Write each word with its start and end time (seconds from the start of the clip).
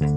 Yo, 0.00 0.08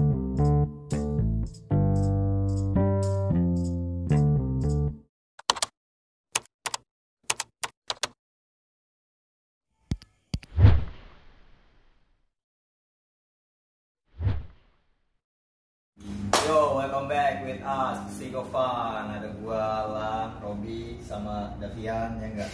welcome 16.72 17.12
back 17.12 17.44
with 17.44 17.60
us, 17.60 18.00
Psikofan. 18.08 19.12
Ada 19.12 19.36
gua, 19.36 19.84
Lang, 19.92 20.40
Robi, 20.40 20.96
sama 21.04 21.52
Davian, 21.60 22.16
ya 22.24 22.32
enggak? 22.32 22.48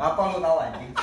Ngapa 0.00 0.32
lu 0.32 0.40
tahu 0.40 0.56
anjing? 0.64 0.96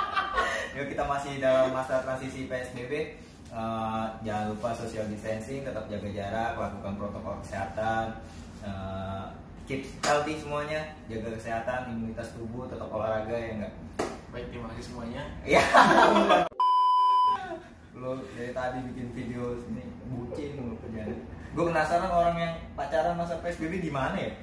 Yuk 0.80 0.88
kita 0.88 1.04
masih 1.04 1.36
dalam 1.36 1.68
masa 1.76 2.00
transisi 2.00 2.48
PSBB. 2.48 3.20
Eh, 3.54 4.06
jangan 4.26 4.50
lupa 4.50 4.74
social 4.74 5.06
distancing, 5.06 5.62
tetap 5.62 5.86
jaga 5.86 6.10
jarak, 6.10 6.58
lakukan 6.58 6.98
protokol 6.98 7.38
kesehatan. 7.38 8.18
Eh, 8.66 9.24
keep 9.70 9.86
healthy 10.02 10.34
semuanya, 10.42 10.90
jaga 11.06 11.38
kesehatan, 11.38 11.94
imunitas 11.94 12.34
tubuh, 12.34 12.66
tetap 12.66 12.90
olahraga 12.90 13.30
ya 13.30 13.62
enggak? 13.62 13.72
Baik, 14.34 14.50
terima 14.50 14.66
kasih 14.74 14.84
semuanya. 14.90 15.22
Iya. 15.46 15.62
Lu 17.94 18.26
dari 18.34 18.50
tadi 18.50 18.78
bikin 18.90 19.08
video 19.14 19.54
ini 19.70 19.86
bucin 20.10 20.58
mulu 20.58 20.74
kerjaan. 20.82 21.14
Gue 21.54 21.64
penasaran 21.70 22.10
orang 22.10 22.34
yang 22.34 22.54
pacaran 22.74 23.14
masa 23.14 23.38
PSBB 23.38 23.78
di 23.78 23.94
mana 23.94 24.18
ya? 24.18 24.34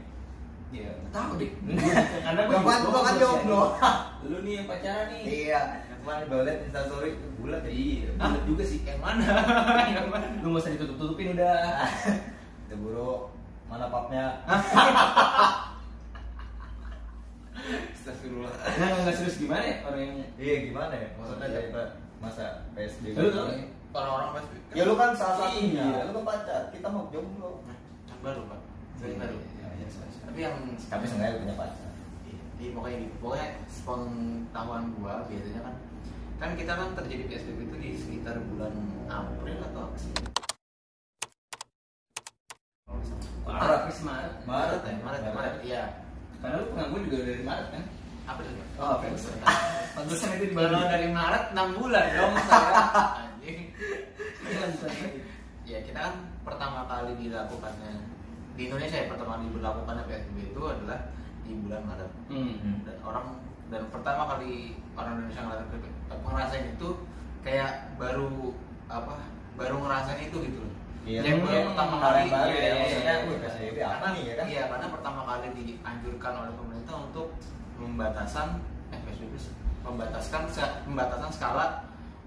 Ya, 0.72 0.88
tahu 1.12 1.36
deh. 1.36 1.52
Kan 2.24 2.48
gua 2.48 3.04
kan 3.04 3.20
jomblo. 3.20 3.76
Lu 4.24 4.40
nih 4.40 4.64
yang 4.64 4.68
pacaran 4.72 5.12
nih. 5.12 5.52
Iya, 5.52 5.60
kemarin 6.02 6.26
gue 6.28 6.42
liat 6.50 6.60
instastory 6.66 7.12
bulat 7.38 7.62
ya. 7.66 7.72
Iya, 7.72 8.10
bulat 8.18 8.44
juga 8.50 8.64
sih. 8.66 8.80
Yang 8.82 9.00
mana? 9.00 9.26
yang 9.94 10.10
mana? 10.10 10.26
Lu 10.42 10.48
nggak 10.52 10.62
usah 10.66 10.74
ditutup-tutupin 10.74 11.38
udah. 11.38 11.86
Kita 12.66 12.76
buru 12.82 13.30
mana 13.70 13.86
papnya? 13.94 14.42
Astagfirullah. 17.94 18.50
Nah, 18.50 18.88
nggak 19.06 19.16
serius 19.16 19.38
gimana 19.38 19.62
ya 19.62 19.76
orang 19.86 20.02
yang 20.02 20.18
Iya 20.42 20.56
gimana 20.74 20.94
ya? 20.98 21.08
Maksudnya 21.22 21.48
Iya. 21.48 21.56
dari 21.56 21.70
masa 22.18 22.66
PSBB. 22.74 23.14
Lu 23.18 23.30
tau 23.30 23.46
nggak? 23.46 23.70
orang-orang 23.92 24.30
pas 24.40 24.46
Ya 24.72 24.84
lu 24.88 24.94
kan 24.96 25.12
salah 25.14 25.36
satunya. 25.38 25.84
Iya. 25.84 26.08
Lu 26.10 26.12
kan 26.18 26.26
pacar, 26.26 26.62
kita 26.74 26.88
mau 26.90 27.12
jomblo. 27.14 27.62
Nah, 27.68 27.78
baru 28.26 28.42
pak. 28.50 28.60
Baru. 29.02 29.38
Iya, 29.38 29.68
iya, 29.78 29.88
sorry, 29.92 30.10
sorry. 30.10 30.26
Tapi 30.32 30.40
yang 30.42 30.56
Tapi 30.90 31.06
sengaja 31.06 31.38
punya 31.44 31.56
pacar. 31.60 31.90
Iya, 32.58 32.70
pokoknya 32.74 32.98
gitu. 33.06 33.16
Pokoknya 33.22 33.48
sepengetahuan 33.68 34.84
gua 34.98 35.14
biasanya 35.30 35.62
kan 35.62 35.76
kan 36.42 36.58
kita 36.58 36.74
kan 36.74 36.90
terjadi 36.98 37.24
PSBB 37.30 37.70
itu 37.70 37.76
di 37.78 37.90
sekitar 38.02 38.42
bulan 38.50 38.74
April 39.06 39.62
atau 39.62 39.80
apa 39.86 39.98
sih? 40.02 40.10
Salah. 43.46 43.86
Maret. 44.02 44.34
Maret, 44.50 44.82
Maret, 44.82 44.82
Maret, 45.06 45.22
ya, 45.22 45.32
Maret, 45.38 45.56
iya. 45.62 45.84
Karena 46.42 46.66
lu 46.66 46.66
pengangguran 46.74 47.04
juga 47.06 47.18
dari 47.30 47.44
Maret 47.46 47.68
kan? 47.70 47.84
April 48.26 48.50
ya? 48.58 48.66
Oh, 48.82 48.90
April. 48.98 49.14
Pantesan 49.96 50.30
itu 50.42 50.46
di 50.50 50.56
Kalau 50.58 50.84
dari 50.90 51.08
Maret 51.14 51.44
6 51.54 51.78
bulan 51.78 52.06
dong 52.10 52.34
saya. 52.50 52.72
Anjing. 53.22 53.60
Ya 55.70 55.78
kita 55.86 56.00
kan 56.10 56.16
pertama 56.42 56.90
kali 56.90 57.12
dilakukannya 57.22 57.92
di 58.58 58.62
Indonesia 58.66 58.98
ya 58.98 59.06
pertama 59.14 59.38
kali 59.38 59.44
diberlakukannya 59.54 60.04
PSBB 60.10 60.38
itu 60.58 60.62
adalah 60.66 61.00
di 61.46 61.52
bulan 61.54 61.82
Maret. 61.86 62.12
Hmm. 62.34 62.82
dan 62.82 62.98
orang 63.06 63.26
dan 63.72 63.82
pertama 63.88 64.28
kali 64.28 64.76
orang 64.94 65.14
Indonesia 65.18 65.42
ngerasain, 65.42 65.82
ngerasain 66.22 66.66
itu 66.76 66.90
kayak 67.42 67.72
baru 67.96 68.52
apa 68.86 69.16
baru 69.56 69.76
ngerasain 69.80 70.22
itu 70.22 70.38
gitu 70.44 70.60
loh 70.60 70.70
Iya, 71.02 71.26
Yang 71.26 71.34
hmm, 71.34 71.48
baru 71.50 71.62
pertama 71.66 71.90
yang 71.90 72.04
kali 72.06 72.22
baru 72.30 72.46
iya, 72.46 72.54
ya, 72.54 72.62
iya, 72.62 72.74
maksudnya, 72.78 73.16
iya. 73.18 73.38
PSBB 73.42 73.78
apa 73.80 73.90
Karena- 73.90 74.12
nih, 74.14 74.22
ya 74.22 74.34
kan? 74.36 74.46
iya 74.46 74.64
karena 74.70 74.88
pertama 74.88 75.22
kali 75.26 75.48
dianjurkan 75.58 76.34
oleh 76.38 76.54
pemerintah 76.54 76.96
untuk 77.02 77.28
membatasan 77.74 78.48
eh 78.92 79.00
PSBB 79.02 79.34
membataskan 79.82 80.42
pembatasan 80.86 81.30
skala 81.32 81.66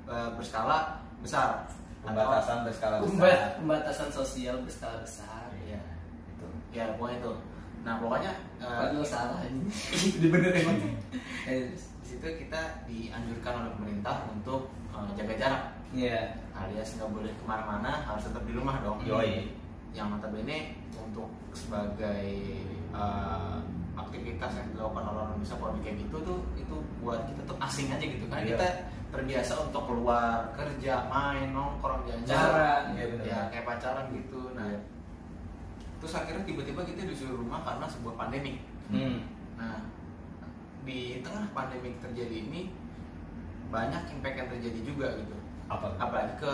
eh, 0.07 0.29
berskala 0.35 0.79
besar 1.23 1.71
Pembatasan 2.03 2.67
berskala 2.67 2.97
besar. 2.99 3.09
Pemba- 3.09 3.51
Pembatasan 3.57 4.09
sosial 4.11 4.57
berskala 4.61 5.01
besar. 5.01 5.47
iya 5.61 5.79
Itu. 6.29 6.47
ya 6.71 6.91
pokoknya 6.93 7.17
itu 7.21 7.33
nah 7.85 7.95
pokoknya 7.97 8.33
Padahal 8.59 9.05
salah 9.05 9.45
ini. 9.45 9.69
dibenerin 10.21 10.67
Eh, 11.45 11.69
di 11.71 12.07
situ 12.07 12.25
kita 12.25 12.61
dianjurkan 12.85 13.53
oleh 13.61 13.71
pemerintah 13.75 14.25
untuk 14.29 14.69
eh, 14.91 15.11
jaga 15.15 15.35
jarak 15.37 15.63
Iya. 15.91 16.35
alias 16.53 16.97
nggak 16.97 17.07
boleh 17.09 17.31
ke 17.31 17.45
mana-mana 17.45 18.03
harus 18.03 18.27
tetap 18.27 18.43
di 18.43 18.53
rumah 18.53 18.81
dong 18.81 18.99
Yoi. 19.01 19.53
yang 19.91 20.11
notabene 20.11 20.75
untuk 20.93 21.31
sebagai 21.53 22.27
eh, 22.91 23.59
aktivitas 23.95 24.51
yang 24.55 24.69
dilakukan 24.73 25.05
oleh 25.05 25.21
orang 25.21 25.35
Indonesia 25.37 25.57
pola 25.57 25.79
kayak 25.79 25.97
gitu 26.01 26.17
tuh 26.21 26.39
itu 26.55 26.75
buat 26.99 27.21
kita 27.25 27.41
tuh 27.45 27.57
asing 27.61 27.87
aja 27.89 28.03
gitu 28.03 28.25
karena 28.27 28.43
Iya. 28.43 28.51
kita 28.53 28.69
terbiasa 29.11 29.53
untuk 29.63 29.83
keluar 29.87 30.51
kerja 30.53 31.07
main 31.07 31.55
nongkrong 31.55 32.03
jalan-jalan 32.05 32.83
bener. 32.91 33.23
ya 33.23 33.39
kayak 33.49 33.63
pacaran 33.65 34.11
gitu 34.11 34.51
nah 34.53 34.67
terus 35.97 36.13
akhirnya 36.13 36.43
tiba-tiba 36.43 36.83
kita 36.83 37.07
disuruh 37.07 37.39
rumah 37.39 37.63
karena 37.63 37.87
sebuah 37.87 38.15
pandemi 38.17 38.59
Hmm. 38.85 39.25
Nah, 39.57 39.81
di 40.85 41.21
tengah 41.21 41.49
pandemi 41.51 41.97
terjadi 41.99 42.37
ini 42.45 42.69
banyak 43.69 44.03
impact 44.11 44.37
yang 44.37 44.49
terjadi 44.49 44.81
juga 44.85 45.09
gitu. 45.17 45.37
Apa? 45.67 45.87
Apalagi 45.97 46.35
ke 46.39 46.51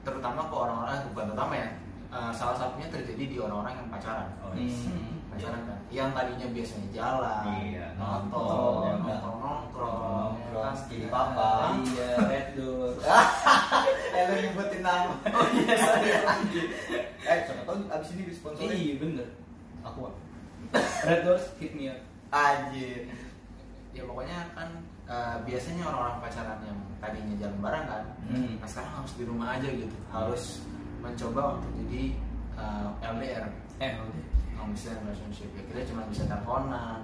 terutama 0.00 0.46
ke 0.46 0.54
orang-orang 0.54 0.96
bukan 1.10 1.24
terutama 1.32 1.54
ya. 1.56 1.68
eh, 2.10 2.32
salah 2.34 2.56
satunya 2.56 2.90
terjadi 2.90 3.24
di 3.24 3.36
orang-orang 3.38 3.74
yang 3.76 3.88
pacaran. 3.88 4.26
Oh, 4.42 4.50
iya. 4.52 4.66
Hmm. 4.66 5.14
Pacaran 5.30 5.62
kan. 5.62 5.78
Yang 5.88 6.10
tadinya 6.10 6.46
biasanya 6.50 6.88
jalan, 6.90 7.42
Iya, 7.62 7.86
nonton, 7.94 8.34
nonton, 8.34 8.82
ya 8.82 8.90
kan. 8.90 8.98
nongkrong-nongkrong, 9.06 10.32
ya 10.34 10.50
Nongkrong, 10.50 10.74
kan. 10.74 11.10
papa. 11.14 11.50
Iya, 11.86 12.08
red 12.26 12.46
door. 12.58 12.90
Eh 14.10 14.22
lu 14.26 14.34
nyebutin 14.42 14.82
nama. 14.82 15.14
Oh 15.30 15.46
iya, 15.54 15.74
sorry. 15.78 16.10
Eh, 17.30 17.38
siapa 17.46 17.62
tahu 17.62 17.78
abis 17.86 18.08
ini 18.10 18.22
disponsorin. 18.26 18.74
Iya, 18.74 18.94
bener. 18.98 19.28
Aku. 19.86 20.10
Red 21.06 21.20
doors 21.22 21.46
hit 21.56 21.72
me 21.72 21.94
up. 21.94 22.00
Anjir. 22.30 23.06
Ya 24.00 24.08
pokoknya 24.08 24.38
kan 24.50 24.68
eh, 25.04 25.36
biasanya 25.44 25.82
orang-orang 25.84 26.16
pacaran 26.18 26.58
yang 26.62 26.78
tadinya 26.96 27.34
jalan 27.36 27.58
bareng 27.60 27.84
kan, 27.84 28.02
Hmm. 28.24 28.52
nah 28.56 28.64
sekarang 28.64 28.92
harus 28.96 29.12
di 29.12 29.24
rumah 29.24 29.48
aja 29.52 29.68
gitu. 29.68 29.96
Harus 30.08 30.44
mencoba 30.98 31.42
untuk 31.54 31.70
jadi 31.76 32.02
eh, 32.56 32.86
LDR. 33.06 33.44
Eh, 33.78 33.92
long 34.54 34.70
distance 34.70 35.00
relationship 35.00 35.48
ya 35.50 35.62
kita 35.66 35.80
cuma 35.86 36.04
bisa 36.06 36.24
teleponan 36.24 37.00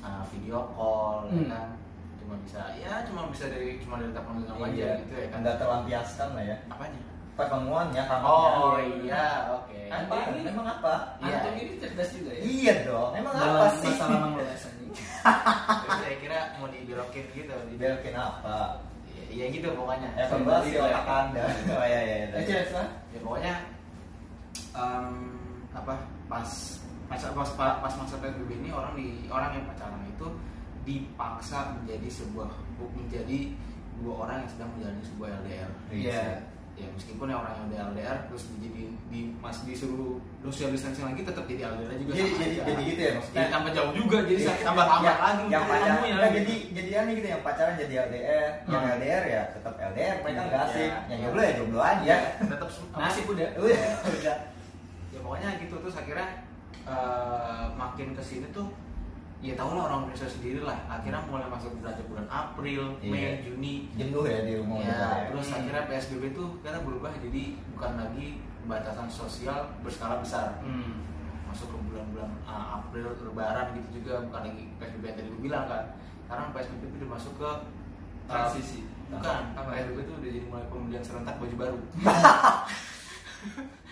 uh, 0.00 0.20
video 0.28 0.60
call 0.72 1.24
ya 1.26 1.32
Hmm. 1.34 1.48
kan 1.48 1.68
cuma 2.14 2.34
bisa 2.38 2.60
ya 2.76 3.00
cuma 3.02 3.26
bisa 3.26 3.48
dari 3.48 3.80
cuma 3.80 3.96
dari 3.96 4.12
telepon 4.12 4.34
genggam 4.38 4.60
aja 4.62 4.68
Iya. 4.70 4.90
gitu 5.00 5.14
ya 5.14 5.26
kan 5.26 5.36
Anda 5.40 5.52
terlampiaskan 5.56 6.28
lah 6.32 6.44
ya. 6.44 6.56
apanya 6.66 7.00
Pertemuannya 7.32 8.02
kamarnya. 8.04 8.52
oh 8.54 8.76
iya 9.00 9.24
oke 9.50 9.80
Apa? 9.88 10.14
Ini- 10.30 10.44
Emang 10.46 10.68
apa? 10.70 10.94
Iya. 11.18 11.36
Antum 11.38 11.54
ini 11.54 11.74
cerdas 11.76 12.08
juga 12.12 12.30
ya. 12.30 12.42
Iya 12.44 12.74
dong. 12.84 13.10
Emang 13.14 13.32
Dalam 13.34 13.56
apa 13.56 13.66
sih? 13.74 13.88
masalah. 13.88 14.20
Terus 15.22 15.98
saya 15.98 16.16
kira 16.18 16.38
mau 16.56 16.66
dibelokin 16.66 17.24
gitu 17.30 17.54
di 17.68 17.74
Belkin 17.76 18.14
apa? 18.14 18.82
ya, 19.08 19.22
ya 19.32 19.44
gitu 19.48 19.68
pokoknya 19.72 20.08
Evaluasi 20.18 20.74
Kembali 20.74 20.92
otak. 20.92 21.06
Anda. 21.08 21.44
Oh 21.72 21.84
iya 21.84 22.00
iya. 22.02 22.14
Eh, 22.26 22.28
iya. 22.32 22.40
jelas 22.44 22.70
lah. 22.74 22.88
ya 23.08 23.18
pokoknya 23.20 23.54
em, 24.72 25.06
apa 25.72 25.94
pas 26.26 26.50
pas 27.08 27.22
pas, 27.28 27.50
pas 27.80 27.92
masa 27.94 28.16
psbb 28.18 28.50
ini 28.56 28.68
orang 28.72 28.92
di 28.96 29.28
orang 29.28 29.52
yang 29.52 29.64
pacaran 29.68 30.00
itu 30.04 30.26
dipaksa 30.82 31.76
menjadi 31.78 32.08
sebuah 32.10 32.50
menjadi 32.96 33.38
dua 34.00 34.14
orang 34.26 34.36
yang 34.42 34.50
sedang 34.50 34.70
menjalani 34.74 35.02
sebuah 35.04 35.28
LDR 35.44 35.70
Iya. 35.92 36.24
Ya 36.82 36.88
meskipun 36.90 37.26
yang 37.26 37.38
orang 37.38 37.54
yang 37.54 37.66
udah 37.66 37.78
LDR 37.88 38.16
terus 38.26 38.42
jadi 38.56 38.80
di 39.06 39.20
mas 39.38 39.62
disuruh 39.62 40.16
social 40.42 40.68
distancing 40.68 41.04
lagi 41.04 41.22
tetap 41.22 41.44
jadi 41.44 41.60
LDR 41.68 41.94
juga 41.96 42.12
Jadi 42.12 42.30
jadi 42.32 42.42
aja. 42.52 42.62
jadi 42.64 42.82
gitu 42.82 43.00
ya 43.00 43.12
maksudnya. 43.14 43.36
jadi 43.36 43.48
tambah 43.50 43.70
jauh 43.72 43.92
juga 43.94 44.16
jadi 44.24 44.40
Iya. 44.42 44.54
tambah 44.60 44.84
lama 44.84 45.02
yang, 45.02 45.18
lagi 45.18 45.44
yang 45.46 45.64
pacaran 45.64 45.94
nah, 45.94 46.02
gitu. 46.02 46.34
jadi 46.34 46.54
jadi 46.72 46.90
aneh 46.96 47.12
gitu 47.14 47.28
yang 47.28 47.42
pacaran 47.42 47.74
jadi 47.76 47.94
LDR 48.02 48.50
yang 48.64 48.82
Hmm. 48.82 48.94
LDR 48.96 49.24
ya 49.26 49.42
tetap 49.52 49.74
LDR 49.76 50.14
mereka 50.18 50.32
Iya, 50.34 50.42
nggak 50.44 50.62
asik 50.64 50.80
iya. 50.82 50.98
yang 51.08 51.20
jomblo 51.22 51.40
ya 51.40 51.52
jomblo 51.54 51.80
aja 51.80 52.02
ya 52.04 52.18
tetap 52.42 52.68
Nasib 52.92 53.24
udah. 53.32 53.48
ya 55.08 55.18
pokoknya 55.18 55.48
gitu 55.58 55.74
terus 55.78 55.94
akhirnya 55.94 56.28
eh, 56.82 57.64
makin 57.72 58.08
ke 58.12 58.22
sini 58.22 58.46
tuh 58.50 58.66
ya 59.42 59.52
tau 59.52 59.74
lah 59.74 59.82
orang 59.84 60.06
Indonesia 60.06 60.30
sendiri 60.30 60.60
lah 60.60 60.78
akhirnya 60.86 61.18
mulai 61.26 61.46
masuk 61.46 61.74
bulan 61.76 61.98
bulan 62.04 62.26
April, 62.26 62.82
Iya. 62.96 63.10
Mei, 63.10 63.42
Juni 63.42 63.74
jenuh 63.92 64.22
ya 64.24 64.40
di 64.40 64.54
rumah 64.56 64.78
ya 64.78 64.86
ya. 64.88 65.10
terus 65.28 65.46
Hmm. 65.48 65.56
akhirnya 65.58 65.82
PSBB 65.84 66.22
tuh 66.30 66.62
karena 66.62 66.78
berubah 66.80 67.10
jadi 67.12 67.42
bukan 67.70 67.92
lagi 67.96 68.26
pembatasan 68.60 69.08
sosial 69.08 69.58
berskala 69.82 70.16
besar 70.16 70.62
Hmm. 70.62 71.02
masuk 71.44 71.68
ke 71.68 71.78
bulan-bulan 71.82 72.30
uh, 72.44 72.78
April 72.78 73.12
Lebaran 73.20 73.74
gitu 73.74 74.00
juga 74.00 74.22
bukan 74.22 74.40
lagi 74.46 74.62
PSBB 74.72 75.04
yang 75.04 75.16
tadi 75.18 75.28
gue 75.28 75.42
bilang 75.42 75.64
kan 75.66 75.82
sekarang 76.22 76.46
PSBB 76.48 76.82
itu 76.84 76.96
udah 76.96 77.10
masuk 77.12 77.32
ke 77.34 77.44
uh, 77.44 77.60
Transisi. 78.24 78.80
bukan 79.10 79.40
Apa? 79.52 79.68
PSBB 79.68 79.98
itu 79.98 80.12
udah 80.12 80.22
jadi 80.24 80.40
mulai 80.46 80.64
pembelian 80.70 81.02
serentak 81.02 81.36
baju 81.36 81.54
baru 81.58 81.78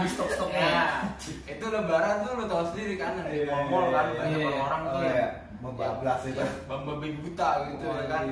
habis 0.00 0.10
stok-stoknya. 0.16 0.64
Ya, 0.64 0.86
itu 1.44 1.64
lebaran 1.68 2.14
tuh 2.24 2.32
lu 2.40 2.44
tau 2.48 2.64
sendiri 2.72 2.94
kan 2.96 3.20
di 3.28 3.44
Iya, 3.44 3.56
mall 3.68 3.92
kan 3.92 4.06
iya, 4.10 4.16
banyak 4.16 4.38
iya. 4.38 4.46
orang-orang 4.48 4.80
Oh 4.80 4.90
tuh 4.90 5.00
iya, 5.02 5.12
yang 5.12 5.32
membablas 5.60 6.20
itu. 6.24 6.42
babi 6.64 7.08
buta 7.20 7.48
gitu 7.68 7.84
ya 7.84 8.04
kan. 8.08 8.24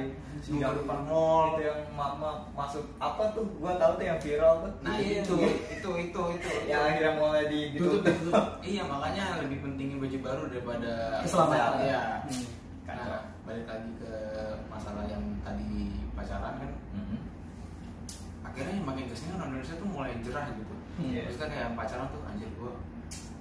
Yang 0.49 0.72
depan 0.81 0.99
mall. 1.10 1.44
itu 1.52 1.60
yang 1.66 1.81
mama 1.93 2.31
masuk 2.55 2.84
apa 3.02 3.22
tuh? 3.34 3.44
Gua 3.58 3.75
tahu 3.76 3.93
tuh 4.00 4.05
yang 4.06 4.19
viral 4.22 4.55
tuh. 4.64 4.72
Nah 4.87 4.96
Iya. 4.96 5.20
itu, 5.26 5.34
itu, 5.69 5.90
itu, 6.08 6.22
itu. 6.38 6.50
yang 6.70 6.81
akhirnya 6.87 7.12
mulai 7.19 7.44
di 7.50 7.60
Tutup. 7.76 8.16
Iya 8.64 8.82
makanya 8.87 9.25
lebih 9.44 9.58
pentingin 9.66 9.99
baju 10.00 10.19
baru 10.25 10.43
daripada 10.49 10.93
Keselamatan. 11.26 11.72
Iya. 11.84 12.02
Hmm. 12.25 12.46
Nah, 12.88 13.20
balik 13.44 13.66
lagi 13.69 13.90
ke 14.00 14.12
masalah 14.72 15.05
yang 15.12 15.20
tadi 15.44 15.93
pacaran 16.16 16.55
kan. 16.56 16.70
Akhirnya 18.58 18.82
makin 18.82 19.05
ke 19.06 19.14
sini 19.14 19.31
orang 19.32 19.49
Indonesia 19.49 19.75
tuh 19.78 19.88
mulai 19.88 20.12
jerah 20.19 20.46
gitu 20.50 20.75
Iya. 20.99 21.20
maksudnya 21.25 21.49
kayak 21.55 21.70
pacaran 21.78 22.06
tuh 22.10 22.20
anjir 22.26 22.50
gua 22.58 22.72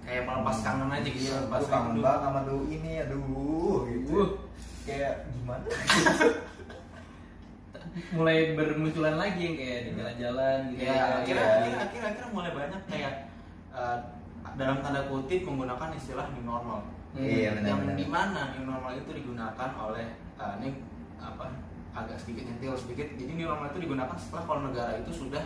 kayak 0.06 0.22
melepas 0.24 0.58
kangen 0.62 0.90
aja 0.94 1.10
gitu 1.10 1.26
Iya, 1.26 1.36
lepas 1.42 1.60
gua 1.60 1.72
kangen 1.74 1.96
banget 2.00 2.22
sama 2.22 2.40
dulu 2.46 2.64
ini, 2.70 2.92
aduh, 3.02 3.78
gitu. 3.88 4.12
Uh. 4.14 4.30
Kayak 4.86 5.14
gimana? 5.34 5.66
mulai 8.14 8.54
bermunculan 8.54 9.16
lagi 9.18 9.42
yang 9.42 9.56
kayak 9.58 9.80
di 9.84 9.92
jalan-jalan 9.98 10.58
gitu 10.70 10.80
ya 10.80 10.94
kan. 10.94 11.10
akhirnya 11.18 11.18
Iya. 11.18 11.18
akhirnya 11.18 11.82
akhirnya, 11.82 12.08
akhirnya 12.14 12.30
mulai 12.30 12.52
banyak 12.54 12.82
kayak 12.86 13.14
eh, 13.74 13.98
dalam 14.54 14.78
tanda 14.80 15.02
kutip 15.10 15.42
menggunakan 15.44 15.90
istilah 15.94 16.26
new 16.32 16.46
normal 16.46 16.82
Hmm. 17.08 17.24
Iya, 17.24 17.50
benar. 17.58 17.68
yang 17.72 17.98
di 17.98 18.06
mana 18.06 18.54
new 18.54 18.64
normal 18.64 18.94
itu 18.94 19.10
digunakan 19.10 19.70
oleh 19.82 20.06
eh, 20.38 20.54
ini 20.62 20.70
apa 21.18 21.46
agak 21.98 22.18
sedikit 22.18 22.44
nyentil 22.46 22.74
sedikit 22.76 23.08
jadi 23.12 23.32
new 23.32 23.46
normal 23.46 23.68
itu 23.70 23.80
digunakan 23.82 24.16
setelah 24.16 24.44
kalau 24.46 24.62
negara 24.64 24.92
itu 24.96 25.12
sudah 25.16 25.44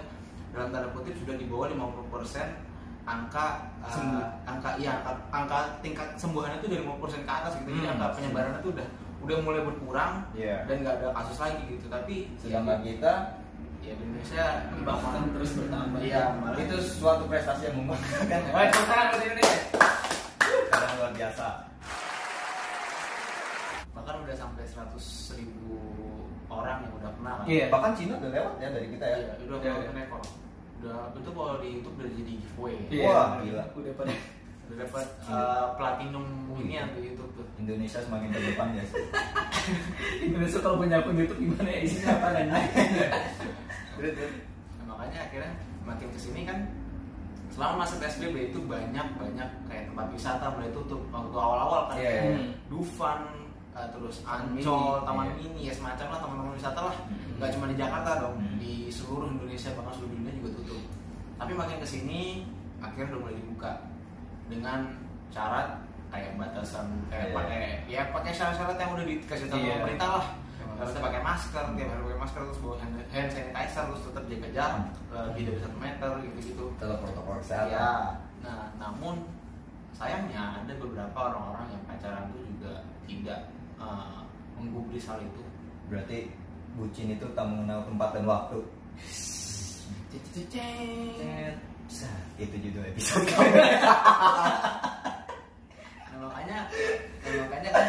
dalam 0.52 0.68
tanda 0.70 0.92
kutip 0.92 1.16
sudah 1.16 1.34
di 1.34 1.46
bawah 1.46 1.68
50% 1.68 2.44
angka 3.02 3.48
Sembuh. 3.84 4.22
angka 4.46 4.70
iya 4.78 5.00
angka, 5.00 5.12
angka 5.32 5.60
tingkat 5.80 6.08
sembuhannya 6.16 6.60
itu 6.60 6.68
dari 6.70 6.82
50% 6.84 7.24
ke 7.24 7.32
atas 7.32 7.52
gitu 7.56 7.70
jadi 7.72 7.80
Hmm. 7.82 7.94
angka 7.94 8.08
penyebarannya 8.14 8.60
itu 8.60 8.70
udah 8.72 8.88
udah 9.22 9.38
mulai 9.40 9.62
berkurang 9.64 10.14
Iya. 10.34 10.56
dan 10.66 10.76
nggak 10.82 10.96
ada 10.98 11.08
kasus 11.16 11.38
lagi 11.38 11.62
gitu 11.68 11.86
tapi 11.88 12.16
Sedangkan 12.38 12.82
kita 12.82 13.12
ya 13.80 13.94
di 13.94 14.04
Indonesia 14.04 14.46
bahkan 14.82 15.24
terus 15.32 15.52
bertambah 15.56 16.00
Iya, 16.00 16.24
malah 16.36 16.58
itu 16.60 16.76
suatu 16.78 17.26
prestasi 17.26 17.64
yang 17.66 17.78
membanggakan. 17.80 18.42
Wah, 18.52 18.66
tepuk 18.68 18.86
tangan 18.86 19.06
buat 19.10 19.22
Indonesia. 19.24 19.62
Karena 20.70 20.90
luar 20.96 21.12
biasa. 21.16 21.48
bahkan 23.92 24.16
udah 24.20 24.36
sampai 24.36 24.64
100 24.64 24.98
ribu 25.36 25.78
orang 26.52 26.78
yang 26.84 26.94
udah 27.00 27.12
kenal 27.16 27.36
Iya. 27.48 27.66
Bahkan 27.72 27.92
Cina 27.96 28.14
udah 28.20 28.32
lewat 28.36 28.54
ya 28.60 28.68
dari 28.76 28.88
kita 28.92 29.06
ya. 29.08 29.18
Iya, 29.18 29.32
udah 29.48 29.58
Iya, 29.58 29.72
yeah, 29.72 29.76
iya. 29.80 29.92
rekor 30.04 30.22
udah 30.82 30.98
itu 31.14 31.30
kalau 31.30 31.56
di 31.62 31.68
YouTube 31.78 31.96
udah 32.02 32.12
jadi 32.18 32.34
giveaway 32.42 32.76
Iya. 32.92 33.08
Wah, 33.08 33.28
gila. 33.40 33.64
Udah 33.78 33.94
pada 33.96 34.14
udah 34.72 34.78
dapat 34.88 35.06
uh, 35.28 35.66
platinum 35.76 36.26
Wih. 36.56 36.64
ini 36.64 36.80
di 36.96 37.00
YouTube 37.12 37.32
tuh 37.36 37.46
Indonesia 37.60 38.00
semakin 38.00 38.28
terdepan 38.32 38.68
ya. 38.80 38.84
Indonesia 40.32 40.60
kalau 40.64 40.80
punya 40.80 40.98
akun 41.04 41.20
YouTube 41.20 41.40
gimana 41.44 41.70
ya 41.70 41.80
isinya 41.84 42.08
apa 42.16 42.28
terus. 42.32 42.48
nah, 44.80 44.86
makanya 44.96 45.20
akhirnya 45.28 45.52
makin 45.84 46.08
ke 46.16 46.20
sini 46.24 46.42
kan 46.48 46.58
selama 47.52 47.84
masa 47.84 48.00
PSBB 48.00 48.56
itu 48.56 48.60
banyak 48.64 49.08
banyak 49.20 49.50
kayak 49.68 49.84
tempat 49.92 50.08
wisata 50.16 50.46
mulai 50.56 50.72
tutup 50.72 51.04
waktu 51.12 51.36
awal-awal 51.36 51.82
kan 51.92 51.96
Iya, 52.00 52.08
kayak 52.08 52.24
iya. 52.32 52.48
Dufan 52.72 53.20
uh, 53.82 53.88
terus 53.90 54.22
Ancol, 54.24 55.02
Taman 55.02 55.26
iya. 55.28 55.34
Mini 55.36 55.62
ya 55.66 55.74
semacam 55.74 56.06
lah 56.08 56.20
taman-taman 56.20 56.54
wisata 56.54 56.82
lah 56.84 56.96
Hmm. 57.02 57.38
nggak 57.38 57.50
cuma 57.52 57.66
di 57.66 57.76
Jakarta 57.76 58.12
dong 58.20 58.36
Hmm. 58.38 58.58
di 58.58 58.74
seluruh 58.88 59.28
Indonesia 59.28 59.74
bahkan 59.74 59.94
seluruh 59.94 60.14
dunia 60.14 60.34
juga 60.36 60.50
tutup 60.56 60.82
tapi 61.36 61.52
makin 61.52 61.78
ke 61.78 61.88
sini 61.88 62.22
akhirnya 62.78 63.10
udah 63.10 63.20
mulai 63.20 63.36
dibuka 63.36 63.72
dengan 64.48 64.80
syarat 65.28 65.68
kayak 66.08 66.36
batasan 66.36 66.86
kayak 67.08 67.28
Iya. 67.28 67.36
pakai 67.36 67.62
ya 67.88 68.02
pakai 68.12 68.32
syarat-syarat 68.32 68.76
yang 68.76 68.92
udah 68.92 69.06
dikasih 69.06 69.48
tahu 69.48 69.58
Iya. 69.60 69.74
pemerintah 69.80 70.10
lah 70.12 70.26
harusnya 70.72 71.02
pakai 71.04 71.22
masker, 71.22 71.64
tiap 71.72 71.88
hari 71.88 72.02
pakai 72.04 72.20
masker 72.20 72.42
terus 72.44 72.60
bawa 72.60 72.76
hand, 72.78 72.96
hand 73.08 73.30
sanitizer 73.30 73.84
terus 73.88 74.02
tetap 74.04 74.24
jaga 74.26 74.48
jarak 74.52 74.84
lebih 75.12 75.44
dari 75.48 75.60
satu 75.60 75.78
meter 75.78 76.12
gitu 76.22 76.38
gitu 76.44 76.66
Tetap 76.76 76.98
protokol 77.00 77.36
kesehatan. 77.38 77.70
ya 77.70 77.90
nah 78.42 78.62
namun 78.76 79.16
sayangnya 79.94 80.58
ada 80.58 80.74
beberapa 80.76 81.14
orang-orang 81.14 81.68
yang 81.70 81.84
pacaran 81.86 82.24
itu 82.30 82.40
juga 82.50 82.74
tidak 83.06 83.40
uh, 83.82 84.22
menggubris 84.62 85.10
hal 85.10 85.18
itu 85.18 85.42
Berarti 85.90 86.30
bucin 86.78 87.12
itu 87.12 87.26
tak 87.36 87.44
mengenal 87.50 87.84
tempat 87.84 88.16
dan 88.16 88.24
waktu. 88.30 88.60
Itu 92.40 92.56
judul 92.56 92.84
episode 92.88 93.28
nah 96.12 96.18
makanya 96.28 96.58
nah, 97.24 97.34
makanya 97.48 97.70
kan 97.72 97.86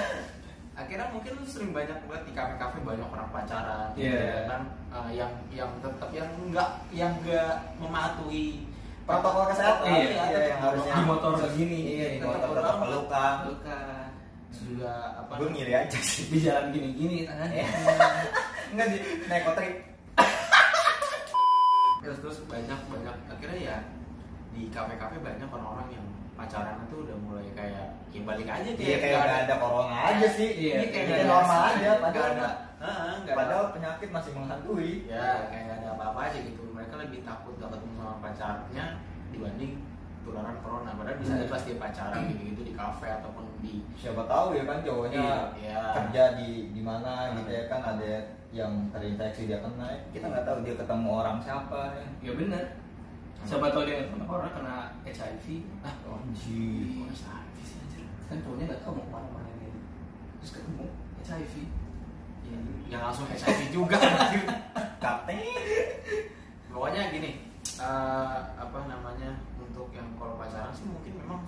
akhirnya 0.73 1.06
mungkin 1.12 1.33
lu 1.39 1.44
sering 1.47 1.71
banyak 1.75 1.99
lihat 2.09 2.23
di 2.25 2.33
kafe-kafe 2.33 2.79
banyak 2.81 3.06
orang 3.06 3.29
pacaran 3.31 3.93
gitu 3.94 4.09
Iya. 4.09 4.23
ya 4.23 4.43
kan 4.49 4.62
Uh, 4.93 5.09
yang 5.09 5.33
yang 5.49 5.73
tetap 5.81 6.12
yang 6.12 6.29
enggak 6.37 6.69
yang 6.93 7.17
enggak 7.25 7.65
mematuhi 7.81 8.61
protokol 9.09 9.49
kesehatan. 9.49 9.89
Iya, 9.89 10.21
iya, 10.29 10.41
yang 10.53 10.61
harusnya 10.61 10.93
di 11.00 11.05
motor 11.09 11.33
segini. 11.41 11.81
Iya, 11.97 12.06
di 12.12 12.19
motor 12.21 12.49
tetap 12.53 12.77
pelukan. 12.77 13.35
Juga 14.54 14.93
apa 15.16 15.32
Gue 15.34 15.49
ngiri 15.50 15.72
aja 15.75 15.99
sih. 15.99 16.28
Di 16.28 16.38
jalan 16.40 16.70
gini-gini 16.70 17.25
tangannya. 17.28 17.64
Enggak 18.70 18.87
di 18.88 18.99
naik 19.26 19.44
kotek. 19.44 19.70
terus 22.02 22.19
terus 22.19 22.38
banyak 22.44 22.81
banyak 22.90 23.14
akhirnya 23.28 23.58
ya 23.62 23.76
di 24.50 24.66
kafe-kafe 24.69 25.16
banyak 25.16 25.46
orang-orang 25.46 25.88
yang 25.93 26.06
pacaran 26.34 26.82
itu 26.82 26.99
udah 26.99 27.14
mulai 27.16 27.46
kayak 27.54 27.94
ya 28.10 28.20
balik 28.20 28.43
aja 28.44 28.69
Iya 28.69 28.96
kayak 28.99 29.16
nggak 29.16 29.40
ada 29.46 29.54
corona 29.56 29.96
aja 30.10 30.26
sih. 30.28 30.50
Iya, 30.52 30.75
Ini 30.76 30.87
kayak 30.88 31.06
nggak 31.06 31.28
normal 31.31 31.60
aja. 31.62 31.78
nggak 31.78 31.98
Padahal 32.02 32.26
ada 32.26 32.34
nggak 32.34 32.52
ada- 33.22 33.37
padahal 33.38 33.64
penyakit 33.70 34.08
masih 34.10 34.32
menghantui. 34.34 34.93
ya 35.06 35.46
kayak 35.46 35.62
nggak 35.62 35.78
ada 35.78 35.88
apa-apa 35.94 36.20
aja 36.26 36.38
gitu 36.43 36.62
mereka 36.69 36.94
lebih 36.98 37.22
takut 37.22 37.55
gak 37.56 37.70
ketemu 37.70 37.94
sama 37.96 38.14
pacarnya 38.19 38.84
dibanding 39.31 39.72
tularan 40.22 40.56
corona 40.62 40.94
padahal 40.94 41.19
bisa 41.19 41.34
aja 41.34 41.46
pas 41.46 41.62
dia 41.62 41.76
pacaran 41.76 42.22
gitu 42.30 42.42
gitu 42.50 42.62
di 42.62 42.72
kafe 42.72 43.06
ataupun 43.10 43.44
di 43.58 43.82
Siapa 43.94 44.22
tahu 44.24 44.54
ya 44.54 44.64
kan 44.64 44.78
cowoknya 44.80 45.22
Iya. 45.54 45.78
kerja 45.94 46.22
di 46.38 46.70
di 46.70 46.82
mana 46.82 47.34
gitu 47.34 47.50
ya 47.50 47.66
kan 47.66 47.80
ada 47.82 48.10
yang 48.52 48.92
terinfeksi 48.92 49.48
dia 49.48 49.58
kena. 49.58 49.88
Kita 50.12 50.28
nggak 50.28 50.44
tahu 50.44 50.60
dia 50.60 50.74
ketemu 50.76 51.08
orang 51.08 51.40
siapa. 51.40 51.96
ya. 51.96 52.06
Ya 52.20 52.32
benar. 52.36 52.64
Siapa 53.42 53.72
tahu 53.72 53.82
dia 53.84 54.04
kena 54.06 54.24
orang 54.24 54.52
kena 54.52 54.76
HIV. 55.02 55.44
ah 55.81 55.94
Anjir. 56.05 57.08
bisa 57.08 57.32
habis 57.32 57.64
sih, 57.64 57.79
anjir? 57.81 58.05
Kan 58.29 58.38
cowoknya 58.41 58.64
nggak 58.69 58.81
tahu 58.84 58.93
mau 58.94 59.05
ke 59.05 59.10
mana-mana 59.10 59.48
ini. 59.56 59.70
Terus 60.38 60.50
ketemu 60.55 60.84
HIV. 61.22 61.55
ya, 62.44 62.58
yang 62.91 63.02
langsung 63.02 63.26
HIV 63.26 63.60
juga 63.70 63.96
anjir. 63.96 64.43
Kapten. 65.02 65.38
pokoknya 66.69 67.10
gini 67.10 67.31
eh, 67.82 68.39
apa 68.55 68.79
namanya 68.86 69.31
untuk 69.58 69.91
yang 69.91 70.15
kalau 70.15 70.34
pacaran 70.36 70.70
sih 70.70 70.86
mungkin 70.86 71.19
memang 71.19 71.41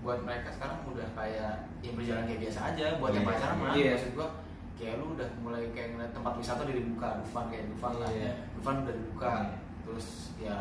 buat 0.00 0.20
mereka 0.20 0.48
sekarang 0.50 0.84
udah 0.86 1.08
kayak 1.12 1.52
ya 1.80 1.90
berjalan 1.92 2.24
kayak 2.24 2.40
biasa 2.42 2.60
aja 2.72 2.84
buat 2.96 3.12
yang 3.12 3.24
Iya, 3.24 3.30
pacaran 3.30 3.56
mah 3.56 3.72
iya. 3.74 3.92
maksud 3.92 4.12
gua 4.12 4.28
kayak 4.74 4.94
lu 4.98 5.14
udah 5.14 5.28
mulai 5.38 5.64
kayak 5.70 5.88
ngeliat 5.92 6.12
tempat 6.12 6.32
wisata 6.34 6.60
udah 6.62 6.76
dibuka 6.76 7.08
Dufan 7.20 7.44
kayak 7.48 7.64
Dufan 7.70 7.92
lah 7.96 8.10
Iya. 8.10 8.32
Dufan 8.52 8.74
udah 8.82 8.94
dibuka 8.94 9.30
Iya. 9.30 9.52
terus 9.84 10.08
ya 10.36 10.58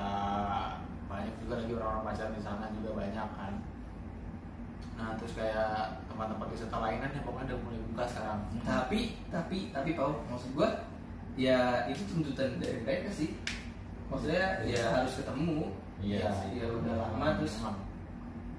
banyak 1.06 1.36
juga 1.40 1.54
lagi 1.58 1.72
orang-orang 1.74 2.06
pacaran 2.06 2.34
di 2.34 2.42
sana 2.42 2.66
juga 2.72 2.90
banyak 2.94 3.30
kan 3.34 3.54
nah 4.94 5.10
terus 5.18 5.34
kayak 5.34 5.74
tempat-tempat 6.06 6.48
wisata 6.48 6.78
lainnya 6.78 7.10
ya 7.10 7.22
pokoknya 7.22 7.46
udah 7.50 7.60
mulai 7.66 7.82
buka 7.90 8.04
sekarang 8.06 8.40
Tapi, 8.62 9.00
tapi, 9.28 9.58
tapi 9.70 9.90
Pau, 9.94 10.22
maksud 10.24 10.54
gua 10.54 10.70
ya 11.34 11.90
itu 11.90 12.06
tuntutan 12.06 12.62
dari 12.62 12.78
mereka 12.80 13.10
sih. 13.10 13.34
Maksudnya 14.14 14.46
ya 14.62 14.70
Iya. 14.70 14.86
harus 14.94 15.14
ketemu. 15.18 15.60
Iya 15.98 16.18
ya, 16.20 16.30
sih. 16.36 16.50
ya 16.56 16.66
udah 16.70 16.94
lama 17.00 17.28
terus 17.38 17.56
Emang. 17.58 17.78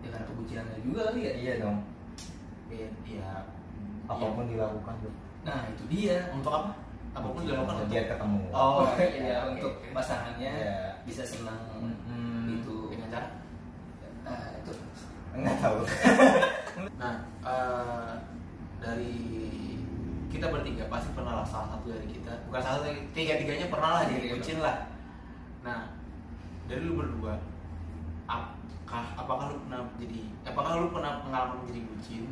ya 0.00 0.08
karena 0.10 0.26
kebucinan 0.26 0.64
juga 0.80 1.00
kali 1.06 1.20
ya. 1.20 1.32
Iya 1.34 1.52
dong. 1.60 1.78
ya, 2.66 2.88
ya 3.06 3.30
Apa 4.04 4.24
pun 4.28 4.44
dilakukan 4.46 4.94
tuh. 5.00 5.12
Nah 5.42 5.68
itu 5.68 5.82
dia. 5.86 6.18
untuk 6.30 6.50
apa 6.50 6.70
apa 7.12 7.28
pun 7.28 7.42
dilakukan 7.42 7.74
untuk 7.78 7.88
biar 7.88 8.04
ketemu. 8.08 8.40
Oh, 8.50 8.82
iya, 8.98 9.06
iya, 9.14 9.36
oke, 9.40 9.50
untuk 9.54 9.72
pasangannya 9.92 10.52
Iya. 10.52 10.78
bisa 11.04 11.22
senang 11.22 11.60
Hmm, 12.04 12.50
itu. 12.50 12.90
dengan 12.90 13.08
cara 13.12 13.28
Ah, 14.24 14.48
itu. 14.56 14.72
Enggak 15.32 15.56
tahu. 15.60 15.78
nah 17.00 17.14
eh, 17.44 18.10
dari 18.78 19.14
kita 20.26 20.48
bertiga 20.48 20.84
pasti 20.88 21.12
pernah 21.12 21.38
lah 21.38 21.46
salah 21.46 21.68
satu 21.70 21.86
dari 21.88 22.08
kita 22.10 22.32
bukan 22.44 22.60
salah 22.60 22.78
satu 22.80 22.90
tiga 23.12 23.36
tiganya 23.36 23.68
pernah 23.68 23.90
lah 23.94 24.02
jadi 24.04 24.18
Iya, 24.20 24.32
bucin 24.34 24.58
lah 24.58 24.76
nah 24.82 24.93
dari 26.74 26.90
lu 26.90 26.98
berdua 26.98 27.38
apakah 28.26 29.04
apakah 29.14 29.44
lu 29.54 29.56
pernah 29.62 29.86
jadi 29.94 30.20
apakah 30.42 30.70
lu 30.82 30.88
pernah 30.90 31.22
pengalaman 31.22 31.62
menjadi 31.62 31.80
bucin? 31.86 32.24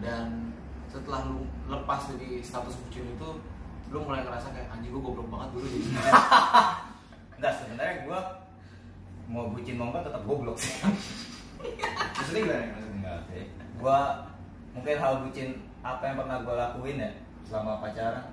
Dan 0.00 0.56
setelah 0.88 1.28
lu 1.28 1.44
lepas 1.68 2.08
dari 2.16 2.40
status 2.40 2.80
bucin 2.80 3.12
itu 3.12 3.28
lu 3.92 3.98
mulai 4.00 4.24
ngerasa 4.24 4.56
kayak 4.56 4.72
anjing 4.72 4.88
gue 4.88 5.02
goblok 5.04 5.28
banget 5.28 5.48
dulu 5.52 5.66
jadi 5.68 5.84
bucin. 5.84 6.14
Enggak 7.36 7.52
sebenarnya 7.60 7.96
gue 8.08 8.18
mau 9.28 9.52
bucin 9.52 9.76
mau 9.76 9.92
enggak 9.92 10.08
tetap 10.08 10.22
goblok. 10.24 10.56
Sih 10.56 10.72
maksudnya 12.16 12.40
gimana? 12.42 12.64
Maksudnya 12.72 12.92
enggak 12.96 13.18
sih. 13.30 13.44
Gua 13.80 13.98
mungkin 14.72 14.96
hal 14.96 15.12
bucin 15.24 15.48
apa 15.84 16.02
yang 16.08 16.16
pernah 16.24 16.36
gua 16.44 16.54
lakuin 16.56 17.02
ya 17.02 17.10
selama 17.44 17.82
pacaran 17.82 18.26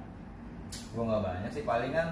gua 0.96 1.04
nggak 1.08 1.24
banyak 1.24 1.52
sih. 1.52 1.64
Palingan 1.68 2.08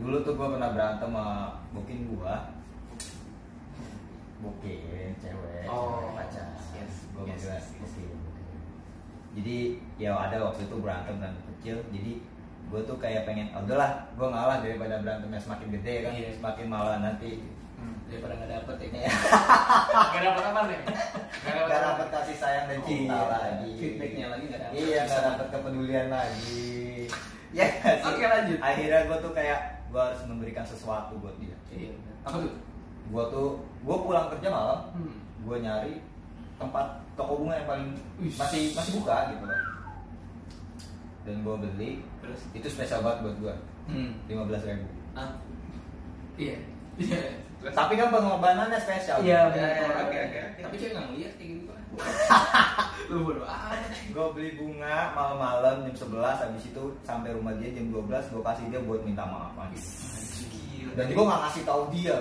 dulu 0.00 0.16
tuh 0.24 0.34
gua 0.36 0.56
pernah 0.56 0.70
berantem 0.72 1.10
sama 1.12 1.56
bukin 1.72 2.08
gua 2.12 2.59
bukin 4.40 5.12
cewek 5.16 5.64
Oh, 5.64 6.00
cewek 6.00 6.12
pacar 6.16 6.46
yes, 6.72 6.94
gua 7.10 7.24
yes, 7.26 7.42
yes, 7.44 7.64
yes. 7.76 7.92
jadi 9.30 9.56
ya 9.96 10.10
ada 10.12 10.36
waktu 10.42 10.64
itu 10.64 10.76
berantem 10.76 11.16
dan 11.16 11.34
kecil 11.46 11.76
jadi 11.88 12.12
gue 12.66 12.80
tuh 12.82 12.96
kayak 12.96 13.22
pengen 13.24 13.50
oh, 13.50 13.62
udahlah 13.62 14.06
gue 14.10 14.26
ngalah 14.26 14.58
daripada 14.58 14.98
berantemnya 14.98 15.38
semakin 15.38 15.68
gede 15.72 15.94
kan 16.00 16.12
Iya. 16.12 16.30
semakin 16.34 16.66
malah 16.66 16.98
nanti 17.00 17.42
Hmm. 17.74 17.96
daripada 18.06 18.36
nggak 18.36 18.50
dapet 18.52 18.76
ya 18.76 18.88
Iya. 18.92 19.10
Gak 20.12 20.22
dapat 20.22 20.42
apa 20.44 20.60
nih? 20.68 20.78
Gak 21.40 21.48
dapat 21.48 21.64
gak 21.64 21.72
apa? 21.72 21.86
dapet 21.88 22.06
kasih 22.12 22.36
sayang 22.36 22.64
dan 22.66 22.78
cinta 22.82 23.08
Iya. 23.10 23.24
lagi 23.26 23.70
Feedbacknya 23.74 24.26
lagi 24.28 24.44
nggak 24.46 24.60
dapet. 24.62 24.76
iya 24.76 25.00
gak 25.02 25.22
dapet 25.24 25.46
kepedulian 25.48 26.08
lagi 26.08 26.68
ya 27.56 27.66
nggak? 27.66 27.96
Oke, 28.04 28.22
lanjut. 28.22 28.58
akhirnya 28.60 29.00
gue 29.02 29.18
tuh 29.18 29.32
kayak 29.32 29.58
gue 29.88 30.02
harus 30.02 30.20
memberikan 30.22 30.62
sesuatu 30.62 31.12
buat 31.16 31.34
dia 31.36 31.56
iya 31.72 31.90
apa 32.20 32.36
tuh 32.38 32.52
gue 33.10 33.24
tuh 33.28 33.48
gue 33.80 33.96
pulang 33.98 34.26
kerja 34.28 34.48
malam 34.48 34.80
hmm. 34.94 35.14
gue 35.42 35.56
nyari 35.58 35.94
tempat 36.56 36.86
toko 37.14 37.32
bunga 37.36 37.54
yang 37.54 37.68
paling 37.68 37.88
Wih. 38.16 38.32
masih 38.34 38.70
masih 38.72 38.92
buka 38.96 39.30
gitu 39.30 39.44
loh 39.44 39.60
dan 41.20 41.36
gue 41.38 41.54
beli 41.58 41.90
Terus? 42.20 42.40
itu 42.52 42.66
spesial 42.66 43.00
banget 43.00 43.18
buat 43.24 43.36
gue 43.40 43.54
Hmm. 43.90 44.14
lima 44.24 44.46
belas 44.46 44.62
ribu 44.62 44.86
Ah, 45.12 45.34
iya 46.38 46.54
iya 46.94 47.18
terus? 47.58 47.74
tapi 47.78 47.98
kan 47.98 48.06
pengorbanannya 48.08 48.78
spesial 48.78 49.18
Iya, 49.18 49.50
benar. 49.50 50.06
oke, 50.06 50.14
oke, 50.14 50.38
oke. 50.46 50.60
Tapi 50.62 50.74
cewek 50.78 50.92
nggak 50.94 51.06
ngeliat 51.10 51.32
kayak 51.34 51.48
gitu 51.50 51.64
kan. 51.66 51.82
Lu 53.10 53.16
bodo 53.26 53.42
amat. 53.42 53.90
gue 54.06 54.26
beli 54.30 54.50
bunga 54.54 55.10
malam-malam 55.10 55.74
jam 55.82 55.94
11 56.06 56.22
habis 56.38 56.64
itu 56.64 56.82
sampai 57.02 57.34
rumah 57.34 57.50
dia 57.58 57.74
jam 57.74 57.90
12 57.90 58.06
gue 58.30 58.42
kasih 58.46 58.64
dia 58.70 58.80
buat 58.80 59.02
minta 59.02 59.26
maaf 59.26 59.58
lagi 59.58 59.80
Gila. 60.46 60.92
dan 60.94 61.06
gue 61.10 61.24
gak 61.26 61.40
ngasih 61.42 61.62
tahu 61.66 61.82
dia. 61.90 62.18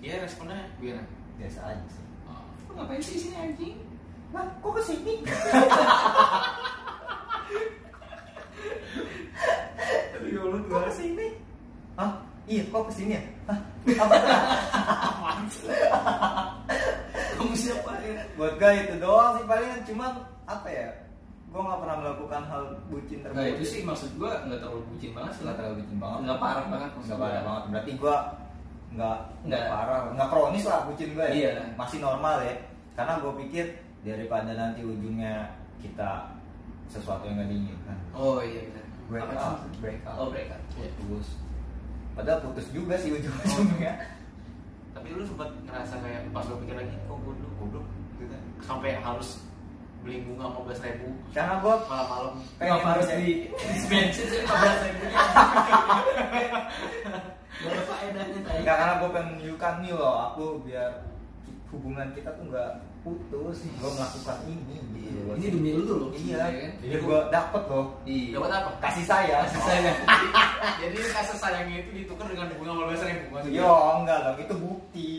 Iya 0.00 0.14
responnya 0.20 0.64
gimana? 0.76 1.04
biasa 1.34 1.60
aja 1.66 1.86
sih 1.90 2.04
Oh, 2.24 2.40
Lu 2.68 2.78
ngapain 2.78 3.02
sih 3.02 3.14
di 3.14 3.20
sini 3.20 3.36
anjing? 3.36 3.76
Nah, 4.30 4.48
kok 4.58 4.72
ke 4.74 4.82
sini? 4.82 5.14
Tapi 10.12 10.28
kalau 10.30 10.58
Kok 10.64 10.82
ke 10.88 10.92
sini? 10.94 11.26
Hah? 11.94 12.12
Iya, 12.44 12.62
kok 12.68 12.84
ke 12.88 12.92
sini 12.92 13.12
ya? 13.16 13.22
Hah? 13.46 13.58
Apa? 13.94 14.14
Kamu 17.34 17.54
siapa 17.54 17.92
ya? 18.00 18.22
Buat 18.34 18.54
gue 18.56 18.70
itu 18.80 18.94
doang 18.98 19.36
sih 19.36 19.44
palingan 19.44 19.80
cuman 19.84 20.12
apa 20.44 20.68
ya? 20.70 20.88
Gue 21.48 21.60
gak 21.62 21.80
pernah 21.80 21.96
melakukan 22.02 22.42
hal 22.50 22.62
bucin 22.90 23.22
Nah 23.22 23.30
terbucin 23.30 23.54
itu 23.54 23.64
sih 23.64 23.80
maksud 23.86 24.10
gua 24.18 24.42
nggak 24.42 24.58
terlalu 24.58 24.82
bucin 24.90 25.10
banget 25.14 25.32
sih. 25.38 25.42
Nggak 25.46 25.56
terlalu 25.60 25.74
bucin 25.82 25.98
banget 26.02 26.18
Nggak 26.26 26.38
parah 26.40 26.64
banget. 26.66 26.90
gua. 26.90 27.14
parah 27.14 27.42
banget 27.46 27.62
Berarti 27.70 27.92
gue 27.94 28.16
nggak 28.94 29.18
nggak 29.44 29.62
parah 29.66 30.00
nggak 30.10 30.28
kronis 30.28 30.64
lah 30.64 30.86
bucin 30.86 31.10
gue 31.12 31.24
ya 31.24 31.34
Iya. 31.34 31.52
masih 31.74 31.98
normal 31.98 32.36
ya 32.40 32.54
karena 32.94 33.18
gue 33.18 33.32
pikir 33.42 33.64
daripada 34.00 34.50
nanti 34.52 34.80
ujungnya 34.80 35.50
kita 35.78 36.30
sesuatu 36.86 37.24
yang 37.24 37.36
gak 37.36 37.48
diinginkan 37.48 37.96
Oh 38.12 38.38
iya 38.38 38.60
benar. 38.64 38.86
break 39.04 39.30
up 39.34 39.56
break 39.80 40.00
up 40.04 40.14
Oh 40.16 40.28
break 40.28 40.48
up. 40.48 40.60
Iya. 40.74 40.88
putus 40.94 41.28
padahal 42.14 42.38
putus 42.40 42.66
juga 42.70 42.94
sih 42.94 43.10
ujung-ujungnya 43.10 43.94
Tapi 44.94 45.10
lu 45.10 45.26
sempat 45.26 45.50
ngerasa 45.60 45.98
kayak 45.98 46.30
pas 46.30 46.46
lu 46.46 46.62
pikir 46.62 46.78
lagi, 46.78 46.94
kok 46.94 47.18
goblok, 47.18 47.50
goblok 47.58 47.82
gitu 48.14 48.30
kan? 48.30 48.40
Sampai 48.62 48.94
harus 48.94 49.42
beli 50.04 50.20
bunga 50.22 50.52
15 50.52 50.84
ribu 50.84 51.08
karena 51.32 51.54
gue 51.58 51.74
malam-malam 51.88 52.34
Kenapa 52.60 52.86
harus 52.92 53.08
di 53.16 53.48
dispensin 53.72 54.26
sih 54.30 54.40
15 54.44 54.84
ribunya? 54.84 55.18
Gak 57.54 57.70
ada 57.70 57.82
faedahnya 57.88 58.40
tadi. 58.44 58.58
Enggak 58.60 58.76
karena 58.76 58.94
gue 59.00 59.08
pengen 59.08 59.26
menunjukkan 59.32 59.74
nih 59.80 59.92
loh 59.96 60.14
aku 60.28 60.44
biar 60.66 60.90
hubungan 61.72 62.06
kita 62.14 62.30
tuh 62.38 62.44
nggak 62.46 62.70
putus 63.02 63.58
gue 63.66 63.90
melakukan 63.90 64.38
ini 64.46 64.76
gitu 64.92 65.20
loh. 65.24 65.34
Ini 65.36 65.46
demi 65.50 65.70
lu 65.72 65.82
loh. 65.84 66.10
iya 66.16 66.36
kan? 66.40 66.72
jadi 66.80 66.96
gue 67.00 67.18
dapet 67.28 67.62
loh 67.68 67.86
Iya. 68.04 68.28
dapat 68.38 68.50
apa? 68.52 68.70
kasih 68.80 69.04
sayang 69.04 69.42
Kasih 69.48 69.62
sayang. 69.64 69.96
Jadi 70.84 70.96
kasih 71.12 71.36
sayangnya 71.36 71.76
itu 71.80 71.90
ditukar 71.96 72.26
dengan 72.28 72.48
bunga 72.56 72.72
15 72.92 73.08
ribu 73.08 73.24
maksudnya. 73.32 73.60
Yo 73.60 73.72
enggak 74.00 74.18
dong 74.24 74.38
itu 74.40 74.54
bukti 74.60 75.10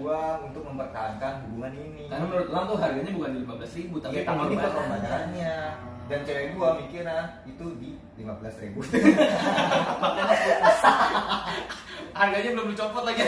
Iya. 0.00 0.02
gue 0.02 0.20
untuk 0.48 0.62
mempertahankan 0.64 1.32
hubungan 1.44 1.72
ini 1.76 2.02
Karena 2.08 2.24
menurut 2.24 2.48
Lam 2.48 2.64
tuh 2.64 2.78
harganya 2.78 3.12
bukan 3.12 3.30
di 3.30 3.40
15 3.44 3.76
ribu 3.76 3.94
tapi 3.98 4.12
Iya, 4.12 4.22
tapi 4.24 4.40
ini 4.42 4.56
pengorbanannya 4.56 5.54
dan 6.10 6.26
cewek 6.26 6.46
gue 6.50 6.68
mikirnya 6.80 7.18
itu 7.44 7.66
di 7.78 7.90
lima 8.16 8.34
belas 8.34 8.58
ribu 8.58 8.82
Harganya 12.10 12.50
belum 12.50 12.66
dicopot 12.68 13.06
lagi. 13.06 13.22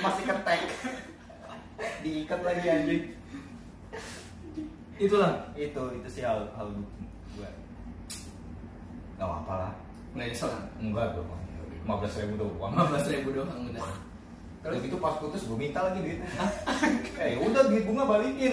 masih 0.00 0.24
ketek 0.24 0.60
diikat 2.00 2.40
lagi 2.40 2.64
anjing 2.64 3.02
Itulah. 4.96 5.32
itu 5.52 5.82
itu 5.94 6.08
sih 6.10 6.24
hal 6.24 6.48
hal 6.54 6.68
gue 7.30 7.48
nggak 9.16 9.28
apa 9.28 9.54
lah 9.58 9.72
Nggak 10.12 10.26
nyesel 10.28 10.48
kan? 10.48 10.64
enggak 10.76 11.12
dong 11.12 11.28
lima 11.70 11.94
belas 12.00 12.14
ribu 12.16 12.34
doang 12.36 12.72
15 12.72 13.12
ribu 13.12 13.28
doang 13.36 13.60
udah. 13.68 13.84
Terus 14.60 14.80
itu 14.84 14.96
pas 15.00 15.16
putus 15.16 15.48
gue 15.48 15.56
minta 15.56 15.80
lagi 15.80 16.04
duitnya. 16.04 16.28
eh 17.24 17.40
udah 17.40 17.62
duit 17.68 17.84
bunga 17.88 18.04
balikin. 18.04 18.52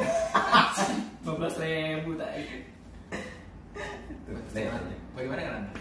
15 1.27 1.27
ribu 1.59 2.15
tadi. 2.15 2.43
Aja. 4.55 4.71
Bagaimana 5.11 5.41
kan 5.43 5.53
Anda? 5.59 5.71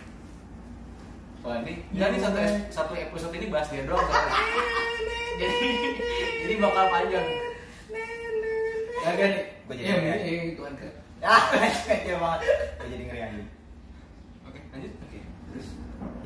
Wah 1.47 1.63
ini, 1.63 1.79
enggak 1.95 2.09
nih 2.11 2.21
satu, 2.21 2.39
satu 2.75 2.93
episode 2.99 3.35
ini 3.39 3.47
bahas 3.47 3.71
dia 3.71 3.87
doang 3.87 4.03
kan? 4.03 4.25
jadi 5.41 5.69
jadi 6.43 6.55
bakal 6.59 6.85
panjang. 6.91 7.27
Kagak 8.99 9.29
nih. 9.31 9.45
Gua 9.63 9.75
jadi 9.75 9.87
Iya, 9.87 9.95
ngeri. 10.03 10.21
iya, 10.27 10.43
itu 10.51 10.61
kan 10.63 10.75
ke. 10.75 10.89
Ah, 11.23 11.43
kecil 11.87 12.19
banget. 12.19 12.41
Gue 12.83 12.89
jadi 12.91 13.03
ngeri 13.07 13.21
anjing. 13.23 13.49
Oke, 14.43 14.59
lanjut. 14.75 14.93
Oke. 14.99 15.19
Terus 15.23 15.67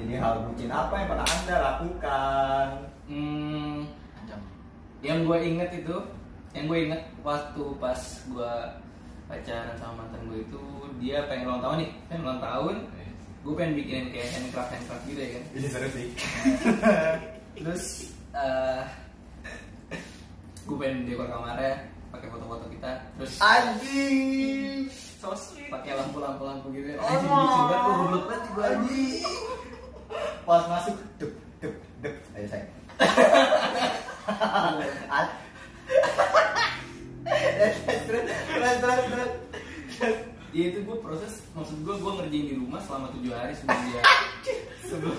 Jadi 0.00 0.12
hal 0.16 0.34
bucin 0.48 0.70
apa 0.72 0.94
yang 0.96 1.08
pernah 1.12 1.26
anda 1.28 1.56
lakukan? 1.60 2.66
Hmm, 3.10 3.76
yang 5.02 5.26
gue 5.26 5.38
inget 5.42 5.70
itu 5.74 5.96
yang 6.52 6.64
gue 6.66 6.78
inget 6.86 7.02
waktu 7.22 7.62
pas 7.78 7.98
gue 8.26 8.52
pacaran 9.26 9.74
sama 9.78 10.02
mantan 10.02 10.22
gue 10.26 10.42
itu 10.42 10.62
dia 10.98 11.26
pengen 11.26 11.46
ulang 11.46 11.62
tahun 11.62 11.76
nih 11.82 11.90
pengen 12.06 12.22
ulang 12.26 12.42
tahun 12.42 12.74
gue 13.40 13.54
pengen 13.56 13.72
bikinin 13.74 14.06
kayak 14.12 14.28
handcraft 14.36 14.70
handcraft 14.70 15.04
gitu 15.08 15.20
ya 15.22 15.30
kan 15.32 15.42
Ini 15.56 15.66
seru 15.70 15.88
sih. 15.90 16.06
terus 17.60 17.84
eh 18.30 18.82
gue 20.64 20.76
pengen 20.76 21.02
dekor 21.02 21.26
kamarnya 21.26 21.74
pakai 22.10 22.28
foto-foto 22.30 22.66
kita 22.70 22.90
terus 23.16 23.32
Anjing. 23.38 24.86
So 25.20 25.30
pakai 25.68 25.92
lampu-lampu 25.94 26.42
lampu 26.42 26.66
gitu 26.72 26.96
Oh. 26.96 27.06
anjing 27.06 27.30
lucu 27.30 27.60
banget 27.68 27.80
gue 27.84 28.20
banget 28.26 28.42
gue 28.50 28.64
anjing 28.66 29.22
Pas 30.48 30.66
masuk, 30.66 30.96
dep 31.22 31.30
dep 31.62 31.74
dep. 32.02 32.14
Ayo 32.34 32.46
saya. 32.50 32.66
Terus 37.60 37.76
terus 38.06 38.24
terus 38.48 38.76
terus 38.80 39.04
terus. 39.10 40.16
ya 40.50 40.64
itu 40.74 40.78
gue 40.82 40.96
proses 40.98 41.46
maksud 41.54 41.78
gue 41.86 41.94
gue 41.94 42.12
ngerjain 42.18 42.46
di 42.50 42.54
rumah 42.58 42.80
selama 42.82 43.14
tujuh 43.14 43.30
hari 43.30 43.54
sebelum 43.54 43.82
dia 43.86 44.02
sebelum 44.82 45.16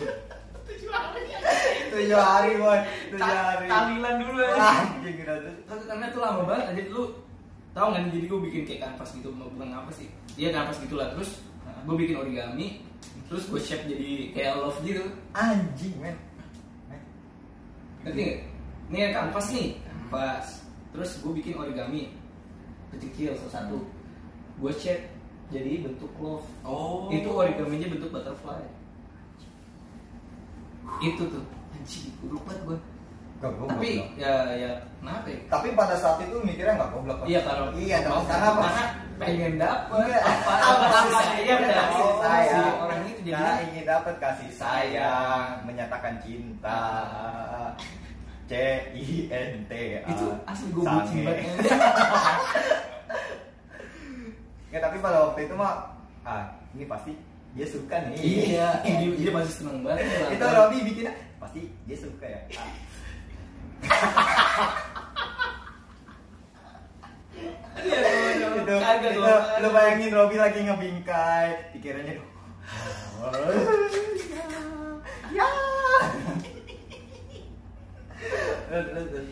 Tujuh 1.92 2.16
hari 2.16 2.56
boy, 2.56 2.80
tujuh 3.12 3.20
hari. 3.20 3.68
Tahlilan 3.68 4.16
dulu 4.24 4.40
ya. 4.40 4.56
Anjing 4.56 5.12
gitu. 5.12 5.34
Terus 5.68 5.84
karena 5.84 6.08
itu 6.08 6.20
lama 6.24 6.42
banget 6.48 6.66
jadi 6.72 6.90
lu 6.96 7.04
tahu 7.72 7.88
nggak 7.92 8.02
nih, 8.08 8.12
jadi 8.16 8.26
gue 8.28 8.40
bikin 8.48 8.62
kayak 8.68 8.82
kanvas 8.88 9.10
gitu 9.16 9.30
bukan 9.32 9.70
apa 9.72 9.92
sih 9.96 10.08
iya 10.36 10.52
kanvas 10.52 10.78
gitulah 10.84 11.08
terus 11.16 11.40
gue 11.88 11.96
bikin 11.96 12.20
origami 12.20 12.84
terus 13.32 13.48
gue 13.48 13.60
shape 13.64 13.88
jadi 13.88 14.36
kayak 14.36 14.54
love 14.60 14.80
gitu 14.84 15.08
Anjing 15.32 15.96
men. 16.04 16.16
Ngerti 18.06 18.22
nggak? 18.22 18.40
Ini 18.92 18.98
kan 18.98 19.12
kanvas 19.16 19.48
nih 19.54 19.68
kanvas. 19.86 20.48
Terus 20.92 21.12
gue 21.24 21.32
bikin 21.40 21.56
origami. 21.56 22.12
Kecil 22.92 23.32
satu 23.48 23.88
gue 24.60 24.72
shape 24.76 25.08
jadi 25.52 25.84
bentuk 25.84 26.12
love 26.20 26.44
Oh. 26.64 27.08
itu 27.12 27.28
origaminya 27.28 27.88
bentuk 27.88 28.12
butterfly. 28.12 28.62
Itu 31.00 31.24
tuh. 31.32 31.46
Anjing 31.72 32.12
gue 32.20 32.30
lupa 32.36 32.52
gue 32.68 32.78
Gak 33.42 33.50
goblok 33.52 33.74
tapi 33.74 33.90
ya 34.16 34.34
ya 34.54 34.72
kenapa 35.02 35.28
ya? 35.28 35.40
Tapi 35.50 35.68
pada 35.74 35.96
saat 35.98 36.22
itu 36.22 36.38
mikirnya 36.40 36.78
nggak 36.78 36.92
goblok. 36.94 37.18
Iya 37.26 37.42
kalau 37.42 37.74
Iya 37.74 37.98
mau- 38.06 38.22
Karena 38.22 38.48
apa? 38.48 38.62
karena 38.62 38.84
pengen 39.18 39.54
dapet. 39.58 40.06
Iya. 40.06 40.20
apa? 40.22 40.54
Apa 40.54 40.86
apa 40.86 40.86
kasih 40.94 41.26
si 41.98 42.14
sayang. 42.22 42.76
orang 42.80 43.02
itu 43.04 43.20
jadi 43.24 43.34
Karena 43.34 43.54
ingin 43.64 43.84
dapat 43.84 44.16
kasih 44.18 44.52
sayang, 44.54 45.46
menyatakan 45.64 46.14
cinta. 46.22 46.82
C 48.46 48.54
I 48.92 49.06
N 49.28 49.52
T 49.66 49.74
A. 49.98 50.02
Itu 50.06 50.26
asli 50.44 50.68
gue 50.70 50.84
bucin 50.84 51.24
banget. 51.24 51.46
Ya 54.70 54.80
tapi 54.80 54.98
pada 55.00 55.18
waktu 55.26 55.40
itu 55.44 55.54
mah 55.54 55.92
ah 56.22 56.46
ini 56.72 56.86
pasti 56.86 57.12
dia 57.52 57.66
suka 57.66 57.96
nih. 58.06 58.16
Iya. 58.16 58.70
Dia, 58.86 59.10
dia 59.18 59.32
pasti 59.34 59.52
seneng 59.58 59.82
banget. 59.82 60.06
Itu. 60.30 60.46
Robi 60.46 60.78
bikin 60.86 61.10
pasti 61.36 61.62
dia 61.84 61.98
suka 61.98 62.24
ya 62.24 62.40
Ah, 62.54 62.70
Iya, 67.82 67.98
itu. 68.62 68.76
Kagak 68.78 69.12
itu 69.18 69.34
lu 69.62 69.70
bayangin 69.74 70.12
Robi 70.14 70.38
lagi 70.38 70.60
ngebingkai 70.62 71.74
pikirannya 71.74 72.14
ya 75.32 75.46
terus, 78.72 79.08
terus. 79.12 79.30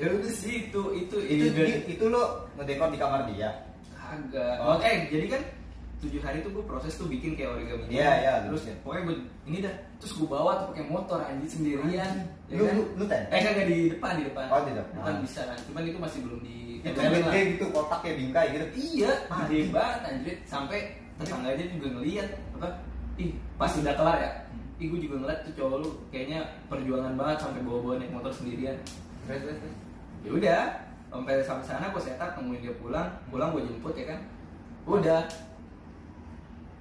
ya 0.00 0.06
udah 0.16 0.32
sih 0.32 0.54
itu 0.70 0.82
itu 0.96 1.16
itu 1.28 1.44
juga 1.52 1.62
itu, 1.68 1.78
itu 1.92 2.04
lu 2.08 2.22
ngedekor 2.56 2.88
di 2.88 2.98
kamar 2.98 3.20
dia 3.28 3.50
kagak 3.92 4.56
Oh. 4.64 4.76
oh. 4.76 4.78
eh 4.80 5.06
jadi 5.12 5.26
kan 5.36 5.42
tujuh 6.00 6.20
hari 6.24 6.40
tuh 6.40 6.50
gue 6.56 6.64
proses 6.64 6.96
tuh 6.96 7.04
bikin 7.04 7.36
kayak 7.36 7.52
origami 7.60 7.84
Iya, 7.92 8.10
iya, 8.24 8.32
terus 8.48 8.64
iya. 8.64 8.74
pokoknya 8.80 9.02
gue 9.04 9.16
ini 9.44 9.58
dah 9.60 9.74
terus 10.00 10.12
gue 10.16 10.28
bawa 10.28 10.50
tuh 10.64 10.66
pakai 10.72 10.84
motor 10.88 11.18
anjir 11.20 11.48
sendirian 11.52 12.12
ya 12.48 12.56
lu 12.56 12.64
kan? 12.64 12.74
lu 12.80 12.82
lu 12.96 13.04
tadi 13.04 13.24
eh 13.28 13.40
kagak 13.44 13.66
di 13.68 13.78
depan 13.92 14.12
di 14.16 14.24
depan. 14.32 14.44
Oh, 14.48 14.60
di 14.64 14.72
depan. 14.72 14.96
depan 14.96 15.14
bisa 15.20 15.40
kan? 15.44 15.58
Cuman 15.68 15.82
itu 15.84 15.98
masih 16.00 16.18
belum 16.24 16.40
di 16.40 16.56
itu 16.80 16.96
gede 16.96 17.40
gitu 17.52 17.64
kotak 17.76 17.98
kayak 18.00 18.16
bingkai 18.16 18.46
gitu. 18.56 18.66
Iya 18.96 19.12
Ah, 19.28 19.38
gede 19.44 19.58
banget 19.68 20.00
anjir 20.08 20.34
sampai 20.48 20.78
tetangganya 21.20 21.64
juga 21.76 21.88
ngeliat 22.00 22.28
apa 22.56 22.68
ih 23.20 23.30
pas 23.60 23.72
udah 23.76 23.92
kelar 23.92 24.18
ya 24.24 24.30
ih 24.80 24.86
gue 24.88 25.00
juga 25.04 25.16
ngeliat 25.20 25.40
tuh 25.44 25.52
cowok 25.60 25.76
lu 25.84 25.90
kayaknya 26.08 26.38
perjuangan 26.72 27.12
banget 27.20 27.36
sampai 27.44 27.60
bawa-bawa 27.60 27.94
naik 28.00 28.12
motor 28.16 28.32
sendirian. 28.32 28.76
Terus 29.28 29.40
terus 29.44 29.56
terus. 29.60 29.76
ya 30.24 30.30
udah 30.32 30.60
sampai 31.12 31.34
sampai 31.44 31.64
sana 31.68 31.92
gue 31.92 32.00
setak 32.00 32.40
nemuin 32.40 32.60
dia 32.64 32.74
pulang 32.80 33.08
pulang 33.28 33.52
gue 33.52 33.68
jemput 33.68 33.92
ya 33.92 34.16
kan? 34.16 34.20
Udah 34.88 35.20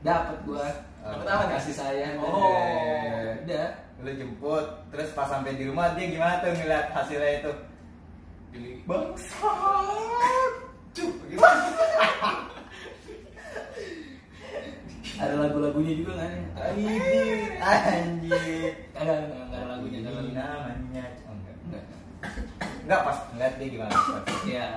dapat 0.04 0.38
gue 0.48 0.68
Dapet 1.00 1.32
apa 1.32 1.46
kasih 1.56 1.74
sayang. 1.74 2.20
Oh. 2.20 2.52
udah. 3.48 3.70
Lu 4.04 4.12
jemput 4.16 4.66
terus 4.92 5.16
pas 5.16 5.32
sampai 5.32 5.56
di 5.56 5.64
rumah 5.68 5.96
dia 5.96 6.12
gimana 6.12 6.44
tuh 6.44 6.52
ngeliat 6.52 6.92
hasilnya 6.92 7.40
itu? 7.40 7.52
Pilih. 8.52 8.84
bangsat. 8.84 10.54
Cuk 10.92 11.14
gimana 11.30 11.70
ada 15.20 15.36
lagu-lagunya 15.36 16.00
juga 16.00 16.24
kan 16.24 16.32
anjir. 16.56 17.60
Anjir. 17.60 18.72
Ada 18.96 19.14
lagunya 19.68 20.00
ada 20.00 20.10
lagunya. 20.16 20.44
namanya. 20.48 21.04
Oh, 21.28 21.36
enggak. 21.36 21.56
Nggak. 21.68 21.84
enggak 22.88 23.02
pas 23.04 23.18
ngeliat 23.36 23.54
dia 23.60 23.68
gimana? 23.68 23.94
Ya 24.48 24.68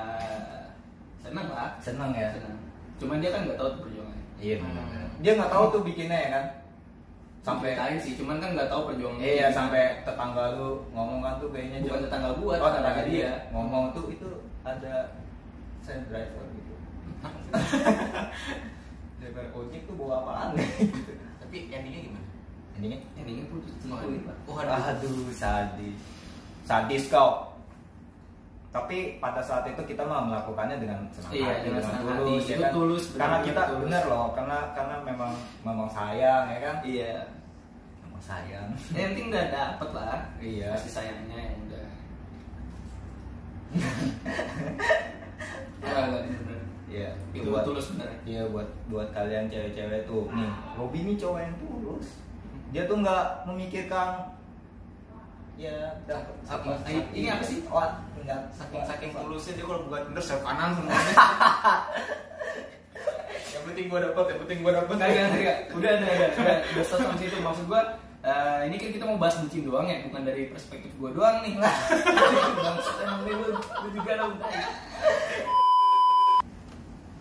seneng 1.22 1.46
lah. 1.50 1.70
Seneng 1.78 2.10
ya? 2.14 2.28
Seneng 2.34 2.58
cuman 3.02 3.18
dia 3.18 3.34
kan 3.34 3.42
nggak 3.42 3.58
tahu 3.58 3.68
tuh 3.74 3.80
perjuangannya 3.82 4.11
iya 4.42 4.56
benar. 4.58 4.84
dia 5.22 5.32
nggak 5.38 5.52
tahu 5.54 5.64
tuh 5.70 5.80
bikinnya 5.86 6.18
ya 6.18 6.30
kan? 6.34 6.44
Sampai 7.42 7.74
Ceritain 7.74 7.98
sih 7.98 8.12
cuman 8.18 8.38
kan 8.38 8.50
nggak 8.54 8.70
tahu 8.70 8.90
perjuangannya 8.90 9.26
iya 9.26 9.46
sampai 9.50 10.02
tetangga 10.06 10.58
lu 10.58 10.82
ngomong 10.94 11.22
kan 11.22 11.34
tuh 11.42 11.50
kayaknya 11.50 11.82
bukan 11.86 12.06
tetangga 12.06 12.30
gua 12.38 12.54
oh 12.58 12.70
tetangga 12.70 13.02
dia. 13.02 13.10
dia 13.10 13.32
ngomong 13.50 13.84
tuh 13.94 14.04
itu 14.10 14.28
ada 14.62 14.94
send 15.82 16.06
driver 16.06 16.46
gitu. 16.54 16.74
Driver 19.22 19.46
ojek 19.54 19.86
tuh 19.86 19.94
bawa 19.94 20.14
apaan? 20.26 20.48
Gitu. 20.58 21.12
Tapi 21.38 21.56
endingnya 21.70 22.00
gimana? 22.10 22.26
ini 22.82 22.98
endingnya 23.14 23.46
putus. 23.46 23.70
Oh, 23.86 24.02
Oh, 24.50 24.58
aduh 24.58 25.30
sadis. 25.30 25.94
Sadis 26.66 27.06
kau 27.06 27.51
tapi 28.72 28.98
pada 29.18 29.38
saat 29.38 29.64
itu 29.66 29.84
kita 29.84 30.00
mah 30.02 30.24
melakukannya 30.24 30.76
dengan 30.78 31.04
senang 31.10 31.28
Iya, 31.30 31.44
hati 31.46 31.60
dengan 31.62 31.82
senang 31.82 32.02
hati. 32.02 32.16
tulus 32.18 32.42
ya 32.42 32.48
Itu 32.48 32.62
kan 32.62 32.72
tulus, 32.72 33.04
karena 33.04 33.20
benar-benar 33.20 33.44
kita 33.44 33.62
tulus. 33.62 33.82
bener 33.84 34.02
loh 34.08 34.26
karena 34.32 34.58
karena 34.72 34.96
memang 35.02 35.32
memang 35.62 35.88
sayang 35.88 36.44
ya 36.46 36.58
kan 36.58 36.76
iya 36.82 37.14
memang 38.00 38.22
sayang 38.22 38.68
yang 38.90 39.08
penting 39.12 39.26
udah 39.28 39.46
dapet 39.46 39.88
lah 39.92 40.16
Iya. 40.38 40.68
kasih 40.74 40.92
sayangnya 40.94 41.38
yang 41.38 41.58
udah 41.62 41.86
bener. 45.82 46.24
Iya, 46.88 47.08
itu 47.32 47.48
buat 47.48 47.64
tulus 47.64 47.88
bener 47.90 48.08
Iya 48.22 48.44
buat 48.48 48.68
buat 48.86 49.08
kalian 49.10 49.48
cewek-cewek 49.48 50.04
tuh 50.04 50.28
nih 50.30 50.48
Robi 50.76 50.98
ini 51.02 51.14
cowok 51.16 51.40
yang 51.40 51.56
tulus 51.58 52.06
dia 52.68 52.84
tuh 52.84 52.96
nggak 52.98 53.24
memikirkan 53.44 54.31
ya 55.62 55.94
apa 56.50 56.82
saking- 56.82 57.10
ini 57.14 57.28
apa 57.30 57.44
sih? 57.46 57.62
oh 57.70 57.86
enggak 58.18 58.40
Saking 58.50 58.82
saking 58.82 59.10
tulusnya 59.14 59.52
dia 59.54 59.64
kalau 59.64 59.86
buat 59.86 60.02
bener 60.10 60.22
kanan 60.22 60.70
semuanya. 60.74 61.14
yang 63.52 63.62
penting 63.66 63.86
gua 63.86 64.00
dapet, 64.00 64.24
yang 64.30 64.40
penting 64.42 64.58
gua 64.62 64.72
dapet. 64.74 64.94
Enggak. 64.98 65.58
Udah, 65.70 65.92
udah, 65.98 66.08
udah, 66.08 66.28
udah, 66.34 66.56
udah 66.72 66.84
stop 66.84 66.98
sampai 67.00 67.18
situ. 67.20 67.36
Maksud 67.38 67.64
gua, 67.66 67.80
eh, 68.22 68.60
ini 68.66 68.76
kan 68.78 68.90
kita 68.90 69.04
mau 69.04 69.18
bahas 69.18 69.38
bucin 69.38 69.62
doang 69.62 69.86
ya, 69.86 70.02
bukan 70.02 70.22
dari 70.22 70.42
perspektif 70.48 70.90
gua 70.98 71.10
doang 71.10 71.36
nih. 71.42 71.54
Bangsat 72.64 72.96
emang 73.02 73.20
nih 73.22 73.34
lu, 73.34 73.46
lu 73.58 73.88
juga 73.92 74.12
dong. 74.18 74.32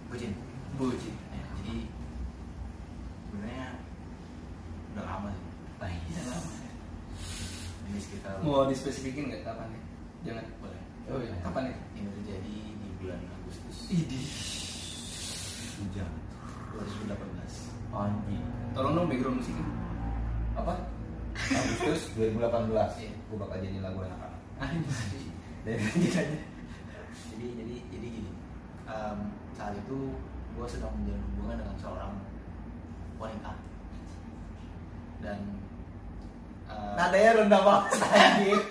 Bucin. 0.07 0.31
Bucin. 0.75 1.13
Ya, 1.29 1.43
jadi 1.57 1.75
sebenarnya 3.25 3.67
udah 4.93 5.03
lama 5.03 5.29
sih. 5.29 5.45
Udah 5.81 6.25
lama. 6.29 6.49
Ini 7.91 7.99
sekitar 7.99 8.30
Mau 8.41 8.65
dispesifikin 8.65 9.29
nggak 9.29 9.43
kapan 9.43 9.67
nih? 9.69 9.81
Jangan. 10.23 10.45
boleh. 10.57 10.81
Oh 11.07 11.19
iya, 11.19 11.33
kapan 11.41 11.61
nih? 11.67 11.75
Ini 11.93 12.09
terjadi 12.11 12.53
di 12.71 12.87
bulan 12.97 13.19
Agustus 13.31 13.77
Idih. 13.87 14.25
hujan 15.77 16.09
2018. 16.71 17.11
anjing 17.91 18.43
Tolong 18.71 18.93
dong 18.95 19.07
background 19.07 19.37
musiknya. 19.37 19.65
apa 20.53 20.73
Agustus 21.33 22.01
2018 22.13 23.01
Iya. 23.01 23.11
gue 23.17 23.37
bakal 23.37 23.57
jadi 23.59 23.77
lagu 23.79 23.99
anak-anak 23.99 24.39
Anjir. 24.57 24.93
dari 25.63 25.85
jadi 27.31 27.45
jadi 27.55 27.75
jadi 27.89 28.07
gini 28.09 28.31
em, 28.85 29.17
saat 29.51 29.73
itu 29.73 29.97
gue 30.51 30.65
sedang 30.67 30.93
menjalin 30.93 31.23
hubungan 31.31 31.57
dengan 31.59 31.75
seorang 31.77 32.11
wanita 33.17 33.51
dan 35.19 35.39
nadanya 36.91 37.31
rendah 37.37 37.61
banget 37.61 37.83
anjing 38.05 38.61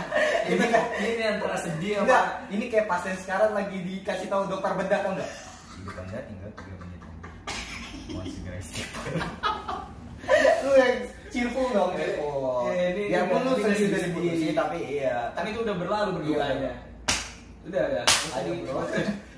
ini 0.48 0.64
kan 0.66 0.84
Ini 0.98 1.24
antara 1.28 1.56
sedih 1.56 1.92
enggak 1.98 2.18
apa? 2.18 2.48
ini 2.48 2.64
kayak 2.66 2.86
pasien 2.86 3.16
sekarang 3.18 3.52
lagi 3.52 3.78
dikasih 3.78 4.26
tahu 4.26 4.42
dokter 4.46 4.72
bedah 4.74 4.98
tau 5.00 5.12
enggak 5.12 5.30
tinggal 6.24 6.50
3 6.50 6.80
menit 6.80 7.00
lagi 8.10 8.30
segera 8.32 8.56
istighfar 8.56 9.04
lu 10.58 10.70
yang 10.74 10.94
cheerful 11.28 11.66
dong 11.70 11.90
cheerful 11.94 12.36
Eh, 12.68 12.92
ini- 12.92 13.08
ya 13.08 13.24
pun 13.24 13.40
lu 13.42 13.52
sedih 13.56 13.88
dari 13.88 14.08
putusin 14.10 14.52
tapi 14.52 14.78
iya 14.82 15.32
Kan 15.32 15.46
itu 15.46 15.60
udah 15.60 15.74
berlalu 15.74 16.10
berduanya. 16.18 16.72
Udah, 17.64 17.82
udah. 17.82 18.04
Ayo, 18.34 18.52
bro. 18.62 18.80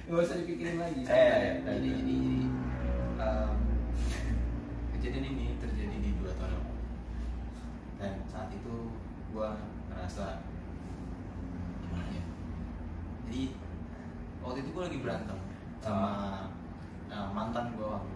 Nggak 0.05 0.21
usah 0.21 0.37
dipikirin 0.37 0.79
lagi. 0.79 1.03
Eh, 1.03 1.07
santai. 1.07 1.43
eh, 1.43 1.55
jadi 1.63 1.89
jadi 1.93 2.15
jadi 2.15 2.17
em, 3.17 3.51
kejadian 4.93 5.25
ini 5.29 5.47
terjadi 5.59 5.97
di 5.97 6.11
dua 6.17 6.31
tahun 6.33 6.51
yang 6.51 6.65
lalu 6.65 6.79
dan 8.01 8.13
saat 8.27 8.49
itu 8.51 8.75
gue 9.31 9.49
ngerasa 9.87 10.43
gimana 11.81 12.09
ya 12.11 12.25
jadi 13.29 13.43
waktu 14.41 14.59
itu 14.61 14.71
gue 14.71 14.83
lagi 14.83 14.99
berantem 14.99 15.39
sama 15.79 16.11
eh, 17.07 17.29
mantan 17.31 17.73
gue 17.73 17.85
waktu 17.85 18.13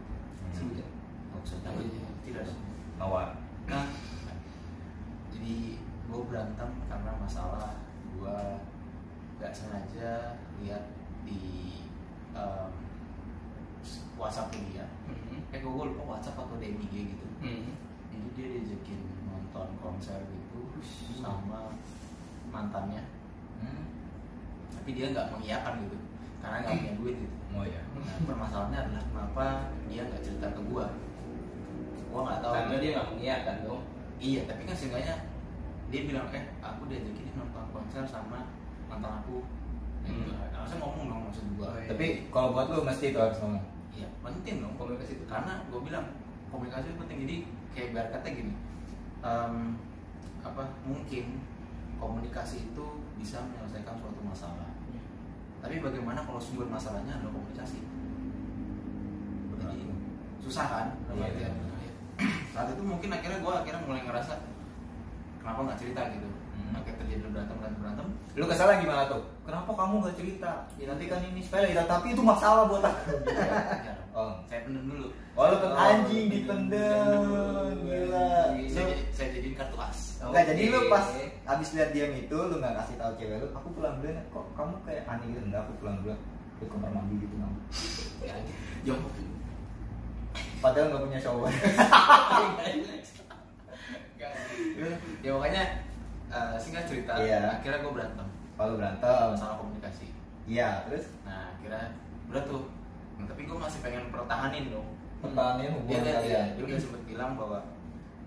itu 0.51 0.65
ya. 0.75 0.87
Nggak 1.31 1.41
usah 1.43 1.57
Oh, 1.61 1.63
nyebut. 1.75 1.93
iya. 1.93 2.09
tidak 2.23 2.45
sih 2.47 2.59
mawar 2.95 3.29
Nah, 3.65 3.89
jadi 5.29 5.57
gue 5.81 6.21
berantem 6.25 6.71
karena 6.85 7.13
masalah 7.17 7.81
gue 8.13 8.39
gak 9.35 9.51
sengaja 9.51 10.37
lihat 10.61 10.85
di 11.25 11.81
um, 12.33 12.71
WhatsApp 14.15 14.53
dia. 14.53 14.85
Mhm. 15.09 15.49
Eh 15.49 15.59
gue 15.59 15.73
lupa 15.73 16.05
WhatsApp 16.07 16.39
atau 16.39 16.61
DMG 16.61 17.17
gitu. 17.17 17.27
Mhm. 17.41 17.73
Jadi 18.15 18.29
dia 18.39 18.47
diajakin 18.55 19.01
nonton 19.27 19.69
konser 19.83 20.23
gitu 20.31 20.61
sama 21.19 21.75
mantannya. 22.55 23.03
hmm? 23.59 23.85
Tapi 24.79 24.91
dia 24.95 25.11
nggak 25.11 25.31
mengiyakan 25.35 25.75
gitu 25.83 25.99
karena 26.45 26.57
nggak 26.61 26.77
punya 26.77 26.95
duit 27.01 27.17
gitu. 27.25 27.37
oh 27.57 27.65
ya 27.65 27.81
Nah, 27.97 28.21
permasalahannya 28.29 28.79
adalah 28.85 29.05
kenapa 29.09 29.45
dia 29.89 30.03
nggak 30.05 30.23
cerita 30.23 30.47
ke 30.53 30.61
gue. 30.61 30.87
Gue 32.13 32.21
nggak 32.21 32.41
tahu. 32.45 32.53
Karena 32.53 32.77
dia 32.79 32.91
nggak 32.93 33.09
mengiyakan 33.17 33.57
dong. 33.65 33.83
Iya, 34.21 34.41
tapi 34.45 34.63
kan 34.69 34.77
seenggaknya 34.77 35.15
dia 35.89 36.01
bilang 36.05 36.27
eh 36.37 36.45
aku 36.61 36.83
diajakin 36.91 37.33
nonton 37.33 37.65
konser 37.73 38.05
sama 38.05 38.45
mantan 38.93 39.25
aku. 39.25 39.41
Hmm. 40.05 40.29
Hmm. 40.29 40.53
Harusnya 40.53 40.79
ngomong 40.85 41.05
dong 41.09 41.21
maksud 41.33 41.45
gua. 41.57 41.73
Oh, 41.73 41.81
iya. 41.81 41.89
tapi 41.89 42.07
kalau 42.29 42.53
buat 42.53 42.69
lu 42.69 42.85
mesti 42.85 43.05
itu 43.11 43.19
harus 43.19 43.41
ngomong 43.41 43.65
Iya, 43.95 44.09
penting 44.27 44.55
dong 44.59 44.75
Komunikasi 44.75 45.23
itu. 45.23 45.25
Karena 45.31 45.63
gue 45.71 45.81
bilang 45.81 46.07
komunikasi 46.55 46.87
itu 46.87 46.97
penting. 46.97 47.19
Jadi 47.27 47.37
kayak 47.75 47.89
biar 47.91 48.07
kata 48.15 48.27
gini, 48.31 48.55
em, 49.21 49.55
apa 50.41 50.63
mungkin 50.85 51.43
komunikasi 51.97 52.71
itu 52.71 52.85
bisa 53.17 53.41
menyelesaikan 53.41 53.97
suatu 53.97 54.21
masalah 54.21 54.69
tapi 55.65 55.81
bagaimana 55.81 56.21
kalau 56.21 56.37
sumber 56.37 56.69
masalahnya 56.69 57.17
adalah 57.17 57.33
komunikasi 57.33 57.81
jadi 59.57 59.85
susah 60.45 60.67
kan 60.69 60.87
dalam 61.09 61.25
Iya, 61.25 61.29
artian. 61.33 61.53
iya. 61.57 61.73
saat 62.53 62.69
itu 62.77 62.83
mungkin 62.85 63.09
akhirnya 63.09 63.41
gue 63.41 63.53
akhirnya 63.57 63.83
mulai 63.89 64.05
ngerasa 64.05 64.45
kenapa 65.41 65.61
nggak 65.65 65.81
cerita 65.81 66.03
gitu 66.13 66.29
Hmm. 66.55 66.71
akhirnya 66.77 67.01
terjadi 67.03 67.21
berantem 67.33 67.57
berantem 67.59 67.81
berantem 67.81 68.07
Lu 68.37 68.45
kesalnya 68.47 68.77
gimana 68.79 69.03
tuh? 69.09 69.23
Kenapa 69.43 69.71
kamu 69.75 69.95
gak 70.07 70.17
cerita? 70.19 70.53
Ya 70.75 70.87
nanti 70.87 71.05
kan 71.07 71.19
ini 71.23 71.39
sepele, 71.39 71.71
ya, 71.71 71.83
tapi 71.87 72.15
itu 72.15 72.23
masalah 72.23 72.67
buat 72.67 72.83
aku. 72.83 73.11
Ya, 74.55 74.63
Oh. 74.63 74.63
saya 74.63 74.71
pendem 74.71 74.85
dulu 74.87 75.07
Oh, 75.35 75.51
lu 75.51 75.57
Oh, 75.59 75.75
anjing 75.75 76.31
dipendem. 76.31 77.27
Gila. 77.83 78.55
saya, 78.71 78.95
saya 79.11 79.29
jadiin 79.35 79.55
kartu 79.59 79.75
as 79.77 80.23
Enggak, 80.23 80.47
jadi 80.47 80.63
lu 80.71 80.79
pas 80.87 81.05
abis 81.45 81.69
lihat 81.75 81.91
dia 81.91 82.07
itu, 82.09 82.39
lu 82.39 82.55
gak 82.57 82.79
kasih 82.79 82.95
tahu 82.95 83.13
cewek 83.19 83.43
lu, 83.43 83.49
aku 83.51 83.69
pulang 83.75 83.99
dulu, 83.99 84.15
Nek. 84.15 84.25
kok 84.31 84.47
kamu 84.55 84.75
kayak 84.87 85.03
aneh 85.05 85.27
gitu, 85.27 85.43
enggak, 85.43 85.61
aku 85.61 85.73
pulang 85.77 85.97
dulu 86.01 86.15
ke 86.55 86.65
kamar 86.65 86.91
mandi 86.95 87.15
gitu, 87.19 87.35
kamu. 87.35 87.59
ya 88.23 88.35
jom 88.87 88.99
Padahal 90.63 90.87
gak 90.89 91.03
punya 91.03 91.19
shower. 91.19 91.51
ya 95.21 95.31
makanya 95.35 95.63
eh, 96.31 96.55
singkat 96.57 96.85
cerita 96.87 97.13
Iya. 97.17 97.59
akhirnya 97.59 97.79
gue 97.81 97.93
berantem 97.93 98.27
Kalau 98.55 98.79
berantem, 98.79 99.27
masalah 99.35 99.57
komunikasi 99.59 100.07
iya, 100.45 100.85
terus 100.87 101.11
nah 101.25 101.51
akhirnya 101.53 101.91
berat 102.29 102.45
tuh 102.47 102.65
Nah, 103.15 103.25
tapi 103.25 103.43
gue 103.43 103.57
masih 103.57 103.79
pengen 103.81 104.05
pertahanin 104.09 104.65
dong 104.69 104.89
pertahanin 105.19 105.63
dia 105.63 105.71
hubungan 105.71 105.89
dia, 105.95 106.03
dia, 106.03 106.15
kalian. 106.17 106.47
dia 106.53 106.65
udah 106.65 106.79
sempet 106.79 107.03
bilang 107.05 107.31
bahwa 107.35 107.59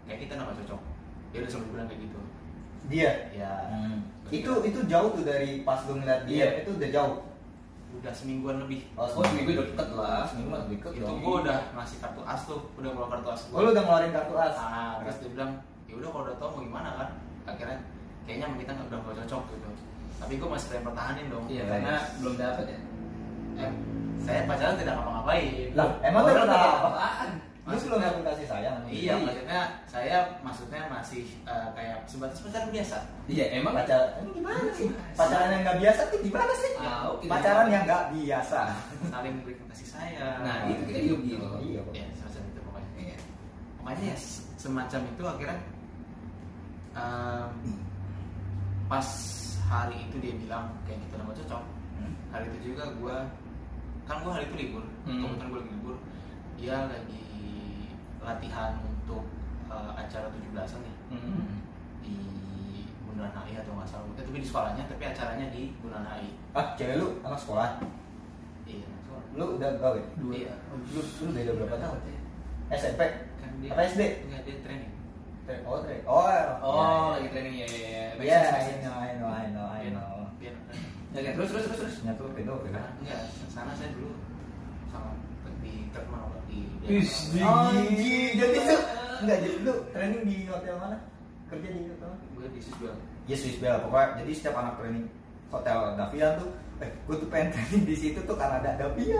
kayak 0.03 0.19
kita 0.19 0.33
nggak 0.33 0.57
cocok 0.57 0.81
dia 1.27 1.39
udah 1.39 1.51
sempet 1.51 1.67
bilang 1.69 1.87
kayak 1.87 2.01
gitu 2.03 2.19
Dia. 2.87 3.11
ya 3.29 3.53
Hmm. 3.67 3.99
Itu 4.27 4.51
itu 4.61 4.79
jauh 4.85 5.09
tuh 5.09 5.23
dari 5.23 5.61
pas 5.61 5.79
lu 5.83 5.97
ngeliat 5.97 6.23
dia, 6.23 6.35
Iya. 6.35 6.47
itu 6.61 6.69
udah 6.73 6.89
jauh. 6.89 7.15
udah 7.89 8.11
semingguan 8.11 8.59
lebih 8.59 8.83
Oh, 8.93 9.07
Oh 9.07 9.23
seminggu 9.23 9.55
deket 9.57 9.89
lah 9.91 10.23
Seminggu 10.23 10.49
mah 10.49 10.67
deket 10.67 10.91
itu 10.93 11.07
gue 11.07 11.35
udah 11.41 11.57
ngasih 11.73 11.97
kartu 11.97 12.21
as 12.21 12.41
tuh 12.43 12.59
udah 12.75 12.89
keluar 12.89 13.09
kartu 13.09 13.27
as 13.29 13.41
Oh, 13.49 13.59
lu 13.59 13.71
udah 13.71 13.79
ngeluarin 13.81 14.11
kartu 14.11 14.33
as. 14.35 14.53
nah, 14.53 14.99
terus 14.99 15.15
dia 15.17 15.29
bilang 15.31 15.51
ya 15.83 15.93
udah 15.95 16.09
kalau 16.09 16.23
udah 16.25 16.35
tau 16.35 16.49
mau 16.49 16.61
gimana 16.61 16.89
kan 16.93 17.09
akhirnya 17.45 17.77
kayaknya 18.23 18.45
sama 18.45 18.57
kita 18.57 18.71
nggak 18.73 18.87
udah 18.87 18.99
nggak 19.01 19.15
cocok 19.21 19.43
gitu 19.49 19.69
tapi 20.17 20.33
gue 20.35 20.49
masih 20.49 20.67
pengen 20.67 20.83
pertahanin 20.83 21.25
dong 21.27 21.45
Iya 21.47 21.63
karena 21.65 21.87
iya. 21.89 21.97
belum 22.19 22.35
dapet 22.35 22.65
ya 22.67 22.79
Eh, 23.57 23.71
saya 24.23 24.41
pacaran 24.43 24.75
tidak 24.75 24.93
ngapa-ngapain 24.95 25.69
Lah, 25.73 25.87
emang 26.01 26.21
lu 26.21 26.31
pernah 26.33 26.59
apaan? 26.83 27.29
Lu 27.63 27.75
belum 27.75 27.99
dapet 27.99 28.21
kasih 28.25 28.47
sayang. 28.47 28.79
iya 28.87 29.13
maksudnya 29.17 29.59
saya 29.85 30.17
maksudnya 30.39 30.81
masih 30.87 31.23
eh, 31.43 31.67
kayak 31.73 31.97
sebatas 32.05 32.39
pacaran 32.39 32.69
biasa 32.69 32.97
Iya 33.27 33.45
emang 33.53 33.73
pacaran 33.75 34.07
ini 34.17 34.29
gimana 34.33 34.59
sih? 34.71 34.87
Pacaran 35.13 35.49
yang 35.51 35.61
nggak 35.61 35.77
biasa 35.77 36.01
tuh 36.07 36.19
gimana 36.21 36.53
sih? 36.55 36.71
Ah, 36.77 37.01
oke. 37.09 37.25
Pacaran 37.25 37.67
yang 37.67 37.83
nggak 37.83 38.03
biasa. 38.09 38.59
saling 39.05 39.33
memberikan 39.35 39.65
kasih 39.67 39.87
sayang 39.89 40.39
Nah 40.39 40.57
itu 40.65 40.81
kita 40.85 40.99
juga 41.05 41.15
begitu 41.19 41.45
Iya, 41.61 41.79
Pak. 41.81 41.93
ya 41.93 42.05
semacam 42.15 42.41
itu 42.45 42.59
pokoknya 42.63 42.89
Iya. 42.97 43.17
makanya 43.77 44.03
ya 44.05 44.17
se- 44.17 44.45
semacam 44.57 45.01
itu 45.05 45.23
akhirnya 45.25 45.59
em, 46.93 47.49
pas 48.87 49.07
hari 49.67 49.97
itu 50.01 50.15
dia 50.17 50.33
bilang 50.37 50.65
kayak 50.83 51.03
kita 51.03 51.19
nggak 51.19 51.37
cocok 51.37 51.63
Hmm. 51.97 52.13
hari 52.29 52.45
itu 52.47 52.71
juga 52.71 52.83
gue 52.93 53.17
kan 54.07 54.15
gue 54.17 54.31
hari 54.31 54.45
itu 54.45 54.55
libur 54.57 54.83
Hmm. 55.03 55.19
kebetulan 55.21 55.47
gue 55.47 55.59
lagi 55.59 55.71
libur 55.71 55.95
dia 56.55 56.77
lagi 56.85 57.23
latihan 58.19 58.71
untuk 58.81 59.23
eh, 59.67 59.91
acara 59.93 60.27
17-an 60.29 60.79
nih 60.81 60.95
Hmm. 61.09 61.47
di 61.99 62.15
Bundaran 63.03 63.35
HI 63.37 63.55
atau 63.57 63.71
nggak 63.73 63.85
salah 63.85 64.07
Eh, 64.09 64.23
tapi 64.23 64.37
di 64.37 64.47
sekolahnya 64.47 64.83
tapi 64.85 65.03
acaranya 65.05 65.47
di 65.49 65.75
Bundaran 65.77 66.07
HI 66.09 66.29
Ah, 66.51 66.73
cewek 66.73 66.95
lu 66.97 67.07
anak 67.21 67.37
sekolah. 67.37 67.69
iya 68.63 68.87
sekolah. 68.97 69.23
Lu 69.33 69.45
udah 69.55 69.69
gawe? 69.77 70.01
Dua 70.17 70.31
Iya. 70.33 70.53
Lu 70.89 70.99
lu 70.99 71.29
beda 71.31 71.51
berapa 71.53 71.75
tahun? 71.77 71.99
SMP? 72.69 73.01
kan 73.37 73.49
dia 73.61 73.69
Apa 73.71 73.81
SD? 73.85 74.01
enggak 74.25 74.41
dia 74.43 74.57
training 74.61 74.91
Oh, 75.63 75.79
tre- 75.79 76.03
oh, 76.03 76.27
Oh 76.59 77.15
lagi 77.15 77.31
training 77.31 77.55
ya 77.55 77.67
ya 77.67 77.79
ya 77.87 78.05
Iya, 78.19 78.39
sense, 78.51 78.83
I 78.83 78.83
know, 78.83 78.91
I 78.91 79.11
know, 79.15 79.29
I 79.31 79.47
know, 79.47 79.67
I 79.69 79.87
know. 79.87 80.16
Training. 81.09 81.27
Oke 81.27 81.31
terus 81.33 81.49
terus 81.49 81.65
terus 81.65 81.79
terus 81.79 81.95
Nyatu 82.03 82.23
pedo, 82.31 82.53
pedo. 82.59 82.75
Karena 82.75 82.89
enggak 82.99 83.21
sana 83.47 83.71
saya 83.73 83.89
dulu 83.93 84.11
sama 84.87 85.09
di 85.59 85.73
terkenal 85.89 86.23
Pak, 86.29 86.41
di 86.45 86.59
Wis, 86.87 87.11
di- 87.31 87.41
Anjing, 87.41 88.31
jadi 88.35 88.57
tuh 88.63 88.81
enggak 89.19 89.37
jadi 89.41 89.55
lu 89.61 89.73
training 89.91 90.21
di 90.23 90.37
hotel 90.45 90.75
mana? 90.77 90.97
Kerja 91.47 91.67
di 91.69 91.81
hotel 91.85 92.07
mana? 92.11 92.23
gue 92.37 92.47
di 92.53 92.61
Sisbel 92.61 92.93
Ya 93.25 93.35
Swiss 93.35 93.57
Bell, 93.57 93.75
pokoknya 93.81 94.23
jadi 94.23 94.31
setiap 94.31 94.55
anak 94.55 94.79
training 94.79 95.05
hotel 95.49 95.77
Davian 95.95 96.31
tuh, 96.39 96.47
eh 96.79 96.87
gue 96.93 97.15
tuh 97.17 97.27
pengen 97.27 97.49
training 97.55 97.83
di 97.83 97.95
situ 97.95 98.19
tuh 98.23 98.35
karena 98.35 98.59
ada 98.61 98.71
Davian. 98.77 99.19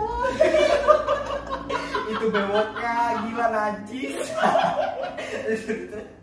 itu 2.08 2.26
bewoknya 2.32 2.94
gila 3.20 3.46
najis. 3.52 4.24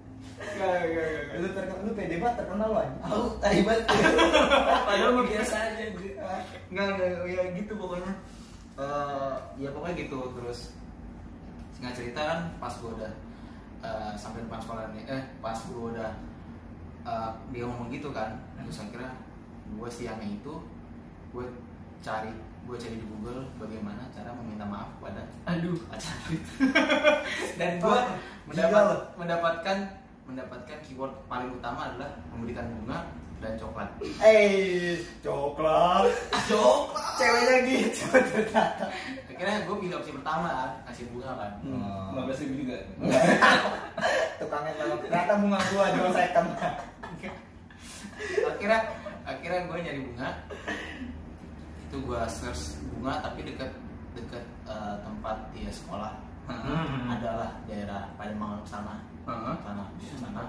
lu 1.36 1.48
terkenal, 1.52 1.80
lu 1.82 1.92
pede 1.94 2.16
banget 2.18 2.36
terkenal 2.40 2.68
lu 2.70 2.78
anjing. 2.78 3.02
Aku 3.02 3.20
tai 3.38 3.60
banget. 3.62 3.84
Padahal 4.88 5.12
gue 5.14 5.26
biasa 5.28 5.56
aja 5.70 5.84
Enggak, 6.66 6.86
enggak, 6.92 7.10
ya 7.26 7.42
gitu 7.54 7.74
pokoknya. 7.76 8.12
Eh, 8.76 9.34
Ya 9.56 9.70
pokoknya 9.72 9.96
gitu, 9.98 10.20
terus 10.34 10.76
Singkat 11.72 11.94
cerita 11.94 12.22
kan 12.22 12.40
pas 12.58 12.72
gue 12.74 12.92
udah 12.92 13.12
eh, 13.82 14.12
Sampai 14.16 14.42
depan 14.42 14.60
sekolah 14.60 14.92
nih, 14.92 15.04
eh 15.06 15.24
pas 15.40 15.56
gue 15.56 15.84
udah 15.92 16.12
eh, 17.04 17.32
Dia 17.52 17.64
ngomong 17.64 17.88
gitu 17.90 18.10
kan. 18.10 18.36
Terus 18.58 18.82
akhirnya 18.82 19.12
gue 19.70 19.90
siangnya 19.90 20.30
itu 20.30 20.54
Gue 21.32 21.46
cari, 22.00 22.32
gue 22.64 22.76
cari 22.76 22.96
di 22.96 23.06
Google 23.06 23.44
Bagaimana 23.56 24.08
cara 24.10 24.32
meminta 24.34 24.64
maaf 24.64 24.88
kepada 24.96 25.22
Aduh. 25.46 25.76
pacar 25.86 26.16
Dan 27.60 27.72
gue 27.78 28.00
mendapat, 28.46 28.84
gila. 28.84 28.96
mendapatkan 29.16 29.78
Mendapatkan 30.26 30.78
keyword 30.82 31.14
paling 31.26 31.50
utama 31.52 31.88
adalah 31.88 32.10
Memberikan 32.30 32.66
bunga 32.74 33.00
dan 33.38 33.54
coklat 33.56 33.90
Eh, 34.20 34.96
coklat. 35.22 36.10
Coklat 36.46 37.14
Ceweknya 37.16 37.58
gitu 37.64 38.04
ternyata. 38.12 38.86
akhirnya 39.30 39.68
gue 39.68 39.76
pilih 39.78 40.00
opsi 40.00 40.12
pertama 40.12 40.48
kan 40.48 40.72
kasih 40.88 41.06
bunga 41.12 41.32
kan 41.36 41.52
Hmm, 41.60 42.16
15 42.16 42.42
ribu 42.48 42.54
juga 42.64 42.78
Tukangnya 44.40 44.72
kalau 44.76 44.96
ternyata 45.04 45.34
bunga 45.36 45.60
gua 45.70 45.86
jual 45.92 46.12
second. 46.12 46.48
akhirnya 48.48 48.80
akhirnya 49.26 49.60
gue 49.66 49.78
nyari 49.78 50.00
bunga 50.02 50.30
itu 51.84 51.96
gue 52.00 52.22
search 52.30 52.64
bunga 52.90 53.20
tapi 53.20 53.44
dekat 53.44 53.72
dekat 54.14 54.44
eh, 54.66 54.96
tempat 55.02 55.38
dia 55.52 55.70
sekolah 55.70 56.14
Hmm. 56.46 57.10
adalah 57.10 57.50
daerah 57.66 58.06
Pademangan 58.16 58.62
sana 58.64 59.02
Heeh. 59.26 59.56
sana 59.66 59.84
di 59.98 60.06
sana. 60.16 60.40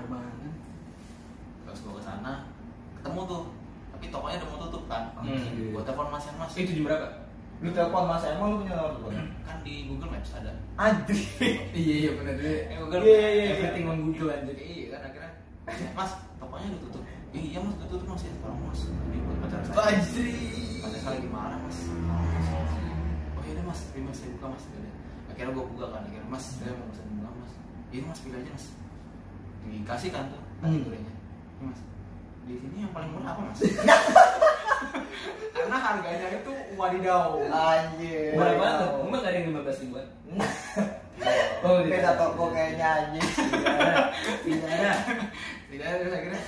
Terus 1.67 1.79
gue 1.83 1.93
ke 1.97 2.03
sana 2.03 2.33
ketemu 2.97 3.21
tuh. 3.27 3.43
Tapi 3.97 4.05
tokonya 4.13 4.37
udah 4.39 4.49
mau 4.53 4.61
tutup 4.69 4.83
kan? 4.87 5.03
Hmm. 5.17 5.73
gue 5.73 5.83
telepon 5.83 6.09
mas 6.13 6.29
mas 6.37 6.53
Itu 6.53 6.71
jam 6.73 6.85
berapa? 6.85 7.09
Lu 7.57 7.73
telepon 7.73 8.05
Mas 8.05 8.21
emang 8.29 8.49
lu 8.53 8.57
punya 8.61 8.77
nomor 8.77 8.93
teleponnya? 8.93 9.25
kan 9.49 9.57
di 9.65 9.89
Google 9.89 10.13
Maps 10.13 10.37
ada. 10.37 10.53
Anjir. 10.77 11.17
Iya 11.73 11.95
iya 12.05 12.11
benar 12.13 12.35
deh 12.37 12.69
Eh, 12.69 12.77
Google 12.77 13.01
Iya, 13.01 13.17
iya, 13.17 13.29
iya. 13.33 13.45
Everything 13.57 13.85
on 13.89 13.99
Google 14.05 14.29
aja 14.29 14.53
iya 14.53 14.87
kan 14.93 15.01
akhirnya. 15.09 15.33
Mas 15.97 16.13
tokonya 16.37 16.67
udah 16.69 16.81
tutup. 16.85 17.03
Iya 17.33 17.59
mas 17.65 17.73
udah 17.81 17.89
tutup 17.89 18.07
mas. 18.13 18.23
Ya 18.29 18.33
tolong 18.45 18.61
mas. 18.69 18.81
Ini 18.85 19.17
buat 19.25 19.37
pacar 19.41 19.61
saya. 19.65 19.77
Anjir 19.89 20.29
pacar 20.85 20.99
saya 21.01 21.13
lagi 21.17 21.29
marah 21.33 21.59
mas. 21.65 21.79
Oh 23.33 23.41
iya 23.41 23.53
deh 23.57 23.65
mas. 23.65 23.81
Terima 23.89 24.13
saya 24.13 24.29
buka 24.37 24.47
mas. 24.53 24.65
Akhirnya 25.33 25.53
gue 25.57 25.65
buka 25.73 25.87
kan. 25.97 26.03
Akhirnya 26.05 26.29
mas 26.29 26.45
saya 26.61 26.73
mau 26.77 26.89
pesan 26.93 27.07
bunga 27.09 27.31
mas 27.41 27.53
ini 27.89 28.03
mas 28.03 28.21
pilih 28.21 28.39
aja 28.39 28.51
mas 28.51 28.67
dikasih 29.65 30.11
kan 30.11 30.25
tuh 30.29 30.43
Hmm. 30.57 30.73
kategorinya 30.73 31.13
ini 31.57 31.65
mas 31.65 31.81
di 32.43 32.55
sini 32.57 32.79
yang 32.81 32.93
paling 32.93 33.11
murah 33.11 33.31
apa 33.31 33.41
mas 33.45 33.59
karena 35.57 35.77
harganya 35.77 36.29
itu 36.33 36.53
wadidaw 36.75 37.35
Anjir. 37.43 38.37
Berapa 38.37 38.67
tuh? 38.79 38.91
Emang 39.03 39.19
gak 39.19 39.33
ada 39.33 39.37
yang 39.37 39.51
15 39.53 39.83
ribuan? 39.83 40.07
Oh, 41.65 41.81
Beda 41.83 42.13
toko 42.15 42.53
kayaknya 42.53 42.87
anjing. 43.09 43.25
Tidak 44.45 44.69
ada 44.71 44.93
tidak 45.67 45.87
ada 45.89 45.97
terus 45.99 46.15
akhirnya 46.15 46.43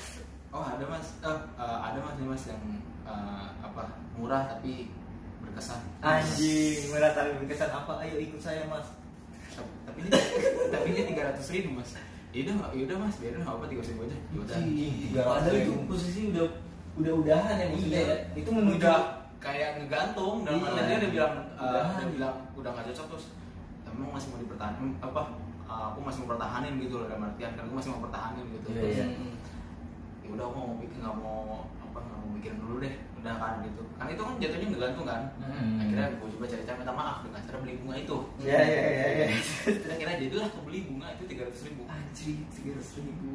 oh 0.51 0.63
ada 0.63 0.85
mas 0.87 1.07
oh, 1.19 1.39
eh, 1.57 1.79
ada 1.83 1.99
mas 1.99 2.15
ini 2.15 2.27
mas 2.29 2.45
yang 2.47 2.63
eh, 3.03 3.47
apa 3.59 3.83
murah 4.15 4.47
tapi 4.47 4.93
berkesan 5.41 5.81
Anjing, 5.99 6.93
merah 6.93 7.11
tapi 7.11 7.35
berkesan 7.37 7.73
apa? 7.73 7.93
Ayo 7.99 8.21
ikut 8.21 8.39
saya 8.39 8.63
mas. 8.69 8.87
Tapi 9.87 9.99
ini 10.05 10.11
tapi 10.75 10.87
ini 10.93 11.01
tiga 11.15 11.23
ratus 11.33 11.47
ribu 11.51 11.71
mas. 11.79 11.91
Yaudah 12.35 12.55
yaudah 12.77 12.97
mas. 13.01 13.15
Biarin 13.19 13.41
nggak 13.43 13.55
apa 13.57 13.65
tiga 13.71 13.83
ribu 13.85 14.01
aja. 14.05 14.19
Yaudah 14.35 14.57
Tiga 14.59 15.21
ratus 15.25 15.35
Padahal 15.39 15.57
itu 15.59 15.73
posisi 15.89 16.21
udah 16.35 16.45
udah 16.99 17.13
udahan 17.23 17.55
ya 17.57 17.67
maksudnya. 17.73 18.01
Ya. 18.03 18.17
Itu 18.35 18.51
menuju 18.53 18.77
udah 18.83 18.99
kayak 19.39 19.71
ngegantung 19.79 20.43
dalam 20.43 20.61
Iya. 20.67 20.83
dia 20.83 20.97
udah 20.99 21.11
bilang 21.15 21.35
eh, 21.55 21.83
udah 21.95 22.11
bilang 22.11 22.35
udah 22.59 22.71
nggak 22.75 22.87
cocok 22.91 23.07
terus 23.15 23.25
emang 23.87 24.11
masih 24.11 24.29
mau 24.35 24.39
dipertahankan 24.43 24.87
apa 24.99 25.23
eh, 25.71 25.85
aku 25.95 25.99
masih 26.03 26.19
mau 26.27 26.31
pertahanin 26.35 26.75
gitu 26.83 26.95
loh 26.99 27.07
dalam 27.07 27.23
artian 27.31 27.55
kan 27.55 27.63
aku 27.71 27.75
masih 27.79 27.91
mau 27.95 28.03
pertahanin 28.11 28.45
gitu. 28.51 28.67
Iya, 28.75 28.81
terus 28.83 28.95
iya. 28.99 29.07
Hmm. 29.07 29.15
ya 29.15 30.27
ya 30.27 30.29
udah 30.35 30.45
aku 30.51 30.57
mau 30.59 30.75
bikin 30.83 30.99
nggak 31.01 31.17
mau 31.23 31.41
apa 31.81 31.99
nggak 32.03 32.19
mau 32.19 32.31
bikin 32.37 32.55
dulu 32.61 32.75
deh 32.83 32.95
udah 33.29 33.37
kan 33.37 33.53
gitu. 33.61 33.83
Kan 33.95 34.07
itu 34.09 34.23
kan 34.25 34.35
jatuhnya 34.41 34.67
nggak 34.73 34.83
gantung 34.89 35.07
kan. 35.07 35.23
Hmm. 35.37 35.77
akhirnya 35.79 36.07
gue 36.17 36.29
coba 36.33 36.45
cari 36.49 36.63
cara 36.65 36.77
minta 36.81 36.95
maaf 36.97 37.17
dengan 37.21 37.41
cara 37.45 37.57
beli 37.61 37.75
bunga 37.79 37.97
itu. 38.01 38.17
Iya 38.41 38.61
iya 38.65 38.81
iya 38.89 39.09
iya. 39.13 39.27
Terus 39.69 39.91
akhirnya 39.93 40.17
jadilah 40.19 40.47
aku 40.49 40.61
beli 40.65 40.79
bunga 40.89 41.07
itu 41.13 41.25
tiga 41.29 41.43
ratus 41.45 41.63
ribu. 41.69 41.83
Anjing, 41.87 42.39
tiga 42.51 42.71
ratus 42.73 42.91
ribu. 42.97 43.33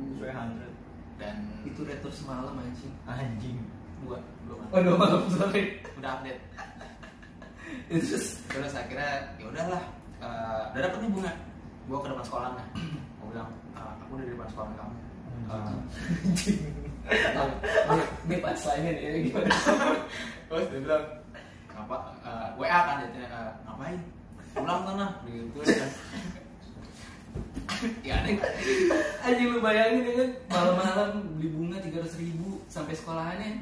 dan 1.13 1.35
Itu 1.61 1.85
retur 1.85 2.09
semalam 2.09 2.57
anjing. 2.57 2.93
Anjing. 3.05 3.57
dua 4.01 4.17
belum 4.43 4.59
Oh, 4.67 4.79
dua 4.81 4.95
malam 4.97 5.21
sorry. 5.31 5.77
udah 5.95 6.11
update. 6.17 6.41
Itu 7.87 8.01
terus? 8.03 8.27
Terus 8.49 8.73
akhirnya 8.73 9.11
ya 9.37 9.45
udahlah 9.47 9.83
eh, 10.19 10.61
udah 10.73 10.81
dapet 10.81 10.99
nih 10.99 11.11
bunga. 11.13 11.31
Gue 11.85 11.97
ke 12.01 12.07
depan 12.09 12.25
sekolahnya. 12.25 12.65
Gue 13.21 13.27
bilang 13.29 13.49
"Ah, 13.77 13.93
aku 14.01 14.17
udah 14.17 14.25
di 14.25 14.31
depan 14.33 14.47
sekolah 14.49 14.69
kamu. 14.73 14.95
Eh, 15.43 15.71
ini, 17.11 18.03
ini 18.27 18.35
punchline-nya 18.39 18.91
nih 18.95 19.21
gimana? 19.27 19.55
terus 20.47 20.65
dia 20.69 20.79
bilang 20.79 21.05
ngapa 21.73 21.97
eh, 22.23 22.47
WA 22.55 22.79
kan 22.85 22.95
jadinya 23.03 23.27
eh, 23.27 23.51
ngapain? 23.67 23.97
Pulang 24.53 24.81
sana. 24.85 25.07
Gitu 25.25 25.59
kan. 25.59 25.91
Ya 28.05 28.23
aneh. 28.23 28.39
Anjing 29.25 29.49
lu 29.51 29.59
bayangin 29.59 30.07
ya 30.07 30.13
kan 30.15 30.29
malam-malam 30.47 31.09
beli 31.35 31.51
bunga 31.51 31.77
tiga 31.83 31.99
ratus 31.99 32.15
ribu 32.15 32.63
sampai 32.71 32.95
sekolahannya. 32.95 33.59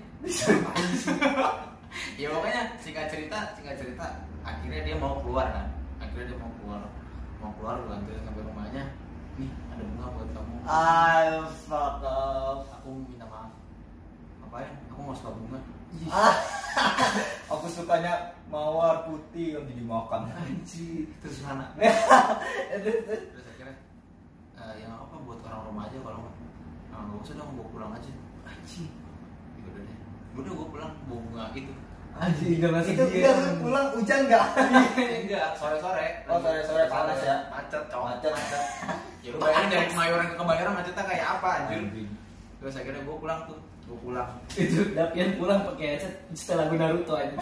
Ya 2.15 2.27
pokoknya 2.29 2.61
singkat 2.79 3.09
cerita 3.09 3.51
singkat 3.57 3.75
cerita 3.81 4.05
akhirnya 4.45 4.81
dia 4.85 4.95
mau 5.01 5.17
keluar 5.25 5.49
kan. 5.49 5.67
Akhirnya 5.97 6.33
dia 6.33 6.37
mau 6.37 6.51
keluar 6.61 6.81
mau 7.41 7.51
keluar 7.57 7.75
gue 7.81 7.93
anterin 7.97 8.21
sampai 8.21 8.43
rumahnya. 8.45 8.83
Nih 9.41 9.51
ada 9.73 9.83
bunga 9.89 10.07
buat 10.13 10.29
kamu. 10.35 10.53
Ah, 10.69 11.49
fuck 11.65 12.03
off. 12.05 12.63
aku 12.81 12.89
minta 13.09 13.20
ngapain? 14.51 14.67
Aku 14.91 14.99
nggak 15.07 15.17
suka 15.23 15.31
bunga. 15.31 15.59
Ah, 16.11 16.35
aku 17.55 17.65
sukanya 17.71 18.13
mawar 18.51 19.07
putih 19.07 19.55
yang 19.55 19.63
dimakan. 19.63 20.27
Anjing. 20.27 21.07
terus 21.23 21.39
sana 21.39 21.71
Terus, 21.79 21.95
terus. 23.07 23.21
terus 23.31 23.45
akhirnya 23.47 23.75
eh, 24.59 24.73
yang 24.83 24.91
apa 24.91 25.15
buat 25.23 25.39
orang 25.47 25.71
rumah 25.71 25.87
aja 25.87 25.97
kalau 26.03 26.19
nggak? 26.19 26.35
Nah, 26.91 26.99
nggak 27.07 27.23
usah 27.23 27.33
dong 27.39 27.49
bawa 27.55 27.67
pulang 27.71 27.91
aja. 27.95 28.11
Anjing. 28.43 28.87
ya 29.55 29.63
udah 29.71 29.83
deh. 29.87 29.97
Udah 30.35 30.51
gue 30.51 30.67
pulang. 30.67 30.91
Bawa 31.07 31.19
bunga 31.23 31.43
itu. 31.55 31.73
Anjing 32.11 32.51
udah 32.59 32.71
masuk 32.75 32.91
Itu 32.91 33.03
kita 33.07 33.29
lu 33.31 33.51
pulang 33.63 33.87
hujan 33.95 34.19
nggak? 34.27 34.45
enggak 35.23 35.47
sore 35.55 35.77
sore 35.79 36.07
Oh, 36.27 36.39
sore-sore 36.43 36.83
panas 36.91 37.19
ya? 37.23 37.35
macet 37.47 37.83
cowok. 37.87 38.19
Macet. 38.19 38.31
ya 39.23 39.29
lu 39.31 39.37
bayangin 39.39 39.69
dari 39.71 39.87
kemayoran 39.95 40.27
ke 40.27 40.35
kemayoran 40.35 40.73
macetnya 40.75 41.03
kayak 41.07 41.27
apa 41.39 41.49
anjir. 41.63 41.79
Terus 42.59 42.75
akhirnya 42.75 42.99
gue 43.07 43.15
pulang 43.15 43.39
tuh 43.47 43.59
gue 43.91 43.99
pulang 44.01 44.29
Itu 44.49 44.79
Dapian 44.91 45.35
pulang 45.35 45.59
pakai 45.65 45.85
headset 45.91 46.13
setelah 46.31 46.65
lagu 46.65 46.75
Naruto 46.77 47.13
aja. 47.13 47.35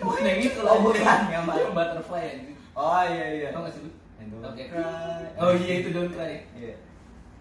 Bukan 0.00 0.22
yang 0.22 0.40
itu 0.42 0.60
lah, 0.60 0.72
Oh, 0.72 0.80
bukan. 0.82 1.18
yang 1.28 1.44
butterfly. 1.72 2.26
Oh 2.72 3.02
iya 3.02 3.26
iya. 3.34 3.48
Tau 3.50 3.64
gak 3.64 3.72
sih 3.72 3.82
lu? 3.82 3.90
Don't 4.30 4.44
Oke. 4.46 4.62
cry. 4.66 5.24
Oh 5.36 5.52
iya 5.54 5.74
itu 5.76 5.88
don't 5.90 6.10
cry. 6.10 6.44
Iya. 6.52 6.74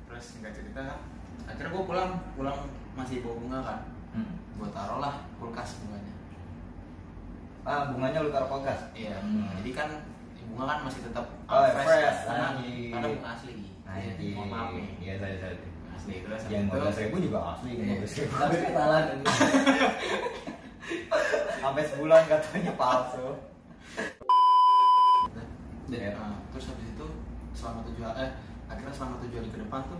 terus 0.09 0.25
singkat 0.25 0.49
cerita 0.51 0.97
akhirnya 1.45 1.69
gue 1.69 1.83
pulang 1.85 2.11
pulang 2.33 2.57
masih 2.91 3.21
bawa 3.21 3.37
bunga 3.37 3.59
kan 3.61 3.79
Hmm. 4.09 4.41
gue 4.51 4.67
taruh 4.67 4.97
lah 4.97 5.21
kulkas 5.37 5.77
bunganya 5.79 6.13
Ah, 7.61 7.93
bunganya 7.93 8.17
lu 8.19 8.33
taruh 8.33 8.49
kulkas. 8.49 8.89
iya 8.91 9.21
Hmm. 9.21 9.53
jadi 9.61 9.69
kan 9.71 9.89
bunga 10.49 10.65
kan 10.65 10.79
masih 10.81 11.05
tetap 11.05 11.29
Oh, 11.45 11.61
uh, 11.61 11.69
fresh, 11.77 12.25
karena 12.25 12.57
anjing. 12.57 12.89
karena 12.89 13.07
bunga 13.13 13.29
asli 13.31 13.53
Anjing. 13.91 14.33
mohon 14.33 14.47
maaf 14.47 14.69
nih 14.71 14.87
Iya, 14.99 15.13
saya 15.17 15.35
saya. 15.39 15.55
asli 15.91 16.13
terus 16.21 16.41
Yang 16.45 16.63
habis 16.65 16.95
15 16.95 17.01
ribu 17.01 17.15
juga 17.21 17.39
asli, 17.49 17.69
Iya. 17.73 17.83
15 17.97 18.13
ribu. 18.15 18.33
Tapi 18.35 18.55
ketalan. 18.61 19.03
Sampai 21.59 21.83
sebulan 21.85 22.21
katanya 22.25 22.73
palsu. 22.73 23.27
Dan, 25.89 26.13
uh, 26.13 26.37
terus 26.49 26.65
habis 26.67 26.87
itu 26.87 27.07
selama 27.51 27.81
tujuh 27.83 28.03
hari, 28.03 28.17
eh 28.21 28.31
akhirnya 28.67 28.93
selama 28.93 29.15
tujuh 29.19 29.37
hari 29.37 29.49
ke 29.49 29.59
depan 29.59 29.81
tuh 29.85 29.99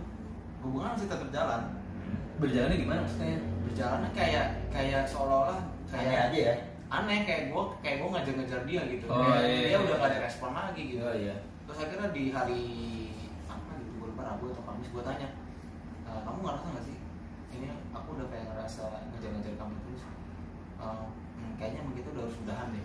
hubungan 0.60 0.94
masih 0.94 1.08
tetap 1.08 1.28
jalan 1.30 1.62
Berjalannya 2.38 2.76
gimana 2.78 3.00
maksudnya? 3.02 3.36
berjalannya 3.60 4.10
kayak 4.12 4.46
kayak 4.70 5.02
seolah-olah 5.04 5.60
Kayak 5.84 6.06
kayak 6.06 6.22
aja 6.24 6.38
ya. 6.40 6.54
aneh 6.88 7.18
kayak 7.22 7.42
gue 7.48 7.62
kayak 7.80 7.96
gue 7.96 8.08
ngejar-ngejar 8.08 8.60
dia 8.64 8.82
gitu 8.88 9.04
Oh, 9.06 9.18
Kayak 9.20 9.42
iya, 9.42 9.58
dia 9.60 9.68
iya. 9.68 9.78
udah 9.80 9.96
gak 9.96 10.08
ada 10.08 10.18
respon 10.22 10.50
lagi 10.52 10.82
gitu 10.86 11.02
Oh 11.02 11.12
iya. 11.12 11.34
terus 11.66 11.78
akhirnya 11.80 12.08
di 12.10 12.24
hari 12.30 12.62
apa 14.20 14.36
Rabu 14.36 14.52
atau 14.52 14.64
Kamis 14.68 14.92
gue 14.92 15.00
tanya 15.00 15.28
"E, 16.04 16.10
kamu 16.12 16.38
ngerasa 16.44 16.66
nggak 16.68 16.84
sih? 16.84 16.96
Ini 17.56 17.66
aku 17.96 18.08
udah 18.20 18.26
kayak 18.28 18.52
ngerasa 18.52 18.84
ngejar-ngejar 19.08 19.56
kamu 19.56 19.74
terus. 19.80 20.02
"E, 20.76 20.86
kayaknya 21.56 21.88
begitu 21.88 22.12
udah 22.12 22.22
harus 22.28 22.36
udahan 22.44 22.68
deh. 22.76 22.84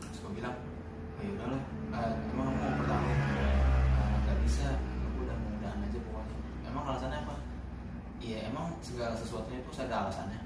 Terus 0.00 0.18
gue 0.24 0.32
bilang 0.40 0.56
oh, 0.56 1.20
ya 1.20 1.30
udahlah 1.36 1.62
Eh, 1.90 2.12
emang 2.32 2.48
mau 2.54 2.70
bertahan 2.80 3.04
"Eh, 3.12 4.14
nggak 4.24 4.38
bisa 4.40 4.78
aku 4.80 5.26
udah 5.28 5.36
mau 5.36 5.52
udahan 5.60 5.84
aja 5.84 5.98
pokoknya. 6.00 6.36
Emang 6.64 6.84
alasannya 6.88 7.18
apa? 7.20 7.34
Iya 8.24 8.38
emang 8.48 8.72
segala 8.80 9.12
sesuatunya 9.12 9.60
itu 9.60 9.70
ada 9.84 10.08
alasannya. 10.08 10.40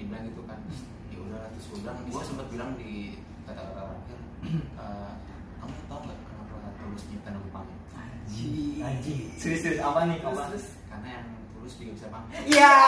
Dibilang 0.00 0.24
gitu 0.32 0.40
kan. 0.48 0.64
Ya 1.12 1.18
udah 1.20 1.50
terus 1.52 1.66
gue 1.68 1.78
bilang 1.84 1.96
gue 2.08 2.22
sempat 2.24 2.46
bilang 2.48 2.70
di 2.80 3.20
kata-kata 3.44 3.84
terakhir 3.84 4.18
"Eh, 4.80 5.12
kamu 5.60 5.74
tahu 5.90 6.00
nggak 6.08 6.18
kenapa 6.24 6.68
tulus 6.80 7.04
nyipta 7.12 7.30
lagu 7.36 7.50
pamit 7.52 7.78
Anjing. 8.22 8.78
Anjing. 8.78 9.20
Serius 9.34 9.60
serius 9.66 9.82
apa 9.82 10.06
nih? 10.06 10.18
Apa? 10.22 10.46
terus. 10.50 10.66
karena 10.86 11.08
yang 11.10 11.26
tulus 11.52 11.74
juga 11.74 11.90
bisa 11.98 12.06
pamit 12.06 12.38
Iya. 12.46 12.74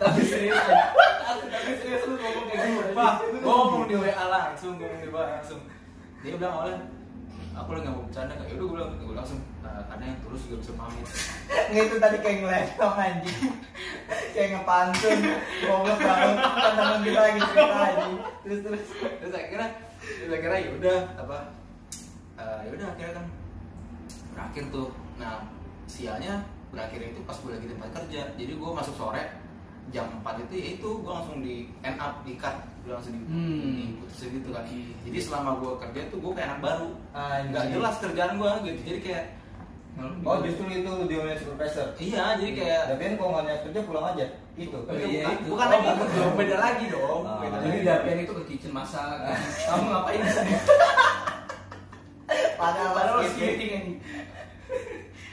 Tapi 0.00 0.20
serius 0.24 0.56
Tapi 0.56 1.44
tapi 1.46 1.72
serius 1.76 2.02
lu 2.04 2.14
ngomong 2.16 2.44
kayak 2.48 2.60
gitu. 2.64 2.92
Pak, 2.96 3.12
ngomong 3.44 3.84
di 3.84 3.94
WA 3.96 4.24
langsung, 4.26 4.80
ngomong 4.80 5.00
di 5.00 5.08
WA 5.12 5.24
langsung. 5.36 5.60
Dia 6.20 6.36
bilang 6.36 6.52
awalnya, 6.56 6.88
aku 7.52 7.68
lagi 7.70 7.84
nggak 7.84 7.96
mau 7.96 8.04
bercanda 8.08 8.32
kak. 8.32 8.46
Yaudah 8.48 8.64
gue 8.64 8.72
bilang, 8.72 8.90
gue 8.96 9.12
langsung, 9.12 9.40
"Nah, 9.60 9.84
karena 9.88 10.04
yang 10.08 10.18
tulus 10.24 10.40
juga 10.48 10.56
bisa 10.64 10.72
pamit. 10.72 11.04
Nggak 11.68 11.84
itu 11.84 11.96
tadi 12.00 12.16
kayak 12.24 12.36
ngelepong 12.40 12.96
anjing. 12.96 13.40
kayak 14.32 14.48
ngepantun. 14.56 15.18
Banget. 15.68 15.96
Kan 16.00 16.72
teman 16.80 17.00
kita 17.04 17.20
lagi 17.20 17.40
cerita 17.44 17.76
anjing. 17.84 18.14
Terus 18.40 18.58
terus. 18.64 18.84
Terus 19.20 19.34
akhirnya, 19.36 19.68
terus 20.00 20.32
akhirnya 20.32 20.60
yaudah 20.64 20.98
apa? 21.20 21.38
Eh, 22.40 22.58
yaudah 22.66 22.88
akhirnya 22.90 23.14
kan 23.14 23.26
berakhir 24.32 24.64
tuh. 24.68 24.88
Nah 25.16 25.44
sialnya 25.84 26.34
berakhir 26.70 27.00
itu 27.04 27.20
pas 27.22 27.36
gue 27.36 27.50
lagi 27.50 27.66
di 27.66 27.74
tempat 27.74 27.90
kerja. 27.94 28.20
Jadi 28.34 28.52
gue 28.54 28.70
masuk 28.72 28.94
sore 28.96 29.24
jam 29.90 30.06
4 30.22 30.38
itu 30.40 30.54
ya 30.54 30.66
itu 30.76 30.88
gue 31.02 31.10
langsung 31.10 31.36
di 31.40 31.66
end 31.82 31.98
up 31.98 32.22
di 32.22 32.38
cut 32.38 32.54
gue 32.80 32.94
langsung 32.94 33.10
di, 33.10 33.20
Hmm. 33.26 33.74
diputusin 33.90 34.38
gitu 34.38 34.54
kan 34.54 34.62
jadi 35.02 35.18
selama 35.18 35.58
gue 35.58 35.72
kerja 35.82 36.00
tuh 36.06 36.18
gue 36.22 36.30
kayak 36.30 36.46
anak 36.46 36.60
baru 36.62 36.88
Anjing. 37.10 37.50
nggak 37.50 37.64
jelas 37.74 37.94
kerjaan 37.98 38.32
gue 38.38 38.50
gitu 38.62 38.80
jadi 38.86 39.00
kayak 39.02 39.24
Oh 40.24 40.40
justru 40.40 40.64
itu 40.70 40.92
dia 41.10 41.34
supervisor. 41.36 41.92
Iya, 41.98 42.38
jadi 42.38 42.52
kayak 42.56 42.82
Tapi 42.88 43.02
kan 43.04 43.14
kalau 43.18 43.42
nggak 43.42 43.58
kerja 43.68 43.80
pulang 43.84 44.06
aja. 44.14 44.26
Itu. 44.56 44.78
Oh, 44.80 44.96
iya, 44.96 45.28
bukan, 45.28 45.36
itu. 45.36 45.48
bukan 45.50 45.66
Oh, 45.66 45.72
lagi 45.76 45.90
beda 46.38 46.56
lagi 46.56 46.84
dong. 46.88 47.20
Ah. 47.26 47.36
Beda 47.42 47.56
Jadi. 47.60 47.78
Dapian 47.84 48.18
itu 48.22 48.32
ke 48.32 48.44
kitchen 48.48 48.72
masak. 48.72 49.18
Kamu 49.60 49.84
ngapain 49.90 50.20
di 50.22 50.30
sini? 50.30 50.52
Padahal 52.60 52.92
Padahal 52.92 53.20
skipping. 53.24 53.56
skipping 53.56 53.70
anjing. 53.72 53.98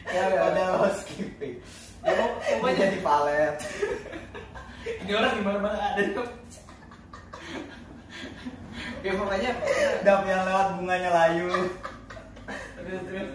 Ya, 0.07 0.23
padahal 0.39 0.87
skipping. 0.95 1.59
Ya 1.99 2.11
mau 2.15 2.31
mau 2.63 2.71
jadi 2.71 2.99
palet. 3.03 3.55
Ini 5.03 5.11
orang 5.11 5.35
di 5.35 5.41
mana-mana 5.43 5.79
ada 5.91 6.03
kok. 6.15 6.27
Ya 9.03 9.11
pokoknya 9.19 9.51
Dap 10.07 10.23
yang 10.23 10.47
lewat 10.47 10.67
bunganya 10.79 11.09
layu. 11.11 11.51
Terus 12.79 13.01
terus. 13.03 13.29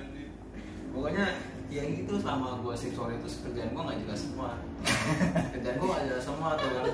pokoknya 0.96 1.24
ya 1.68 1.88
gitu 1.88 2.20
selama 2.20 2.60
gue 2.60 2.74
shift 2.76 2.96
sore 2.96 3.16
itu 3.16 3.28
kerjaan 3.48 3.72
gue 3.72 3.80
nggak 3.80 4.00
jelas 4.04 4.20
semua 4.28 4.60
kerjaan 5.56 5.76
gue 5.80 5.88
nggak 5.88 6.04
jelas 6.04 6.24
semua 6.28 6.48
tuh 6.60 6.68
kan 6.68 6.84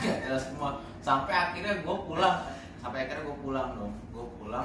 nggak 0.00 0.18
jelas 0.24 0.42
semua 0.48 0.70
sampai 1.04 1.34
akhirnya 1.36 1.74
gue 1.84 1.96
pulang 2.08 2.36
sampai 2.80 2.98
akhirnya 3.04 3.28
gue 3.28 3.36
pulang 3.44 3.68
dong 3.76 3.92
gue 4.08 4.24
pulang 4.40 4.64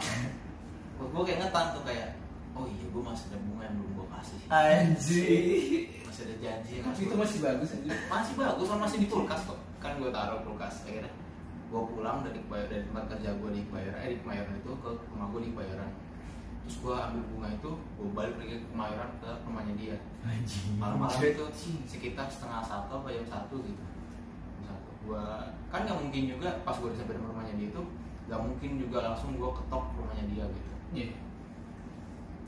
gue 0.97 1.23
kayak 1.25 1.39
ngetan 1.41 1.65
tuh 1.73 1.83
kayak 1.83 2.09
oh 2.53 2.65
iya 2.69 2.85
gue 2.85 3.03
masih 3.03 3.25
ada 3.33 3.37
bunga 3.43 3.63
yang 3.65 3.75
belum 3.81 3.91
gue 3.97 4.07
kasih 4.13 4.37
Anjing. 4.47 5.83
masih 6.05 6.21
ada 6.29 6.35
janji 6.37 6.71
yang 6.77 6.85
Tapi 6.85 6.93
harus 6.93 7.05
itu 7.05 7.15
masih 7.17 7.39
bagus 7.41 7.69
aja. 7.73 7.93
masih 8.07 8.33
bagus 8.37 8.67
kan 8.69 8.79
masih 8.79 8.97
di 9.01 9.07
kulkas 9.09 9.41
kok. 9.43 9.59
Kan 9.81 9.91
gue 9.99 10.09
taruh 10.13 10.39
kulkas 10.45 10.75
akhirnya 10.85 11.11
gue 11.73 11.81
pulang 11.89 12.21
dari 12.21 12.39
dari 12.45 12.83
tempat 12.85 13.03
kerja 13.09 13.29
gue 13.33 13.49
di 13.49 13.61
Kebayoran 13.65 13.99
eh 14.05 14.09
di 14.13 14.17
Kemayoran 14.21 14.53
itu 14.61 14.71
ke 14.77 14.89
rumah 15.09 15.27
gue 15.33 15.41
di 15.41 15.49
Kebayoran. 15.51 15.91
Terus 16.63 16.75
gue 16.79 16.95
ambil 16.95 17.23
bunga 17.33 17.47
itu 17.51 17.69
gue 17.73 18.07
balik 18.13 18.35
lagi 18.37 18.53
ke 18.61 18.67
Kemayoran 18.69 19.09
ke 19.17 19.29
rumahnya 19.49 19.73
dia. 19.75 19.97
Malam-malam 20.77 21.19
itu 21.19 21.45
sekitar 21.89 22.29
setengah 22.29 22.61
satu 22.63 23.01
apa 23.01 23.09
jam 23.09 23.25
satu 23.25 23.55
gitu. 23.65 23.83
Jam 24.61 24.63
satu. 24.69 24.89
Gue 25.09 25.23
kan 25.73 25.89
nggak 25.89 25.97
mungkin 25.97 26.21
juga 26.29 26.49
pas 26.61 26.77
gue 26.77 26.93
sampai 26.93 27.17
di 27.17 27.25
rumahnya 27.25 27.53
dia 27.57 27.67
itu 27.73 27.81
gak 28.23 28.39
mungkin 28.39 28.79
juga 28.79 28.97
langsung 29.03 29.35
gue 29.35 29.49
ketok 29.51 29.83
rumahnya 29.99 30.23
dia 30.31 30.45
gitu 30.47 30.71
Iya. 30.93 31.07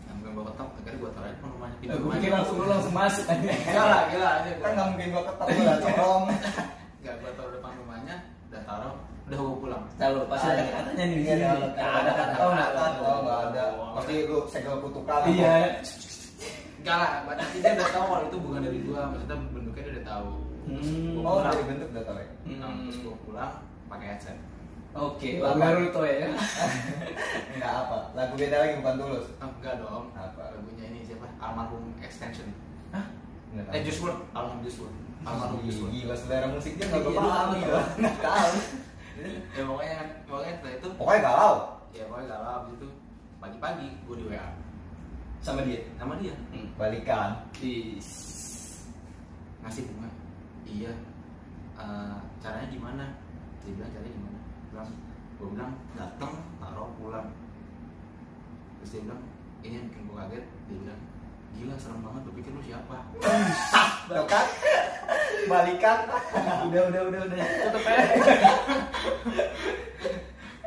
Gak 0.01 0.13
mungkin 0.15 0.31
gue 0.31 0.43
ketok 0.45 0.67
akhirnya 0.71 0.95
gue 0.95 1.09
taruh 1.11 1.25
aja 1.25 1.35
ke 1.35 1.45
rumahnya. 1.47 1.77
Eh, 1.83 1.97
gue 1.97 2.09
pikir 2.11 2.29
langsung 2.31 2.55
lu 2.55 2.65
langsung 2.67 2.93
masuk. 2.93 3.25
Aja. 3.25 3.49
Enggak 3.51 3.85
lah, 3.85 4.01
gila 4.07 4.29
aja 4.31 4.49
kan 4.55 4.69
nggak 4.71 4.87
mungkin 4.87 5.07
gua 5.09 5.23
ketok 5.25 5.47
gua 5.47 5.63
lah 5.63 5.77
tolong 5.79 6.23
Enggak, 6.95 7.15
gue 7.21 7.31
taruh 7.33 7.51
depan 7.51 7.71
rumahnya 7.75 8.15
udah 8.45 8.61
taruh, 8.63 8.93
udah 9.25 9.37
gue 9.37 9.55
pulang. 9.59 9.83
Kalau 9.95 10.21
pasti 10.25 10.47
ada 10.47 10.63
katanya 10.65 11.03
nih 11.03 11.15
di 11.15 11.21
Iya, 11.21 11.33
sini. 11.33 11.43
ada 11.43 11.65
Nggak 11.67 11.91
ada 11.91 12.11
kata. 12.13 12.35
Oh, 12.37 12.49
nggak 12.49 12.67
ada. 12.69 12.83
oh 13.01 13.17
nggak 13.19 13.39
ada. 13.43 13.63
Pasti 13.93 14.13
lu 14.23 14.37
segel 14.47 14.75
kutukan 14.79 15.19
Iya. 15.27 15.55
Enggak 16.77 16.97
lah, 16.97 17.09
tapi 17.33 17.57
dia 17.57 17.71
udah 17.73 17.87
tahu 17.89 18.05
kalau 18.05 18.23
itu 18.23 18.37
bukan 18.39 18.59
dari 18.61 18.79
gua, 18.81 19.01
maksudnya 19.09 19.35
bentuknya 19.49 19.81
dia 19.81 19.93
udah 19.95 20.05
tahu. 20.07 20.29
Terus 20.65 20.87
Hmm. 20.87 21.13
gua 21.15 21.27
oh 21.27 21.41
dari 21.43 21.63
bentuk 21.63 21.87
udah 21.91 22.03
tau 22.03 22.17
ya? 22.17 22.27
Nah, 22.55 22.69
terus 22.79 22.97
gua 23.01 23.15
pulang 23.21 23.51
pakai 23.85 24.07
headset 24.07 24.37
Oke, 24.95 25.43
lagu 25.43 25.59
baru 25.59 25.79
itu 25.91 26.01
ya. 26.07 26.31
nggak 27.59 27.73
apa 27.83 27.97
lagu 28.15 28.33
beda 28.39 28.55
lagi 28.63 28.73
bukan 28.79 28.95
tulus. 28.95 29.27
Ah, 29.43 29.51
enggak 29.51 29.83
dong, 29.83 30.07
Apa? 30.15 30.55
lagunya 30.55 30.85
ini 30.87 31.03
siapa? 31.03 31.27
Almarhum 31.35 31.91
Extension. 31.99 32.47
Hah? 32.95 33.03
Eh. 33.75 33.83
Just 33.83 33.99
World, 33.99 34.23
Almarhum 34.31 34.63
Just 34.63 34.79
World. 34.79 34.95
Almarhum 35.27 35.59
Just 35.67 35.83
World. 35.83 35.91
gila 35.91 36.15
selera 36.15 36.47
musiknya 36.47 36.85
nggak 36.87 37.01
Iya, 37.03 37.07
gua 37.11 37.11
lu 37.11 37.19
paham 37.27 37.35
tahu. 37.35 37.51
Gila 37.59 37.81
nggak 37.99 38.15
tahu. 38.23 38.51
Ya 39.51 39.63
pokoknya, 39.67 39.97
pokoknya 40.31 40.53
setelah 40.55 40.75
itu 40.79 40.87
pokoknya 40.95 41.19
galau. 41.27 41.55
Ya 41.91 42.03
pokoknya 42.07 42.27
galau. 42.31 42.51
Abis 42.63 42.73
itu 42.79 42.87
Pagi-pagi 43.35 43.87
gua 44.07 44.15
di 44.15 44.25
WA 44.31 44.47
Sama 45.43 45.59
dia. 45.67 45.79
Sama 45.99 46.13
dia. 46.23 46.35
Hmm. 46.55 46.67
balikan. 46.79 47.29
Is. 47.59 48.09
ngasih 49.59 49.91
bunga. 49.91 50.07
Iya. 50.63 50.91
Eh, 51.83 52.17
caranya 52.39 52.67
gimana? 52.71 53.05
Dia 53.59 53.75
bilang 53.75 53.91
caranya 53.91 54.13
gimana 54.15 54.34
bilang 54.75 54.91
gue 55.39 55.47
bilang 55.55 55.71
datang 55.95 56.35
taruh 56.59 56.91
pulang. 56.99 57.31
Terus 58.83 58.89
dia 58.91 59.01
bilang 59.07 59.23
ini 59.63 59.79
yang 59.79 59.87
bikin 59.87 60.03
gue 60.11 60.17
kaget. 60.19 60.45
Dia 60.67 60.77
bilang 60.83 61.01
gila 61.55 61.75
serem 61.79 62.03
banget 62.03 62.21
lu 62.27 62.31
pikir 62.35 62.51
lu 62.51 62.59
siapa? 62.59 63.07
Tuh 64.11 64.27
kan? 64.27 64.45
Balikan. 65.47 65.99
Udah, 66.67 66.81
udah, 66.91 67.01
udah, 67.07 67.21
udah. 67.23 67.37
Tutup 67.39 67.87
aja. 67.87 68.03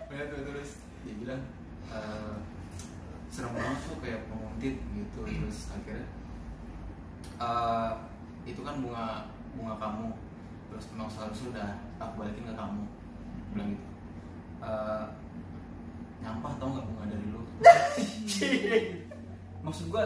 Tuh, 0.09 0.41
terus 0.49 0.71
dia 1.05 1.15
bilang 1.21 1.43
"Eh, 1.93 2.37
serem 3.29 3.53
banget 3.53 3.79
tuh 3.85 4.01
kayak 4.01 4.25
penguntit 4.33 4.77
gitu. 4.97 5.21
Terus 5.29 5.59
akhirnya 5.77 6.09
eh, 7.45 7.91
itu 8.49 8.61
kan 8.65 8.81
bunga 8.81 9.29
bunga 9.53 9.75
kamu. 9.77 10.09
Terus 10.73 10.85
memang 10.97 11.13
seharusnya 11.13 11.49
udah 11.53 11.71
aku 12.01 12.25
balikin 12.25 12.49
ke 12.49 12.55
kamu. 12.57 12.83
Bilang 13.53 13.69
gitu 13.77 13.88
"Eh, 14.59 15.05
nyampah 16.19 16.53
tau 16.59 16.69
nggak 16.71 16.85
bunga 16.85 17.05
dari 17.07 17.27
lu 17.31 17.41
Maksud 19.65 19.87
gua 19.91 20.05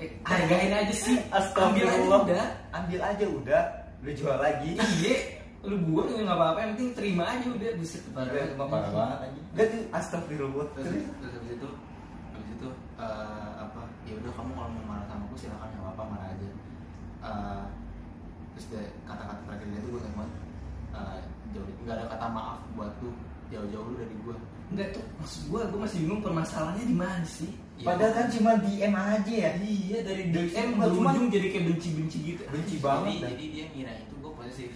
eh, 0.00 0.10
hargain 0.24 0.72
aja 0.72 0.94
sih. 0.94 1.16
Astagfirullah. 1.28 2.22
Ambil 2.22 2.24
aja 2.24 2.24
udah. 2.24 2.46
ambil 2.72 3.00
aja 3.02 3.24
udah 3.26 3.62
lu 3.98 4.14
jual 4.14 4.38
lagi 4.38 4.78
Iya, 4.78 5.42
lu 5.66 5.74
buang 5.90 6.06
juga 6.06 6.22
nggak 6.30 6.38
apa-apa, 6.38 6.58
yang 6.62 6.70
penting 6.78 6.90
terima 6.94 7.24
aja 7.34 7.46
udah 7.50 7.70
bisa 7.82 7.96
Parah 8.14 8.30
banget, 8.30 8.50
cuma 8.54 8.64
parah 8.70 8.90
banget 8.94 9.18
aja. 9.26 9.40
Enggak 9.50 9.66
tuh 9.74 9.82
astagfirullah. 9.90 10.66
terus 10.78 10.86
terus 11.18 11.32
habis 11.34 11.50
itu 11.58 11.68
habis 12.30 12.50
itu 12.54 12.68
eh, 12.96 13.50
apa 13.58 13.80
ya 14.06 14.14
udah 14.22 14.32
kamu 14.38 14.50
kalau 14.54 14.70
mau 14.70 14.84
marah 14.86 15.06
sama 15.10 15.24
aku 15.26 15.34
silakan 15.36 15.66
nggak 15.68 15.82
apa-apa 15.84 16.02
marah 16.14 16.28
aja 16.32 16.48
Eh, 17.18 17.62
terus 18.54 18.66
kata-kata 19.02 19.42
terakhir 19.42 19.66
dia 19.74 19.80
tuh 19.82 19.90
gue 19.98 20.02
banget 20.14 20.30
Eh, 20.98 21.22
jauh 21.54 21.68
nggak 21.84 21.94
ada 21.94 22.04
kata 22.10 22.26
maaf 22.28 22.58
buat 22.74 22.92
lu 23.00 23.10
jauh-jauh 23.48 23.84
lu 23.88 23.96
dari 23.96 24.16
gue 24.18 24.36
Enggak 24.68 24.88
tuh, 24.92 25.04
maksud 25.16 25.48
gua, 25.48 25.64
gua 25.72 25.88
masih 25.88 26.04
bingung 26.04 26.20
permasalahannya 26.20 26.84
di 26.84 26.92
mana 26.92 27.24
sih? 27.24 27.56
Padahal 27.80 28.12
kan 28.12 28.26
cuma 28.28 28.52
DM 28.60 28.92
aja 28.92 29.32
ya. 29.32 29.50
Iya 29.56 29.98
dari 30.04 30.22
DM 30.28 30.76
cuma- 30.76 30.92
berujung 30.92 31.32
jadi 31.32 31.46
kayak 31.48 31.64
benci-benci 31.72 32.18
gitu. 32.20 32.42
Benci 32.52 32.76
jadi, 32.76 32.84
banget 32.84 33.12
dah. 33.16 33.30
jadi 33.32 33.44
dia 33.48 33.64
ngira 33.72 33.92
itu 33.96 34.14
gue 34.20 34.32
posesif 34.36 34.68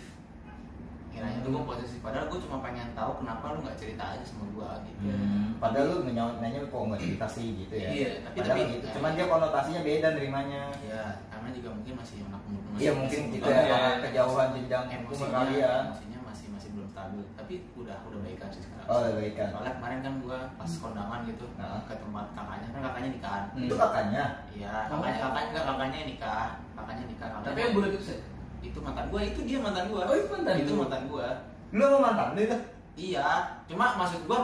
kiranya 1.23 1.39
tuh 1.41 1.51
gue 1.53 1.63
posesif 1.65 1.99
padahal 2.01 2.27
gue 2.27 2.41
cuma 2.41 2.59
pengen 2.61 2.89
tahu 2.93 3.11
kenapa 3.17 3.45
lu 3.49 3.59
nggak 3.63 3.79
cerita 3.79 4.05
aja 4.09 4.25
sama 4.25 4.45
gue 4.49 4.69
gitu 4.85 5.01
Hmm, 5.03 5.55
padahal 5.57 5.87
lu 5.89 5.97
nanya, 6.05 6.25
nanya 6.37 6.59
kok 6.61 6.83
nggak 6.85 6.99
cerita 7.01 7.27
sih 7.29 7.47
gitu 7.57 7.75
ya. 7.77 7.89
Iya, 7.89 8.09
tapi- 8.21 8.37
Padahal 8.37 8.59
tapi- 8.59 8.73
gitu. 8.73 8.87
Cuman 8.93 9.11
dia 9.13 9.27
konotasinya 9.29 9.81
beda 9.83 10.09
nerimanya. 10.13 10.63
ya 10.83 11.03
karena 11.29 11.49
juga 11.53 11.69
mungkin 11.73 11.95
masih 11.97 12.17
anak 12.25 12.43
muda 12.45 12.69
Iya 12.77 12.91
mungkin 12.93 13.19
masih 13.21 13.33
kita 13.33 13.47
muda, 13.47 13.55
ya. 13.57 13.71
karena 13.73 13.91
kejauhan 14.01 14.49
jenjang 14.53 14.85
umur 14.85 14.99
emosinya 14.99 15.31
kalian. 15.37 15.83
emosinya 15.85 16.19
masih 16.25 16.47
masih 16.51 16.69
belum 16.73 16.89
stabil 16.89 17.23
tapi 17.33 17.55
udah 17.77 17.97
udah 18.03 18.19
baikan 18.21 18.49
sih 18.51 18.61
sekarang 18.61 18.87
Oh, 18.87 18.99
udah 19.01 19.15
baikan. 19.17 19.49
soalnya 19.49 19.73
kemarin 19.73 19.99
kan 20.01 20.13
gua 20.21 20.39
pas 20.53 20.73
kondangan 20.77 21.21
gitu 21.25 21.47
Nah. 21.55 21.81
ke 21.85 21.95
tempat 21.97 22.27
kakaknya 22.33 22.67
kan 22.69 22.81
kakaknya 22.85 23.09
nikahan 23.13 23.43
Hmm. 23.49 23.63
Itu 23.63 23.75
kakaknya. 23.77 24.25
iya 24.53 24.73
kakaknya 24.85 25.19
kakaknya 25.21 25.47
enggak 25.49 25.65
kakaknya 25.65 25.99
nikah 26.05 26.47
kakaknya 26.73 27.05
nikah 27.09 27.29
kakaknya 27.29 27.47
Tapi 27.49 27.61
yang 27.61 27.73
bulat 27.73 27.91
itu 27.93 28.05
saya. 28.05 28.21
Itu 28.62 28.79
mantan 28.79 29.07
gua 29.09 29.20
itu 29.20 29.40
dia 29.42 29.59
mantan 29.59 29.85
gua 29.87 30.03
Oh, 30.05 30.14
itu 30.14 30.29
mantan 30.29 30.55
itu 30.57 30.70
lu? 30.70 30.81
mantan 30.81 31.03
gua 31.07 31.29
Lu 31.70 31.83
sama 31.83 31.98
mantan 32.05 32.27
lu 32.33 32.40
itu? 32.42 32.57
iya 32.94 33.29
cuma 33.64 33.96
maksud 33.96 34.22
gua 34.25 34.40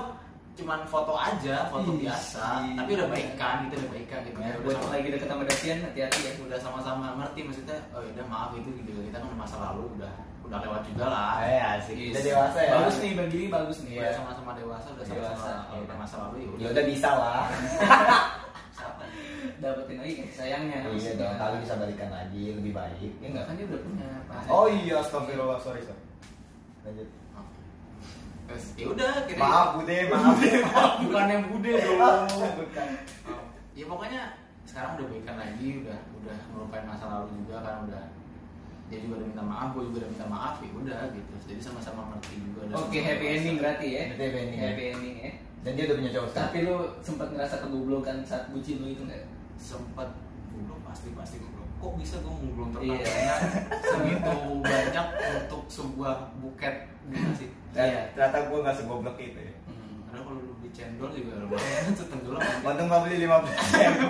cuman 0.54 0.80
foto 0.84 1.14
aja 1.14 1.68
foto 1.68 1.94
Ih, 1.94 2.02
biasa 2.02 2.44
iya. 2.64 2.74
tapi 2.76 2.90
udah 2.92 3.06
baikan 3.06 3.54
gitu 3.64 3.74
udah 3.78 3.90
baikan 3.92 4.18
gitu 4.22 4.38
Ya, 4.38 4.52
udah 4.58 4.74
sama- 4.74 4.90
lagi 4.90 5.06
deket 5.08 5.28
sama 5.28 5.42
Davian 5.44 5.78
hati-hati 5.80 6.18
ya. 6.18 6.32
udah 6.40 6.58
sama-sama 6.58 7.04
ngerti 7.14 7.40
maksudnya 7.46 7.78
oh 7.88 8.02
udah 8.02 8.24
maaf 8.26 8.50
itu 8.52 8.68
gitu 8.74 8.90
kita 9.00 9.16
kan 9.16 9.30
masa 9.32 9.56
lalu 9.60 9.86
udah 9.94 10.12
udah 10.42 10.58
lewat 10.58 10.82
juga 10.82 11.04
lah 11.06 11.32
Eh 11.44 11.60
asik. 11.76 11.94
Is. 11.94 12.10
Udah 12.10 12.24
dewasa 12.24 12.58
ya. 12.58 12.70
Bagus 12.74 12.96
nih 12.98 13.12
bagi 13.14 13.36
ini 13.36 13.48
bagus 13.48 13.78
nih. 13.84 13.96
udah 14.00 14.12
sama-sama 14.16 14.50
dewasa 14.56 14.86
udah 14.90 15.04
Dewasa, 15.04 15.30
sama-sama 15.30 15.62
iya. 15.68 15.80
udah 15.84 15.96
masa 16.00 16.14
lalu 16.18 16.36
ya 16.40 16.48
Ya 16.58 16.68
udah 16.72 16.84
bisa 16.88 17.10
lah. 17.12 17.42
Dapetin 19.58 19.96
lagi 19.98 20.12
kasih 20.22 20.34
sayangnya. 20.34 20.78
Iya 20.90 21.12
dong, 21.14 21.34
kali 21.38 21.56
bisa 21.62 21.74
balikan 21.78 22.10
lagi 22.10 22.42
lebih 22.58 22.72
baik. 22.74 23.10
Ya 23.22 23.26
enggak? 23.30 23.44
Kan 23.46 23.54
dia 23.58 23.66
udah 23.70 23.80
punya 23.82 24.08
pacar. 24.26 24.50
Oh 24.50 24.66
iya, 24.66 24.94
astagfirullah, 24.98 25.58
sorry, 25.58 25.80
sorry. 25.82 26.02
Lanjut. 26.86 27.08
terus 28.48 28.64
ya 28.80 28.86
udah 28.88 29.12
kira 29.28 29.36
Maaf, 29.44 29.68
Bude, 29.76 29.96
maaf. 30.08 30.40
bukan 31.04 31.24
yang 31.28 31.44
bude 31.52 31.68
dong 31.68 32.00
Bukan. 32.56 32.88
Oh, 33.28 33.44
ya 33.76 33.84
pokoknya 33.84 34.22
sekarang 34.64 34.96
udah 34.96 35.06
baikan 35.12 35.36
lagi 35.36 35.68
udah 35.84 35.98
udah 36.16 36.36
melupain 36.56 36.88
masa 36.88 37.04
lalu 37.12 37.44
juga 37.44 37.60
karena 37.60 37.80
udah 37.84 38.02
dia 38.88 38.98
juga 39.04 39.20
udah 39.20 39.28
minta 39.28 39.44
maaf 39.44 39.68
gue 39.76 39.84
juga 39.92 39.96
udah 40.00 40.10
minta 40.16 40.26
maaf 40.32 40.54
ya 40.64 40.70
udah 40.72 41.00
gitu 41.12 41.34
jadi 41.44 41.60
sama-sama 41.60 42.08
ngerti 42.08 42.34
juga 42.40 42.60
Oke, 42.72 42.98
happy 43.04 43.26
ending 43.36 43.56
berarti 43.60 43.86
ya. 43.92 44.02
Happy 44.16 44.24
ending 44.32 44.56
ya. 44.56 44.64
Happy 44.64 44.84
ending 44.96 45.16
ya. 45.20 45.32
Dan 45.60 45.72
dia 45.72 45.84
udah 45.84 45.96
punya 45.96 46.12
cowok 46.12 46.28
sekarang. 46.28 46.44
Tapi 46.44 46.58
lu 46.62 46.76
sempat 46.98 47.28
ngerasa 47.28 47.56
kegoblokan 47.58 48.16
saat 48.22 48.44
bucin 48.48 48.78
lu 48.78 48.88
itu 48.88 49.02
enggak? 49.02 49.24
sempat 49.54 50.06
goblok 50.48 50.80
pasti 50.84 51.10
pasti 51.12 51.36
goblok 51.38 51.66
kok 51.76 51.94
bisa 51.94 52.16
gue 52.18 52.30
belum 52.30 52.70
Iya. 52.76 52.94
tertanya 52.96 53.34
segitu 53.80 54.34
banyak 54.60 55.06
untuk 55.36 55.62
sebuah 55.68 56.14
buket 56.36 56.74
bunga 57.04 57.30
sih 57.32 57.50
Iya. 57.72 58.02
Ternyata 58.12 58.38
gue 58.44 58.58
gak 58.60 58.76
segoblok 58.76 59.16
itu 59.16 59.34
ya. 59.36 59.54
Hmm, 59.64 60.02
karena 60.04 60.20
kalau 60.20 60.38
lu 60.40 60.52
beli 60.54 60.70
cendol 60.70 61.10
juga 61.10 61.38
lumayan 61.40 61.90
tuh 61.92 62.06
tenggelam 62.06 62.42
Untung 62.64 62.86
gak 62.86 63.02
beli 63.02 63.16
15 63.20 63.50
ribu. 63.74 64.08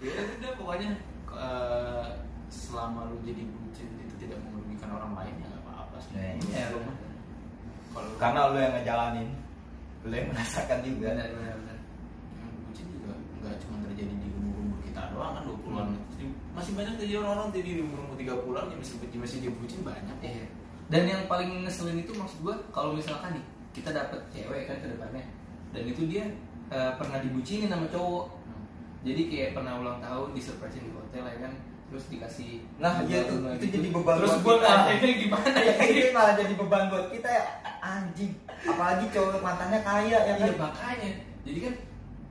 ya 0.00 0.10
udah 0.32 0.52
pokoknya 0.56 0.90
eh, 1.32 2.04
selama 2.48 3.00
lu 3.08 3.22
jadi 3.22 3.42
bucin 3.48 3.88
itu 3.96 4.14
tidak 4.16 4.38
merugikan 4.44 4.90
orang 4.92 5.12
lain 5.14 5.34
ya 5.36 5.46
nggak 5.48 5.62
apa-apa 5.64 5.96
sih 5.98 6.10
Nah, 6.12 6.34
iya, 6.36 6.64
mah. 6.68 6.76
benar. 6.76 6.96
kalau 7.90 8.10
Karena 8.18 8.40
lu 8.50 8.58
yang 8.58 8.74
ngejalanin. 8.74 9.28
Lu 10.04 10.12
yang 10.12 10.28
merasakan 10.30 10.78
juga. 10.84 11.08
Benar, 11.16 11.28
benar, 11.32 11.54
benar. 11.58 11.78
bucin 12.68 12.86
juga 12.92 13.12
nggak 13.40 13.56
cuma 13.60 13.76
terjadi 13.84 14.14
di 14.14 14.28
umur 14.36 14.54
umur 14.60 14.78
kita 14.84 15.02
doang 15.12 15.32
kan 15.34 15.42
20-an 15.48 15.86
Hmm. 16.14 16.30
Masih, 16.54 16.72
banyak 16.72 16.94
terjadi 16.96 17.18
orang-orang 17.20 17.48
jadi 17.52 17.68
di 17.68 17.82
umur 17.82 17.98
umur 18.06 18.16
30-an 18.16 18.64
yang 18.70 18.80
masih 18.80 18.96
masih 19.18 19.36
dia 19.42 19.52
bucin 19.52 19.80
banyak 19.82 20.16
Iya. 20.22 20.46
Dan 20.86 21.02
yang 21.04 21.22
paling 21.26 21.50
ngeselin 21.66 21.98
itu 21.98 22.12
maksud 22.14 22.38
gua 22.40 22.54
kalau 22.70 22.94
misalkan 22.94 23.36
nih 23.36 23.44
kita 23.74 23.90
dapet 23.90 24.20
cewek 24.30 24.70
kan 24.70 24.76
ke 24.78 24.86
depannya 24.88 25.24
dan 25.74 25.82
itu 25.84 26.02
dia 26.06 26.24
eh, 26.70 26.92
pernah 26.96 27.18
dibucinin 27.20 27.68
sama 27.68 27.84
cowok. 27.90 28.24
Hmm. 28.46 28.64
Jadi 29.02 29.22
kayak 29.28 29.50
pernah 29.52 29.72
ulang 29.76 29.98
tahun 30.00 30.28
di 30.32 30.40
surprisein 30.40 30.84
di 30.86 30.92
hotel 30.94 31.24
ya 31.26 31.36
kan 31.42 31.52
terus 31.84 32.04
dikasih 32.08 32.50
Nah, 32.80 33.04
iya 33.06 33.22
itu 33.22 33.34
gitu. 33.38 33.66
jadi 33.70 33.88
beban 33.92 34.14
terus 34.18 34.34
buat 34.40 34.58
kita. 34.58 34.72
nanya 34.88 35.10
gimana 35.22 35.58
ya 35.60 35.74
ini 35.84 36.08
malah 36.10 36.34
jadi 36.34 36.52
beban 36.56 36.84
buat 36.88 37.06
kita 37.12 37.28
ya 37.28 37.44
anjing. 37.84 38.32
Apalagi 38.64 39.04
cowok 39.10 39.38
mantannya 39.38 39.80
kaya 39.80 40.18
ya 40.18 40.34
kan? 40.34 40.46
Iya 40.46 40.54
makanya. 40.56 41.10
Jadi 41.44 41.58
kan 41.60 41.74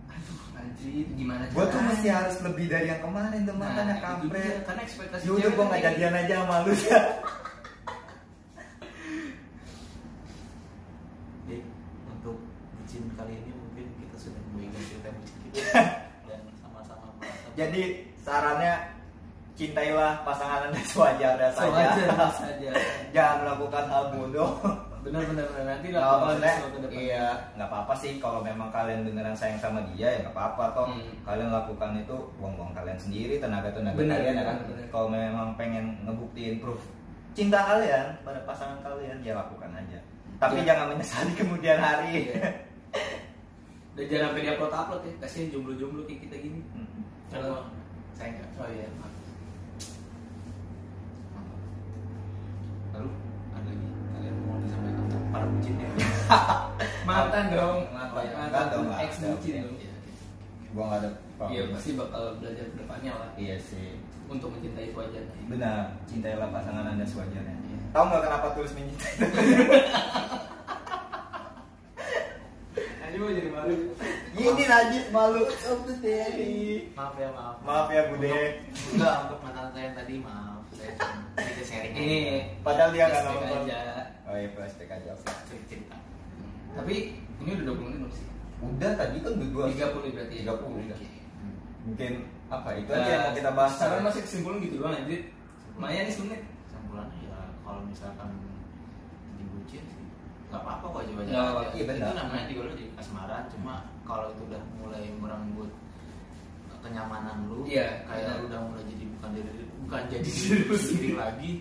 aduh 0.10 0.40
anjir 0.56 1.06
gimana 1.14 1.44
gue 1.48 1.66
tuh 1.68 1.82
mesti 1.84 2.08
harus 2.10 2.36
lebih 2.42 2.66
dari 2.68 2.88
yang 2.88 3.00
kemarin 3.00 3.42
tuh 3.44 3.54
mantannya 3.54 3.94
Nah, 3.94 4.02
kampret. 4.02 4.42
dia, 4.42 4.62
karena 4.64 4.82
ekspektasi 4.82 5.24
yaudah 5.24 5.50
gue 5.50 5.58
kan 5.60 5.72
gak 5.72 5.84
jadian 5.88 6.16
aja 6.16 6.34
sama 6.42 6.56
lu. 6.62 6.74
Ya 6.74 7.02
Jadi 11.44 11.58
untuk 12.10 12.38
bucin 12.74 13.04
kali 13.14 13.34
ini 13.36 13.52
mungkin 13.52 13.86
kita 14.00 14.16
sudah 14.18 14.42
membagikan 14.50 14.82
cerita 14.84 15.10
bucin 15.12 15.38
kita. 15.46 15.64
Dan 16.28 16.40
sama-sama 16.58 17.08
jadi 17.54 17.82
sarannya 18.18 18.74
cintailah 19.54 20.26
pasangan 20.26 20.66
anda 20.66 20.82
sewajarnya 20.92 21.50
saja. 21.52 21.70
sewajarnya 21.94 22.28
saja. 22.34 22.70
Jangan 23.16 23.38
melakukan 23.46 23.86
hal 23.86 24.04
bodoh 24.12 24.52
benar 25.04 25.22
benar 25.26 25.46
nanti 25.62 25.88
Nah, 25.90 26.00
lah 26.00 26.16
maksudnya, 26.18 26.54
ke 26.64 26.80
depan. 26.80 26.96
iya 26.98 27.26
nggak 27.54 27.68
apa-apa 27.68 27.94
sih 27.94 28.12
kalau 28.18 28.40
memang 28.40 28.70
kalian 28.70 29.04
beneran 29.04 29.32
sayang 29.34 29.58
sama 29.58 29.84
dia 29.86 30.08
ya 30.10 30.18
nggak 30.22 30.32
apa-apa 30.32 30.64
toh 30.74 30.88
Hmm. 30.88 31.12
kalian 31.22 31.50
lakukan 31.50 31.92
itu 31.98 32.16
buang-buang 32.34 32.72
kalian 32.72 32.96
sendiri 32.96 33.36
tenaga 33.38 33.68
tenaga 33.70 33.96
Bener, 33.96 34.16
kalian 34.18 34.34
ya 34.34 34.44
kan 34.44 34.56
bener, 34.58 34.70
bener. 34.74 34.88
kalau 34.90 35.08
memang 35.08 35.48
pengen 35.54 35.86
ngebuktiin 36.02 36.58
proof 36.58 36.80
cinta 37.34 37.60
kalian 37.62 38.16
pada 38.22 38.40
pasangan 38.44 38.80
kalian 38.80 39.20
ya 39.20 39.34
lakukan 39.34 39.72
aja 39.72 40.00
tapi 40.36 40.58
Iya. 40.58 40.68
jangan 40.70 40.86
menyesali 40.90 41.32
kemudian 41.34 41.78
hari 41.78 42.10
Iya. 42.26 42.36
Dan 43.94 44.06
jangan 44.08 44.26
sampai 44.28 44.42
dia 44.42 44.54
upload 44.54 44.74
upload 44.74 45.02
ya, 45.04 45.14
kasihan 45.20 45.48
jomblo-jomblo 45.48 46.02
kayak 46.04 46.26
kita 46.26 46.36
gini. 46.40 46.66
Hmm. 46.74 47.06
Kalau 47.30 47.70
saya 48.12 48.34
enggak. 48.34 48.50
Oh 48.58 48.66
iya, 48.66 48.90
maaf. 48.98 49.14
Lalu 52.92 53.10
ada 53.52 53.70
lagi 53.70 53.86
kalian 54.10 54.36
mau 54.44 54.58
disampaikan 54.58 55.04
tentang 55.04 55.23
para 55.34 55.46
bucin 55.50 55.74
ya? 55.82 55.90
Mantan 57.04 57.46
dong, 57.50 57.78
Mantan. 57.90 58.24
Enggak 58.30 58.66
dong, 58.70 58.86
ex 58.96 59.12
bucin 59.20 59.54
dong. 59.60 59.76
Iya. 59.76 59.92
gua 60.72 60.84
nggak 60.88 61.00
ada 61.02 61.10
Iya 61.50 61.62
pasti 61.70 61.92
bakal 61.94 62.24
belajar 62.40 62.66
ke 62.66 62.76
depannya 62.78 63.14
lah 63.14 63.30
iya 63.36 63.56
sih 63.60 64.00
untuk 64.26 64.50
mencintai 64.50 64.90
sewajarnya. 64.90 65.44
benar 65.46 65.78
cintailah 66.08 66.50
pasangan 66.50 66.86
anda 66.88 67.04
sewajarnya 67.04 67.56
Iya. 67.60 67.78
tahu 67.92 68.04
nggak 68.08 68.24
kenapa 68.24 68.48
tulis 68.54 68.72
mencintai 68.72 69.14
mau 73.14 73.30
jadi 73.30 73.50
malu. 73.50 73.76
ini 74.34 74.64
Najib 74.66 75.06
malu 75.10 75.42
Maaf 76.92 77.14
ya 77.16 77.30
maaf. 77.32 77.56
Maaf 77.62 77.88
ya, 77.88 78.02
Bude. 78.10 78.40
Enggak 78.92 79.16
untuk 79.24 79.40
mantan 79.40 79.68
saya 79.72 79.84
yang 79.86 79.96
tadi 79.96 80.14
maaf. 80.20 80.63
Sharing. 81.64 81.94
Ini 81.94 82.18
Padahal 82.62 82.90
dia 82.92 83.06
nggak 83.06 83.24
nonton. 83.24 83.66
aja. 83.66 83.80
oh 84.24 84.36
iya 84.36 84.50
flashback 84.52 84.92
aja 84.92 85.10
oke 85.12 85.26
cerita 85.46 85.66
cerita. 85.68 85.96
Tapi 86.74 86.96
ini 87.38 87.50
udah 87.54 87.66
20 87.70 87.84
menit 87.84 87.98
belum 88.00 88.12
sih? 88.12 88.26
udah 88.64 88.92
tadi 88.96 89.18
kan 89.20 89.32
udah 89.34 89.50
dua 89.50 89.64
30 89.68 90.14
berarti. 90.14 90.36
ya? 90.38 90.44
30 90.48 90.64
udah. 90.80 90.96
Oke. 90.96 91.08
mungkin 91.84 92.14
apa 92.48 92.70
itu 92.74 92.88
Nah, 92.88 92.98
aja 92.98 93.10
yang 93.10 93.22
mau 93.22 93.36
kita 93.36 93.52
bahas 93.52 93.72
Sekarang 93.76 94.02
masih 94.04 94.22
kesimpulan 94.24 94.58
gitu 94.60 94.76
doang 94.78 94.94
aja. 94.94 95.04
Lumayan 95.74 96.04
nih 96.04 96.14
semenit. 96.14 96.42
Kesimpulannya 96.64 97.18
ya 97.22 97.38
kalau 97.60 97.82
misalkan 97.84 98.30
jadi 99.30 99.44
bucin 99.50 99.84
sih 99.84 100.02
nggak 100.48 100.62
apa-apa 100.62 100.86
kok 100.88 101.00
aja 101.02 101.12
Nggak 101.12 101.44
apa-apa, 101.44 101.62
aja. 101.62 101.74
iya 101.74 101.84
benar. 101.84 102.06
Itu 102.06 102.14
namanya 102.16 102.46
juga 102.46 102.62
lo 102.62 102.72
jadi 102.72 102.92
kasmaran. 102.94 103.44
Cuma 103.50 103.74
kalau 104.04 104.26
itu 104.30 104.42
udah 104.46 104.62
mulai 104.78 105.04
merenggut 105.12 105.72
kenyamanan 106.80 107.48
lu, 107.48 107.64
Iya, 107.64 108.04
kayak 108.04 108.24
benar. 108.28 108.36
lu 108.38 108.46
udah 108.46 108.60
mulai 108.62 108.84
jadi 108.86 109.04
bukan 109.10 109.30
diri 109.34 109.52
bukan 109.94 110.10
jadi 110.10 110.26
diri 110.42 110.62
lu 110.66 110.74
sendiri 110.76 111.14
lagi. 111.14 111.52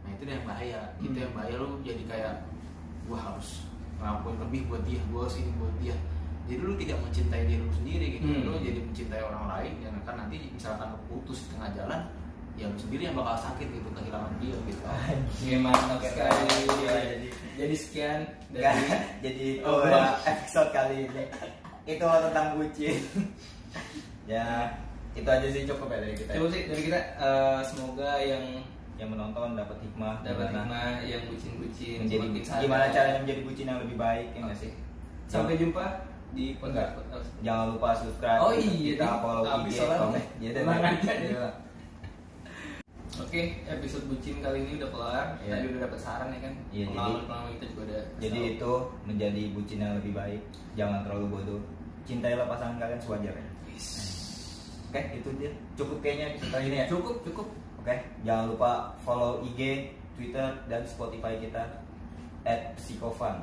Nah 0.00 0.10
itu 0.10 0.22
yang 0.24 0.44
bahaya. 0.44 0.80
Itu 0.96 1.12
Hmm. 1.12 1.20
yang 1.20 1.32
bahaya 1.36 1.54
lu 1.60 1.68
jadi 1.84 2.02
kayak 2.08 2.34
gua 3.04 3.18
harus 3.20 3.60
ngelakuin 4.00 4.36
lebih 4.40 4.60
buat 4.66 4.82
dia, 4.82 5.00
gua 5.12 5.28
harus 5.28 5.36
ini 5.36 5.52
buat 5.60 5.74
dia. 5.78 5.96
Jadi 6.44 6.60
lu 6.60 6.72
tidak 6.76 6.98
mencintai 7.00 7.42
diri 7.44 7.60
lu 7.60 7.72
sendiri 7.72 8.06
gitu. 8.16 8.24
Hmm. 8.26 8.42
Lu 8.48 8.56
jadi 8.58 8.80
mencintai 8.80 9.20
orang 9.20 9.44
lain 9.46 9.72
yang 9.80 9.94
akan 10.00 10.14
nanti 10.18 10.36
misalkan 10.48 10.88
lu 10.88 10.98
putus 11.08 11.44
di 11.44 11.48
tengah 11.52 11.70
jalan, 11.72 12.00
ya 12.56 12.64
lu 12.64 12.76
sendiri 12.76 13.02
yang 13.04 13.16
bakal 13.16 13.36
sakit 13.38 13.68
gitu 13.68 13.88
kehilangan 13.92 14.32
dia 14.40 14.56
gitu. 14.64 14.82
Mantap 15.60 16.00
Oke, 16.00 16.08
sekali. 16.08 16.44
iya, 16.80 16.94
jadi- 17.12 17.32
Jadi 17.54 17.74
sekian 17.78 18.20
dari 18.50 18.82
jadi 19.22 19.42
itu 19.56 19.68
Oh, 19.68 19.86
ya 19.86 20.18
episode 20.26 20.74
kali 20.74 21.06
ini 21.06 21.24
itu 21.86 22.02
tentang 22.02 22.58
bucin 22.58 22.98
ya 24.26 24.74
itu 25.14 25.24
aja 25.24 25.46
sih 25.46 25.62
cukup 25.64 25.88
ya 25.88 25.98
dari 26.00 26.14
kita 26.14 26.30
Coba 26.32 26.46
sih 26.50 26.62
dari 26.66 26.82
kita 26.84 26.98
eh, 27.16 27.60
semoga 27.64 28.10
yang 28.18 28.44
yang 28.94 29.08
menonton 29.08 29.54
dapat 29.54 29.78
hikmah 29.80 30.22
dapat 30.22 30.50
hikmah 30.50 30.86
yang 31.02 31.22
bucin-bucin 31.26 31.98
menjadi 32.02 32.26
sadar. 32.42 32.62
gimana 32.62 32.84
caranya 32.88 33.18
menjadi 33.20 33.40
bucin 33.42 33.66
yang 33.66 33.80
lebih 33.80 33.96
baik 33.96 34.26
ya 34.30 34.40
nggak 34.40 34.58
sih 34.58 34.72
Sampai 35.24 35.56
jumpa 35.56 35.84
di 36.30 36.58
podcast. 36.58 36.98
jangan 37.40 37.72
lupa 37.72 37.94
subscribe 37.94 38.40
Oh 38.40 38.52
iya, 38.52 38.92
kita 38.92 39.06
follow 39.18 39.42
IG 39.46 39.78
komen 39.78 40.22
ya. 40.42 41.46
Oke, 43.14 43.40
episode 43.64 44.04
bucin 44.04 44.42
kali 44.42 44.58
ini 44.60 44.74
udah 44.76 44.90
kelar. 44.90 45.26
Iya. 45.38 45.52
Tadi 45.54 45.66
udah 45.70 45.80
dapat 45.86 45.98
saran 46.02 46.28
ya 46.28 46.40
kan. 46.42 46.54
Iya, 46.68 46.84
jadi- 46.84 46.90
Pengalaman-pengalaman 46.90 47.50
kita 47.54 47.64
juga 47.70 47.82
udah. 47.84 48.02
jadi 48.18 48.34
tahu. 48.36 48.50
itu 48.50 48.72
menjadi 49.06 49.42
bucin 49.54 49.78
yang 49.78 49.94
lebih 49.94 50.12
baik 50.12 50.40
jangan 50.74 50.98
terlalu 51.06 51.26
bodoh 51.30 51.60
cintailah 52.04 52.44
pasangan 52.44 52.76
kalian 52.76 53.00
sewajarnya 53.00 53.48
Yes. 53.64 54.13
Oke 54.94 55.02
itu 55.10 55.30
dia 55.42 55.50
cukup 55.74 55.98
kayaknya 55.98 56.38
kali 56.38 56.70
ini 56.70 56.76
ya 56.78 56.86
Cukup, 56.86 57.18
cukup. 57.26 57.46
Oke, 57.82 57.98
jangan 58.22 58.46
lupa 58.48 58.94
follow 59.02 59.42
IG, 59.42 59.90
Twitter, 60.14 60.54
dan 60.70 60.86
Spotify 60.86 61.34
kita 61.36 61.82
at 62.46 62.78
Psikofan. 62.78 63.42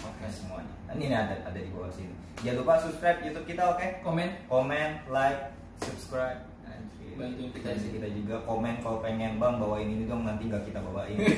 Oke 0.00 0.26
semuanya. 0.32 0.72
Nah, 0.88 0.96
ini 0.96 1.12
ada 1.12 1.36
ada 1.44 1.58
di 1.60 1.68
bawah 1.70 1.92
sini. 1.92 2.10
Jangan 2.40 2.64
lupa 2.64 2.74
subscribe 2.80 3.20
YouTube 3.20 3.46
kita, 3.46 3.68
oke? 3.68 3.86
Komen. 4.00 4.32
Komen, 4.48 5.04
like, 5.12 5.52
subscribe. 5.78 6.40
Anjir. 6.64 7.14
Bantuin 7.20 7.52
kita 7.52 7.68
Bantu 7.70 7.82
sih. 7.84 7.90
kita 7.94 8.08
juga 8.16 8.36
komen 8.48 8.74
kalau 8.80 8.98
pengen 8.98 9.36
bang 9.36 9.54
bawain 9.60 9.88
ini 9.92 10.08
dong 10.08 10.24
nanti 10.24 10.48
nggak 10.48 10.64
kita 10.64 10.80
bawain. 10.82 11.18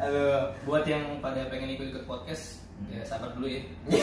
Halo. 0.00 0.50
Buat 0.64 0.88
yang 0.88 1.20
pada 1.20 1.46
pengen 1.46 1.76
ikut-ikut 1.76 2.08
podcast, 2.08 2.58
Hmm. 2.58 2.65
Ya 2.92 3.00
sabar 3.04 3.30
dulu 3.34 3.46
ya. 3.48 3.62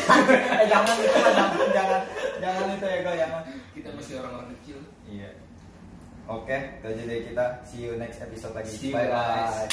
Eh, 0.63 0.65
jangan 0.69 0.95
itu 0.95 1.19
jangan 1.19 1.49
jangan 1.73 2.01
jangan 2.39 2.65
itu 2.77 2.85
ya 2.85 2.97
gue 3.03 3.15
jangan. 3.17 3.41
Kita 3.73 3.89
masih 3.93 4.13
orang-orang 4.21 4.49
kecil. 4.59 4.77
Iya. 5.09 5.29
Oke, 6.23 6.57
itu 6.79 6.85
aja 6.87 7.03
dari 7.03 7.21
kita. 7.27 7.45
See 7.67 7.83
you 7.83 7.99
next 7.99 8.23
episode 8.23 8.55
lagi. 8.55 8.71
See 8.71 8.89
you, 8.89 8.95
bye 8.95 9.11
guys. 9.11 9.67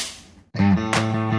bye. 0.54 1.29